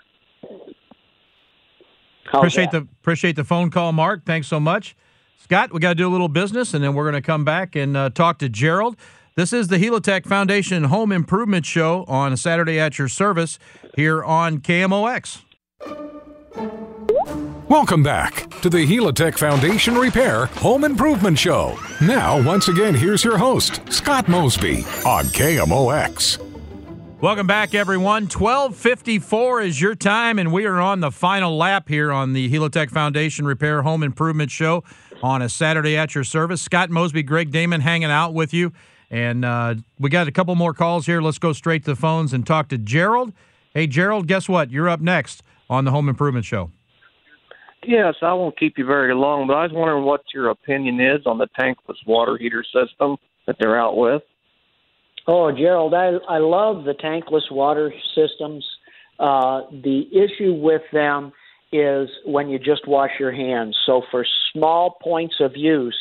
How's 2.25 2.39
appreciate 2.41 2.71
that? 2.71 2.81
the 2.81 2.87
appreciate 3.01 3.35
the 3.35 3.43
phone 3.43 3.69
call, 3.71 3.91
Mark. 3.93 4.25
Thanks 4.25 4.47
so 4.47 4.59
much, 4.59 4.95
Scott. 5.37 5.73
We 5.73 5.79
got 5.79 5.89
to 5.89 5.95
do 5.95 6.07
a 6.07 6.11
little 6.11 6.27
business, 6.27 6.73
and 6.73 6.83
then 6.83 6.93
we're 6.93 7.09
going 7.09 7.21
to 7.21 7.25
come 7.25 7.45
back 7.45 7.75
and 7.75 7.95
uh, 7.95 8.09
talk 8.09 8.39
to 8.39 8.49
Gerald. 8.49 8.97
This 9.35 9.53
is 9.53 9.67
the 9.67 9.77
Helitech 9.77 10.25
Foundation 10.25 10.85
Home 10.85 11.11
Improvement 11.11 11.65
Show 11.65 12.05
on 12.07 12.33
a 12.33 12.37
Saturday 12.37 12.79
at 12.79 12.97
your 12.97 13.07
service 13.07 13.59
here 13.95 14.23
on 14.23 14.59
KMOX. 14.59 15.43
Welcome 17.69 18.01
back 18.01 18.49
to 18.61 18.69
the 18.69 18.87
Helitech 18.87 19.37
Foundation 19.37 19.97
Repair 19.97 20.45
Home 20.45 20.85
Improvement 20.85 21.37
Show. 21.37 21.77
Now, 22.01 22.41
once 22.41 22.69
again, 22.69 22.95
here's 22.95 23.25
your 23.25 23.37
host, 23.37 23.81
Scott 23.91 24.29
Mosby 24.29 24.85
on 25.05 25.25
KMOX. 25.25 26.41
Welcome 27.19 27.45
back, 27.45 27.75
everyone. 27.75 28.23
1254 28.23 29.61
is 29.63 29.81
your 29.81 29.95
time, 29.95 30.39
and 30.39 30.53
we 30.53 30.65
are 30.65 30.79
on 30.79 31.01
the 31.01 31.11
final 31.11 31.57
lap 31.57 31.89
here 31.89 32.09
on 32.09 32.31
the 32.31 32.49
Helitech 32.49 32.89
Foundation 32.89 33.45
Repair 33.45 33.81
Home 33.81 34.01
Improvement 34.01 34.49
Show 34.49 34.85
on 35.21 35.41
a 35.41 35.49
Saturday 35.49 35.97
at 35.97 36.15
your 36.15 36.23
service. 36.23 36.61
Scott 36.61 36.89
Mosby, 36.89 37.23
Greg 37.23 37.51
Damon 37.51 37.81
hanging 37.81 38.09
out 38.09 38.33
with 38.33 38.53
you. 38.53 38.71
And 39.11 39.43
uh, 39.43 39.75
we 39.99 40.09
got 40.09 40.29
a 40.29 40.31
couple 40.31 40.55
more 40.55 40.73
calls 40.73 41.05
here. 41.05 41.21
Let's 41.21 41.39
go 41.39 41.51
straight 41.51 41.83
to 41.83 41.91
the 41.91 41.97
phones 41.97 42.31
and 42.31 42.47
talk 42.47 42.69
to 42.69 42.77
Gerald. 42.77 43.33
Hey, 43.73 43.87
Gerald, 43.87 44.25
guess 44.27 44.47
what? 44.47 44.71
You're 44.71 44.87
up 44.87 45.01
next 45.01 45.43
on 45.69 45.83
the 45.83 45.91
Home 45.91 46.07
Improvement 46.07 46.45
Show. 46.45 46.71
Yes, 47.87 48.15
I 48.21 48.33
won't 48.33 48.59
keep 48.59 48.77
you 48.77 48.85
very 48.85 49.15
long, 49.15 49.47
but 49.47 49.53
I 49.53 49.63
was 49.63 49.71
wondering 49.71 50.03
what 50.03 50.21
your 50.33 50.49
opinion 50.49 50.99
is 50.99 51.25
on 51.25 51.37
the 51.37 51.47
tankless 51.57 51.95
water 52.05 52.37
heater 52.37 52.61
system 52.61 53.15
that 53.45 53.55
they're 53.61 53.79
out 53.79 53.95
with. 53.95 54.23
Oh, 55.25 55.53
Gerald, 55.53 55.93
I 55.93 56.17
I 56.27 56.39
love 56.39 56.83
the 56.83 56.93
tankless 56.93 57.49
water 57.49 57.93
systems. 58.13 58.65
Uh, 59.17 59.61
the 59.71 60.05
issue 60.11 60.53
with 60.53 60.81
them 60.91 61.31
is 61.71 62.09
when 62.25 62.49
you 62.49 62.59
just 62.59 62.85
wash 62.89 63.11
your 63.21 63.31
hands. 63.31 63.77
So 63.85 64.01
for 64.11 64.25
small 64.51 64.97
points 65.01 65.35
of 65.39 65.55
use, 65.55 65.97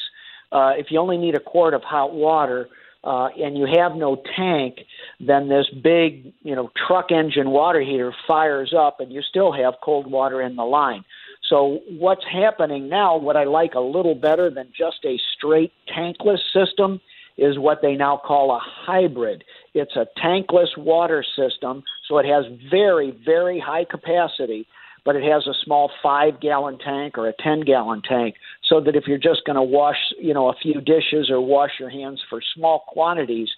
uh, 0.50 0.72
if 0.76 0.86
you 0.90 0.98
only 0.98 1.18
need 1.18 1.36
a 1.36 1.40
quart 1.40 1.72
of 1.72 1.82
hot 1.82 2.12
water 2.12 2.68
uh, 3.04 3.28
and 3.38 3.56
you 3.56 3.66
have 3.72 3.94
no 3.94 4.20
tank, 4.36 4.78
then 5.20 5.48
this 5.48 5.66
big 5.84 6.32
you 6.42 6.56
know 6.56 6.68
truck 6.88 7.12
engine 7.12 7.50
water 7.50 7.80
heater 7.80 8.12
fires 8.26 8.74
up, 8.76 8.98
and 8.98 9.12
you 9.12 9.22
still 9.22 9.52
have 9.52 9.74
cold 9.84 10.10
water 10.10 10.42
in 10.42 10.56
the 10.56 10.64
line. 10.64 11.04
So 11.48 11.80
what's 11.88 12.24
happening 12.30 12.88
now? 12.88 13.16
What 13.16 13.36
I 13.36 13.44
like 13.44 13.74
a 13.74 13.80
little 13.80 14.14
better 14.14 14.50
than 14.50 14.68
just 14.76 15.04
a 15.04 15.16
straight 15.36 15.72
tankless 15.96 16.40
system 16.52 17.00
is 17.38 17.58
what 17.58 17.82
they 17.82 17.94
now 17.94 18.20
call 18.24 18.50
a 18.50 18.60
hybrid. 18.60 19.44
It's 19.74 19.94
a 19.96 20.06
tankless 20.18 20.76
water 20.76 21.24
system, 21.36 21.84
so 22.08 22.18
it 22.18 22.26
has 22.26 22.44
very, 22.70 23.16
very 23.24 23.60
high 23.60 23.84
capacity, 23.84 24.66
but 25.04 25.16
it 25.16 25.22
has 25.22 25.46
a 25.46 25.54
small 25.64 25.90
five 26.02 26.40
gallon 26.40 26.78
tank 26.78 27.18
or 27.18 27.28
a 27.28 27.34
10 27.42 27.60
gallon 27.60 28.02
tank, 28.02 28.36
so 28.68 28.80
that 28.80 28.96
if 28.96 29.04
you're 29.06 29.18
just 29.18 29.44
going 29.44 29.56
to 29.56 29.62
wash, 29.62 29.98
you 30.18 30.32
know, 30.32 30.48
a 30.48 30.54
few 30.60 30.80
dishes 30.80 31.30
or 31.30 31.40
wash 31.40 31.72
your 31.78 31.90
hands 31.90 32.20
for 32.28 32.40
small 32.54 32.84
quantities, 32.88 33.48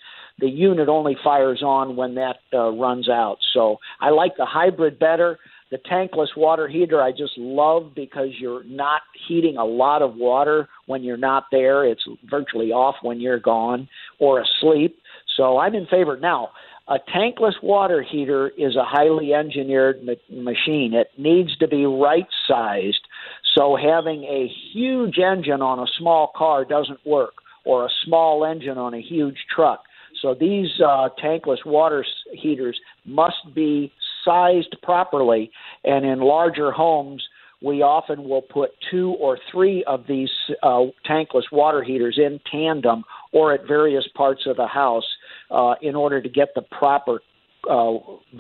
the 0.41 0.49
unit 0.49 0.89
only 0.89 1.17
fires 1.23 1.63
on 1.63 1.97
when 1.97 2.17
that 2.17 2.41
uh, 2.53 2.71
runs 2.71 3.09
out. 3.09 3.39
So 3.55 3.79
I 4.01 4.11
like 4.11 4.37
the 4.37 4.45
hybrid 4.45 4.99
better. 4.99 5.39
The 5.71 5.79
tankless 5.79 6.37
water 6.37 6.67
heater 6.67 7.03
I 7.03 7.11
just 7.11 7.37
love 7.37 7.93
because 7.95 8.29
you're 8.39 8.65
not 8.65 9.03
heating 9.29 9.57
a 9.59 9.65
lot 9.65 10.01
of 10.01 10.15
water 10.15 10.69
when 10.87 11.03
you're 11.03 11.19
not 11.19 11.45
there. 11.53 11.85
It's 11.85 12.05
virtually 12.29 12.73
off 12.73 12.97
when 13.03 13.21
you're 13.21 13.39
gone 13.39 13.89
or 14.19 14.41
asleep. 14.41 14.99
So 15.37 15.59
I'm 15.59 15.75
in 15.75 15.87
favor. 15.87 16.19
Now, 16.19 16.51
a 16.89 16.97
tankless 17.15 17.63
water 17.63 18.03
heater 18.03 18.49
is 18.49 18.75
a 18.75 18.85
highly 18.85 19.35
engineered 19.35 20.03
ma- 20.03 20.13
machine. 20.31 20.95
It 20.95 21.11
needs 21.19 21.55
to 21.59 21.69
be 21.69 21.85
right 21.85 22.27
sized. 22.47 23.07
So 23.55 23.77
having 23.77 24.25
a 24.25 24.51
huge 24.73 25.19
engine 25.19 25.61
on 25.61 25.79
a 25.79 25.87
small 25.99 26.33
car 26.35 26.65
doesn't 26.65 27.05
work, 27.05 27.35
or 27.67 27.85
a 27.85 27.91
small 28.07 28.45
engine 28.47 28.79
on 28.79 28.95
a 28.95 29.03
huge 29.03 29.37
truck. 29.55 29.83
So 30.23 30.35
these 30.35 30.71
uh, 30.81 31.11
tankless 31.23 31.65
water 31.67 32.05
heaters 32.33 32.79
must 33.05 33.55
be 33.55 33.93
sized 34.29 34.77
properly, 34.83 35.51
and 35.85 36.05
in 36.05 36.21
larger 36.21 36.71
homes, 36.71 37.23
we 37.61 37.83
often 37.83 38.19
will 38.29 38.43
put 38.43 38.71
two 38.91 39.11
or 39.19 39.39
three 39.51 39.83
of 39.85 40.07
these 40.07 40.31
uh, 40.63 40.85
tankless 41.09 41.51
water 41.51 41.83
heaters 41.83 42.17
in 42.19 42.39
tandem 42.51 43.05
or 43.33 43.53
at 43.53 43.67
various 43.67 44.07
parts 44.15 44.43
of 44.47 44.57
the 44.57 44.67
house 44.67 45.09
uh, 45.51 45.75
in 45.83 45.95
order 45.97 46.23
to 46.23 46.29
get 46.29 46.49
the 46.55 46.63
proper 46.63 47.21
uh, 47.69 47.95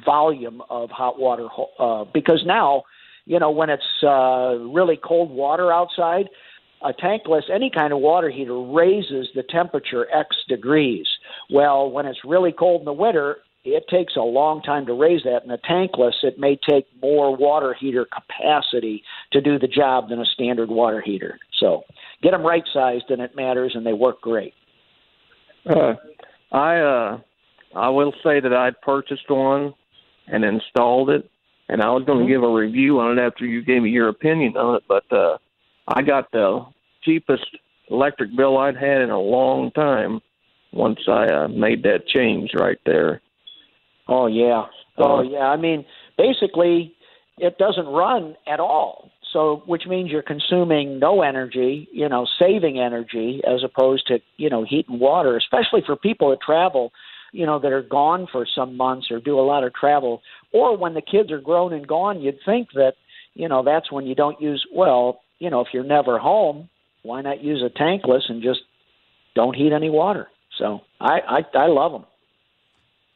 volume 0.05 0.62
of 0.70 0.91
hot 0.91 1.18
water. 1.18 1.49
Uh, 1.78 2.05
because 2.14 2.43
now, 2.47 2.82
you 3.24 3.39
know, 3.39 3.51
when 3.51 3.70
it's 3.70 3.82
uh, 4.03 4.55
really 4.72 4.97
cold 4.97 5.30
water 5.30 5.72
outside, 5.72 6.26
a 6.82 6.93
tankless, 6.93 7.51
any 7.53 7.70
kind 7.70 7.93
of 7.93 7.99
water 7.99 8.30
heater 8.30 8.61
raises 8.61 9.28
the 9.34 9.43
temperature 9.43 10.07
X 10.14 10.36
degrees. 10.49 11.07
Well, 11.51 11.91
when 11.91 12.07
it's 12.07 12.20
really 12.24 12.53
cold 12.53 12.82
in 12.82 12.84
the 12.84 12.93
winter, 12.93 13.39
it 13.64 13.84
takes 13.88 14.16
a 14.16 14.20
long 14.20 14.62
time 14.62 14.86
to 14.86 14.92
raise 14.94 15.22
that. 15.24 15.44
In 15.44 15.50
a 15.50 15.59
tankless, 15.59 16.14
it 16.22 16.38
may 16.38 16.59
take 16.68 16.86
more 17.02 17.36
water 17.36 17.74
heater 17.78 18.06
capacity 18.06 19.02
to 19.32 19.40
do 19.40 19.59
the 19.59 19.68
job 19.68 20.09
than 20.09 20.20
a 20.20 20.24
standard 20.26 20.68
water 20.70 21.00
heater. 21.00 21.38
So 21.59 21.82
get 22.22 22.30
them 22.32 22.42
right 22.42 22.64
sized, 22.72 23.11
and 23.11 23.20
it 23.20 23.34
matters, 23.36 23.72
and 23.74 23.84
they 23.84 23.92
work 23.92 24.20
great. 24.20 24.54
Uh, 25.68 25.94
I 26.52 26.76
uh, 26.78 27.18
I 27.74 27.88
will 27.90 28.12
say 28.24 28.40
that 28.40 28.54
I 28.54 28.70
purchased 28.82 29.28
one 29.28 29.74
and 30.26 30.44
installed 30.44 31.11
it, 31.11 31.28
and 31.68 31.82
I 31.82 31.90
was 31.90 32.04
going 32.04 32.20
to 32.20 32.24
Mm-hmm. 32.24 32.32
give 32.32 32.42
a 32.42 32.52
review 32.52 33.00
on 33.00 33.18
it 33.18 33.22
after 33.22 33.44
you 33.44 33.62
gave 33.62 33.82
me 33.82 33.90
your 33.90 34.09
opinion 34.09 34.56
on 34.56 34.76
it. 34.76 34.84
But 34.88 35.11
uh, 35.12 35.38
I 35.86 36.02
got 36.02 36.30
the 36.32 36.64
cheapest 37.02 37.46
electric 37.90 38.36
bill 38.36 38.56
I'd 38.59 38.76
had 38.76 39.02
in 39.02 39.11
a 39.11 39.20
long 39.20 39.70
time 39.72 40.20
once 40.72 41.00
I 41.09 41.26
uh, 41.26 41.48
made 41.48 41.82
that 41.84 42.06
change 42.06 42.50
right 42.54 42.78
there. 42.86 43.20
Oh 44.09 44.26
yeah. 44.26 44.64
Oh 44.96 45.18
Uh, 45.18 45.22
yeah. 45.22 45.46
I 45.46 45.56
mean, 45.56 45.84
basically, 46.16 46.94
it 47.38 47.59
doesn't 47.59 47.86
run 47.86 48.36
at 48.46 48.61
all. 48.61 49.11
So, 49.32 49.62
which 49.66 49.82
means 49.86 50.11
you're 50.11 50.22
consuming 50.22 50.98
no 50.98 51.20
energy, 51.20 51.86
you 51.92 52.09
know, 52.09 52.26
saving 52.38 52.80
energy 52.80 53.42
as 53.46 53.62
opposed 53.62 54.06
to, 54.06 54.20
you 54.38 54.48
know, 54.48 54.64
heat 54.64 54.86
and 54.88 54.98
water, 54.98 55.36
especially 55.36 55.82
for 55.84 55.96
people 55.96 56.30
that 56.30 56.40
travel, 56.40 56.92
you 57.32 57.44
know, 57.44 57.59
that 57.59 57.70
are 57.70 57.82
gone 57.82 58.26
for 58.32 58.46
some 58.54 58.74
months 58.74 59.09
or 59.11 59.20
do 59.20 59.38
a 59.38 59.42
lot 59.42 59.64
of 59.64 59.74
travel. 59.74 60.22
Or 60.52 60.78
when 60.78 60.94
the 60.94 61.02
kids 61.02 61.30
are 61.30 61.40
grown 61.42 61.74
and 61.74 61.86
gone, 61.86 62.22
you'd 62.22 62.38
think 62.46 62.68
that, 62.72 62.94
you 63.34 63.48
know, 63.48 63.62
that's 63.62 63.92
when 63.92 64.06
you 64.06 64.14
don't 64.14 64.40
use, 64.40 64.64
well, 64.74 65.20
you 65.40 65.50
know, 65.50 65.61
if 65.61 65.68
you're 65.74 65.84
never 65.84 66.18
home, 66.18 66.70
why 67.02 67.20
not 67.20 67.44
use 67.44 67.62
a 67.62 67.78
tankless 67.78 68.30
and 68.30 68.42
just 68.42 68.61
don't 69.34 69.54
heat 69.54 69.72
any 69.74 69.90
water? 69.90 70.28
So 70.59 70.80
I, 70.98 71.18
I, 71.28 71.59
I 71.59 71.66
love 71.66 71.92
them. 71.92 72.06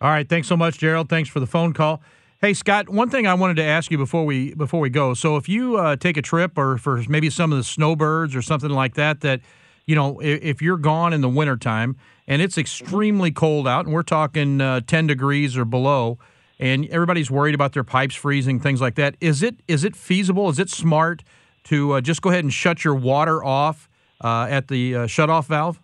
All 0.02 0.10
right, 0.10 0.28
thanks 0.28 0.48
so 0.48 0.56
much, 0.56 0.78
Gerald. 0.78 1.08
Thanks 1.08 1.30
for 1.30 1.38
the 1.38 1.46
phone 1.46 1.72
call. 1.72 2.02
Hey, 2.40 2.54
Scott, 2.54 2.88
one 2.88 3.08
thing 3.08 3.28
I 3.28 3.34
wanted 3.34 3.54
to 3.58 3.62
ask 3.62 3.88
you 3.88 3.98
before 3.98 4.26
we 4.26 4.52
before 4.52 4.80
we 4.80 4.90
go. 4.90 5.14
So, 5.14 5.36
if 5.36 5.48
you 5.48 5.76
uh, 5.76 5.94
take 5.94 6.16
a 6.16 6.22
trip, 6.22 6.58
or 6.58 6.76
for 6.76 7.04
maybe 7.08 7.30
some 7.30 7.52
of 7.52 7.58
the 7.58 7.62
snowbirds 7.62 8.34
or 8.34 8.42
something 8.42 8.70
like 8.70 8.94
that, 8.94 9.20
that 9.20 9.40
you 9.86 9.94
know, 9.94 10.18
if, 10.18 10.42
if 10.42 10.62
you're 10.62 10.76
gone 10.76 11.12
in 11.12 11.20
the 11.20 11.28
wintertime 11.28 11.94
and 12.26 12.42
it's 12.42 12.58
extremely 12.58 13.30
cold 13.30 13.68
out, 13.68 13.84
and 13.84 13.94
we're 13.94 14.02
talking 14.02 14.60
uh, 14.60 14.80
10 14.80 15.06
degrees 15.06 15.56
or 15.56 15.64
below, 15.64 16.18
and 16.58 16.88
everybody's 16.88 17.30
worried 17.30 17.54
about 17.54 17.72
their 17.72 17.84
pipes 17.84 18.16
freezing, 18.16 18.58
things 18.58 18.80
like 18.80 18.96
that, 18.96 19.14
is 19.20 19.40
it 19.40 19.54
is 19.68 19.84
it 19.84 19.94
feasible? 19.94 20.48
Is 20.48 20.58
it 20.58 20.68
smart 20.68 21.22
to 21.64 21.92
uh, 21.92 22.00
just 22.00 22.22
go 22.22 22.30
ahead 22.30 22.42
and 22.42 22.52
shut 22.52 22.84
your 22.84 22.96
water 22.96 23.44
off 23.44 23.88
uh, 24.20 24.48
at 24.50 24.66
the 24.66 24.96
uh, 24.96 25.06
shut-off 25.06 25.46
valve? 25.46 25.80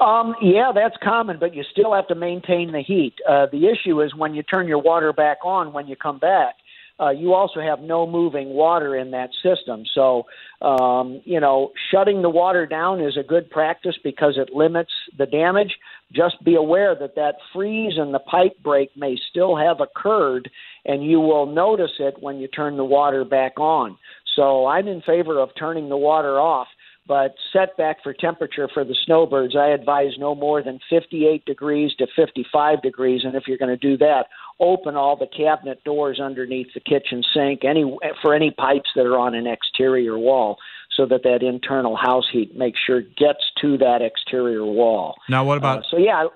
Um, 0.00 0.34
yeah, 0.42 0.72
that's 0.74 0.96
common, 1.02 1.38
but 1.38 1.54
you 1.54 1.62
still 1.70 1.94
have 1.94 2.08
to 2.08 2.14
maintain 2.14 2.72
the 2.72 2.82
heat. 2.82 3.14
Uh, 3.28 3.46
the 3.50 3.68
issue 3.68 4.02
is 4.02 4.14
when 4.14 4.34
you 4.34 4.42
turn 4.42 4.66
your 4.66 4.80
water 4.80 5.12
back 5.12 5.38
on 5.44 5.72
when 5.72 5.86
you 5.86 5.96
come 5.96 6.18
back. 6.18 6.54
Uh, 7.00 7.10
you 7.10 7.34
also 7.34 7.60
have 7.60 7.80
no 7.80 8.06
moving 8.06 8.50
water 8.50 8.94
in 8.96 9.10
that 9.10 9.30
system. 9.42 9.82
So, 9.94 10.26
um, 10.62 11.20
you 11.24 11.40
know, 11.40 11.72
shutting 11.90 12.22
the 12.22 12.30
water 12.30 12.66
down 12.66 13.00
is 13.00 13.16
a 13.16 13.22
good 13.24 13.50
practice 13.50 13.96
because 14.04 14.34
it 14.36 14.54
limits 14.54 14.92
the 15.18 15.26
damage. 15.26 15.74
Just 16.12 16.42
be 16.44 16.54
aware 16.54 16.94
that 16.94 17.16
that 17.16 17.34
freeze 17.52 17.94
and 17.96 18.14
the 18.14 18.20
pipe 18.20 18.56
break 18.62 18.96
may 18.96 19.18
still 19.28 19.56
have 19.56 19.80
occurred, 19.80 20.48
and 20.84 21.04
you 21.04 21.18
will 21.18 21.46
notice 21.46 21.94
it 21.98 22.14
when 22.20 22.38
you 22.38 22.46
turn 22.46 22.76
the 22.76 22.84
water 22.84 23.24
back 23.24 23.58
on. 23.58 23.98
So, 24.36 24.66
I'm 24.66 24.86
in 24.86 25.02
favor 25.02 25.40
of 25.40 25.50
turning 25.58 25.88
the 25.88 25.96
water 25.96 26.38
off 26.38 26.68
but 27.06 27.34
setback 27.52 28.02
for 28.02 28.14
temperature 28.14 28.68
for 28.72 28.84
the 28.84 28.96
snowbirds, 29.04 29.54
I 29.56 29.68
advise 29.68 30.12
no 30.18 30.34
more 30.34 30.62
than 30.62 30.80
58 30.88 31.44
degrees 31.44 31.92
to 31.98 32.06
55 32.16 32.82
degrees. 32.82 33.22
And 33.24 33.34
if 33.34 33.44
you're 33.46 33.58
going 33.58 33.70
to 33.70 33.76
do 33.76 33.98
that, 33.98 34.26
open 34.58 34.96
all 34.96 35.16
the 35.16 35.26
cabinet 35.26 35.84
doors 35.84 36.20
underneath 36.20 36.68
the 36.74 36.80
kitchen 36.80 37.22
sink, 37.34 37.64
any 37.64 37.84
for 38.22 38.34
any 38.34 38.50
pipes 38.50 38.90
that 38.96 39.06
are 39.06 39.18
on 39.18 39.34
an 39.34 39.46
exterior 39.46 40.18
wall, 40.18 40.56
so 40.96 41.04
that 41.06 41.22
that 41.24 41.42
internal 41.42 41.96
house 41.96 42.24
heat 42.32 42.56
makes 42.56 42.78
sure 42.86 43.02
gets 43.02 43.44
to 43.60 43.76
that 43.78 44.00
exterior 44.00 44.64
wall. 44.64 45.14
Now, 45.28 45.44
what 45.44 45.58
about 45.58 45.80
Uh, 45.80 45.82
so 45.90 45.96
yeah, 45.98 46.26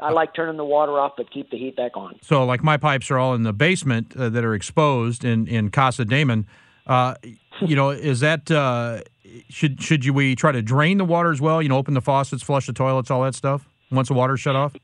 I, 0.00 0.12
like 0.12 0.34
turning 0.34 0.56
the 0.56 0.64
water 0.64 0.92
off, 0.92 1.12
but 1.16 1.30
keep 1.30 1.50
the 1.50 1.56
heat 1.56 1.76
back 1.76 1.96
on. 1.96 2.16
So, 2.22 2.44
like 2.44 2.62
my 2.62 2.76
pipes 2.76 3.10
are 3.10 3.18
all 3.18 3.34
in 3.34 3.44
the 3.44 3.52
basement 3.52 4.14
uh, 4.16 4.28
that 4.28 4.44
are 4.44 4.54
exposed 4.54 5.24
in 5.24 5.46
in 5.46 5.70
Casa 5.70 6.04
Damon. 6.04 6.46
Uh, 6.88 7.14
you 7.60 7.76
know, 7.76 7.90
is 7.90 8.20
that 8.20 8.50
uh, 8.50 9.02
should 9.48 9.82
should 9.82 10.04
you 10.04 10.12
we 10.12 10.34
try 10.34 10.52
to 10.52 10.62
drain 10.62 10.98
the 10.98 11.04
water 11.04 11.30
as 11.30 11.40
well? 11.40 11.60
You 11.62 11.68
know, 11.68 11.76
open 11.76 11.94
the 11.94 12.00
faucets, 12.00 12.42
flush 12.42 12.66
the 12.66 12.72
toilets, 12.72 13.10
all 13.10 13.22
that 13.22 13.34
stuff 13.34 13.68
once 13.90 14.08
the 14.08 14.14
water's 14.14 14.40
shut 14.40 14.56
off. 14.56 14.74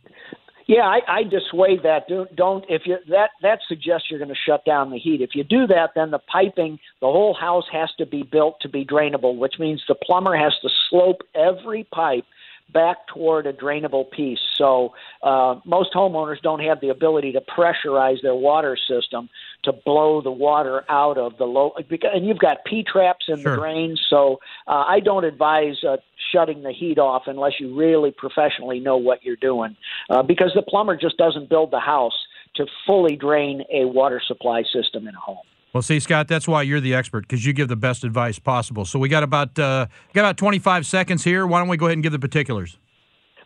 Yeah, 0.66 0.82
I, 0.82 1.00
I 1.08 1.22
dissuade 1.24 1.82
that. 1.82 2.08
Don't, 2.08 2.34
don't 2.34 2.64
if 2.68 2.82
you 2.86 2.96
that 3.08 3.30
that 3.42 3.58
suggests 3.68 4.08
you're 4.10 4.18
going 4.18 4.30
to 4.30 4.34
shut 4.34 4.64
down 4.64 4.90
the 4.90 4.98
heat. 4.98 5.20
If 5.20 5.30
you 5.34 5.44
do 5.44 5.66
that, 5.66 5.90
then 5.94 6.10
the 6.10 6.18
piping, 6.18 6.78
the 7.00 7.06
whole 7.06 7.34
house 7.34 7.64
has 7.70 7.90
to 7.98 8.06
be 8.06 8.22
built 8.22 8.60
to 8.62 8.68
be 8.68 8.84
drainable, 8.84 9.36
which 9.36 9.54
means 9.58 9.82
the 9.86 9.94
plumber 9.94 10.36
has 10.36 10.54
to 10.62 10.68
slope 10.88 11.20
every 11.34 11.84
pipe 11.92 12.24
back 12.72 13.06
toward 13.06 13.46
a 13.46 13.52
drainable 13.52 14.10
piece. 14.10 14.38
So 14.56 14.94
uh, 15.22 15.56
most 15.64 15.92
homeowners 15.94 16.40
don't 16.42 16.60
have 16.60 16.80
the 16.80 16.88
ability 16.88 17.32
to 17.32 17.40
pressurize 17.40 18.20
their 18.22 18.34
water 18.34 18.76
system 18.88 19.28
to 19.64 19.72
blow 19.72 20.20
the 20.20 20.30
water 20.30 20.84
out 20.88 21.16
of 21.18 21.36
the 21.38 21.44
low. 21.44 21.72
And 21.76 22.26
you've 22.26 22.38
got 22.38 22.64
P 22.64 22.82
traps 22.82 23.26
in 23.28 23.40
Sure. 23.40 23.52
the 23.52 23.60
drains, 23.60 24.00
so 24.08 24.40
uh, 24.66 24.84
I 24.86 25.00
don't 25.00 25.24
advise 25.24 25.84
uh, 25.84 25.96
shutting 26.32 26.62
the 26.62 26.72
heat 26.72 26.98
off 26.98 27.24
unless 27.26 27.52
you 27.60 27.76
really 27.76 28.10
professionally 28.10 28.80
know 28.80 28.96
what 28.96 29.22
you're 29.24 29.36
doing, 29.36 29.76
uh, 30.10 30.22
because 30.22 30.52
the 30.54 30.62
plumber 30.62 30.96
just 30.96 31.16
doesn't 31.16 31.48
build 31.48 31.70
the 31.70 31.80
house 31.80 32.26
to 32.56 32.66
fully 32.86 33.16
drain 33.16 33.62
a 33.72 33.84
water 33.84 34.20
supply 34.26 34.62
system 34.72 35.06
in 35.06 35.14
a 35.14 35.20
home. 35.20 35.38
Well, 35.74 35.82
see, 35.82 35.98
Scott, 35.98 36.28
that's 36.28 36.46
why 36.46 36.62
you're 36.62 36.80
the 36.80 36.94
expert 36.94 37.22
because 37.22 37.44
you 37.44 37.52
give 37.52 37.66
the 37.66 37.74
best 37.74 38.04
advice 38.04 38.38
possible. 38.38 38.84
So 38.84 39.00
we 39.00 39.08
got 39.08 39.24
about 39.24 39.58
uh, 39.58 39.86
got 40.12 40.20
about 40.20 40.36
25 40.36 40.86
seconds 40.86 41.24
here. 41.24 41.48
Why 41.48 41.58
don't 41.58 41.68
we 41.68 41.76
go 41.76 41.86
ahead 41.86 41.94
and 41.94 42.02
give 42.02 42.12
the 42.12 42.18
particulars? 42.20 42.78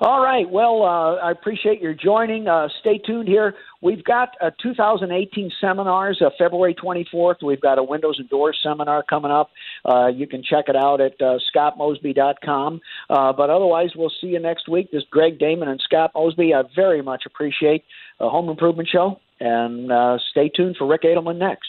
All 0.01 0.23
right. 0.23 0.49
Well, 0.49 0.83
uh, 0.83 1.17
I 1.17 1.33
appreciate 1.33 1.81
your 1.81 1.95
joining. 1.95 2.47
Uh, 2.47 2.69
stay 2.81 2.99
tuned 2.99 3.27
here. 3.27 3.55
We've 3.81 4.05
got 4.05 4.29
uh, 4.41 4.51
2018 4.63 5.51
seminars, 5.61 6.23
uh, 6.25 6.29
February 6.39 6.75
24th. 6.75 7.43
We've 7.43 7.61
got 7.61 7.79
a 7.79 7.83
Windows 7.83 8.17
and 8.19 8.29
Doors 8.29 8.61
seminar 8.63 9.03
coming 9.03 9.33
up. 9.33 9.51
Uh, 9.85 10.07
you 10.07 10.29
can 10.29 10.45
check 10.45 10.67
it 10.69 10.77
out 10.77 11.01
at 11.01 11.21
uh, 11.21 11.39
scottmosby.com. 11.53 12.81
Uh, 13.11 13.33
but 13.33 13.51
otherwise, 13.51 13.91
we'll 13.97 14.13
see 14.21 14.29
you 14.29 14.39
next 14.39 14.69
week. 14.69 14.93
This 14.93 15.03
is 15.03 15.09
Greg 15.11 15.39
Damon 15.39 15.69
and 15.69 15.81
Scott 15.81 16.13
Mosby. 16.15 16.55
I 16.55 16.63
very 16.77 17.03
much 17.03 17.25
appreciate 17.27 17.85
the 18.21 18.29
Home 18.29 18.51
Improvement 18.51 18.89
Show. 18.93 19.19
And 19.41 19.91
uh, 19.91 20.19
stay 20.31 20.49
tuned 20.49 20.77
for 20.77 20.87
Ric 20.87 21.03
Edelman 21.03 21.39
next. 21.39 21.68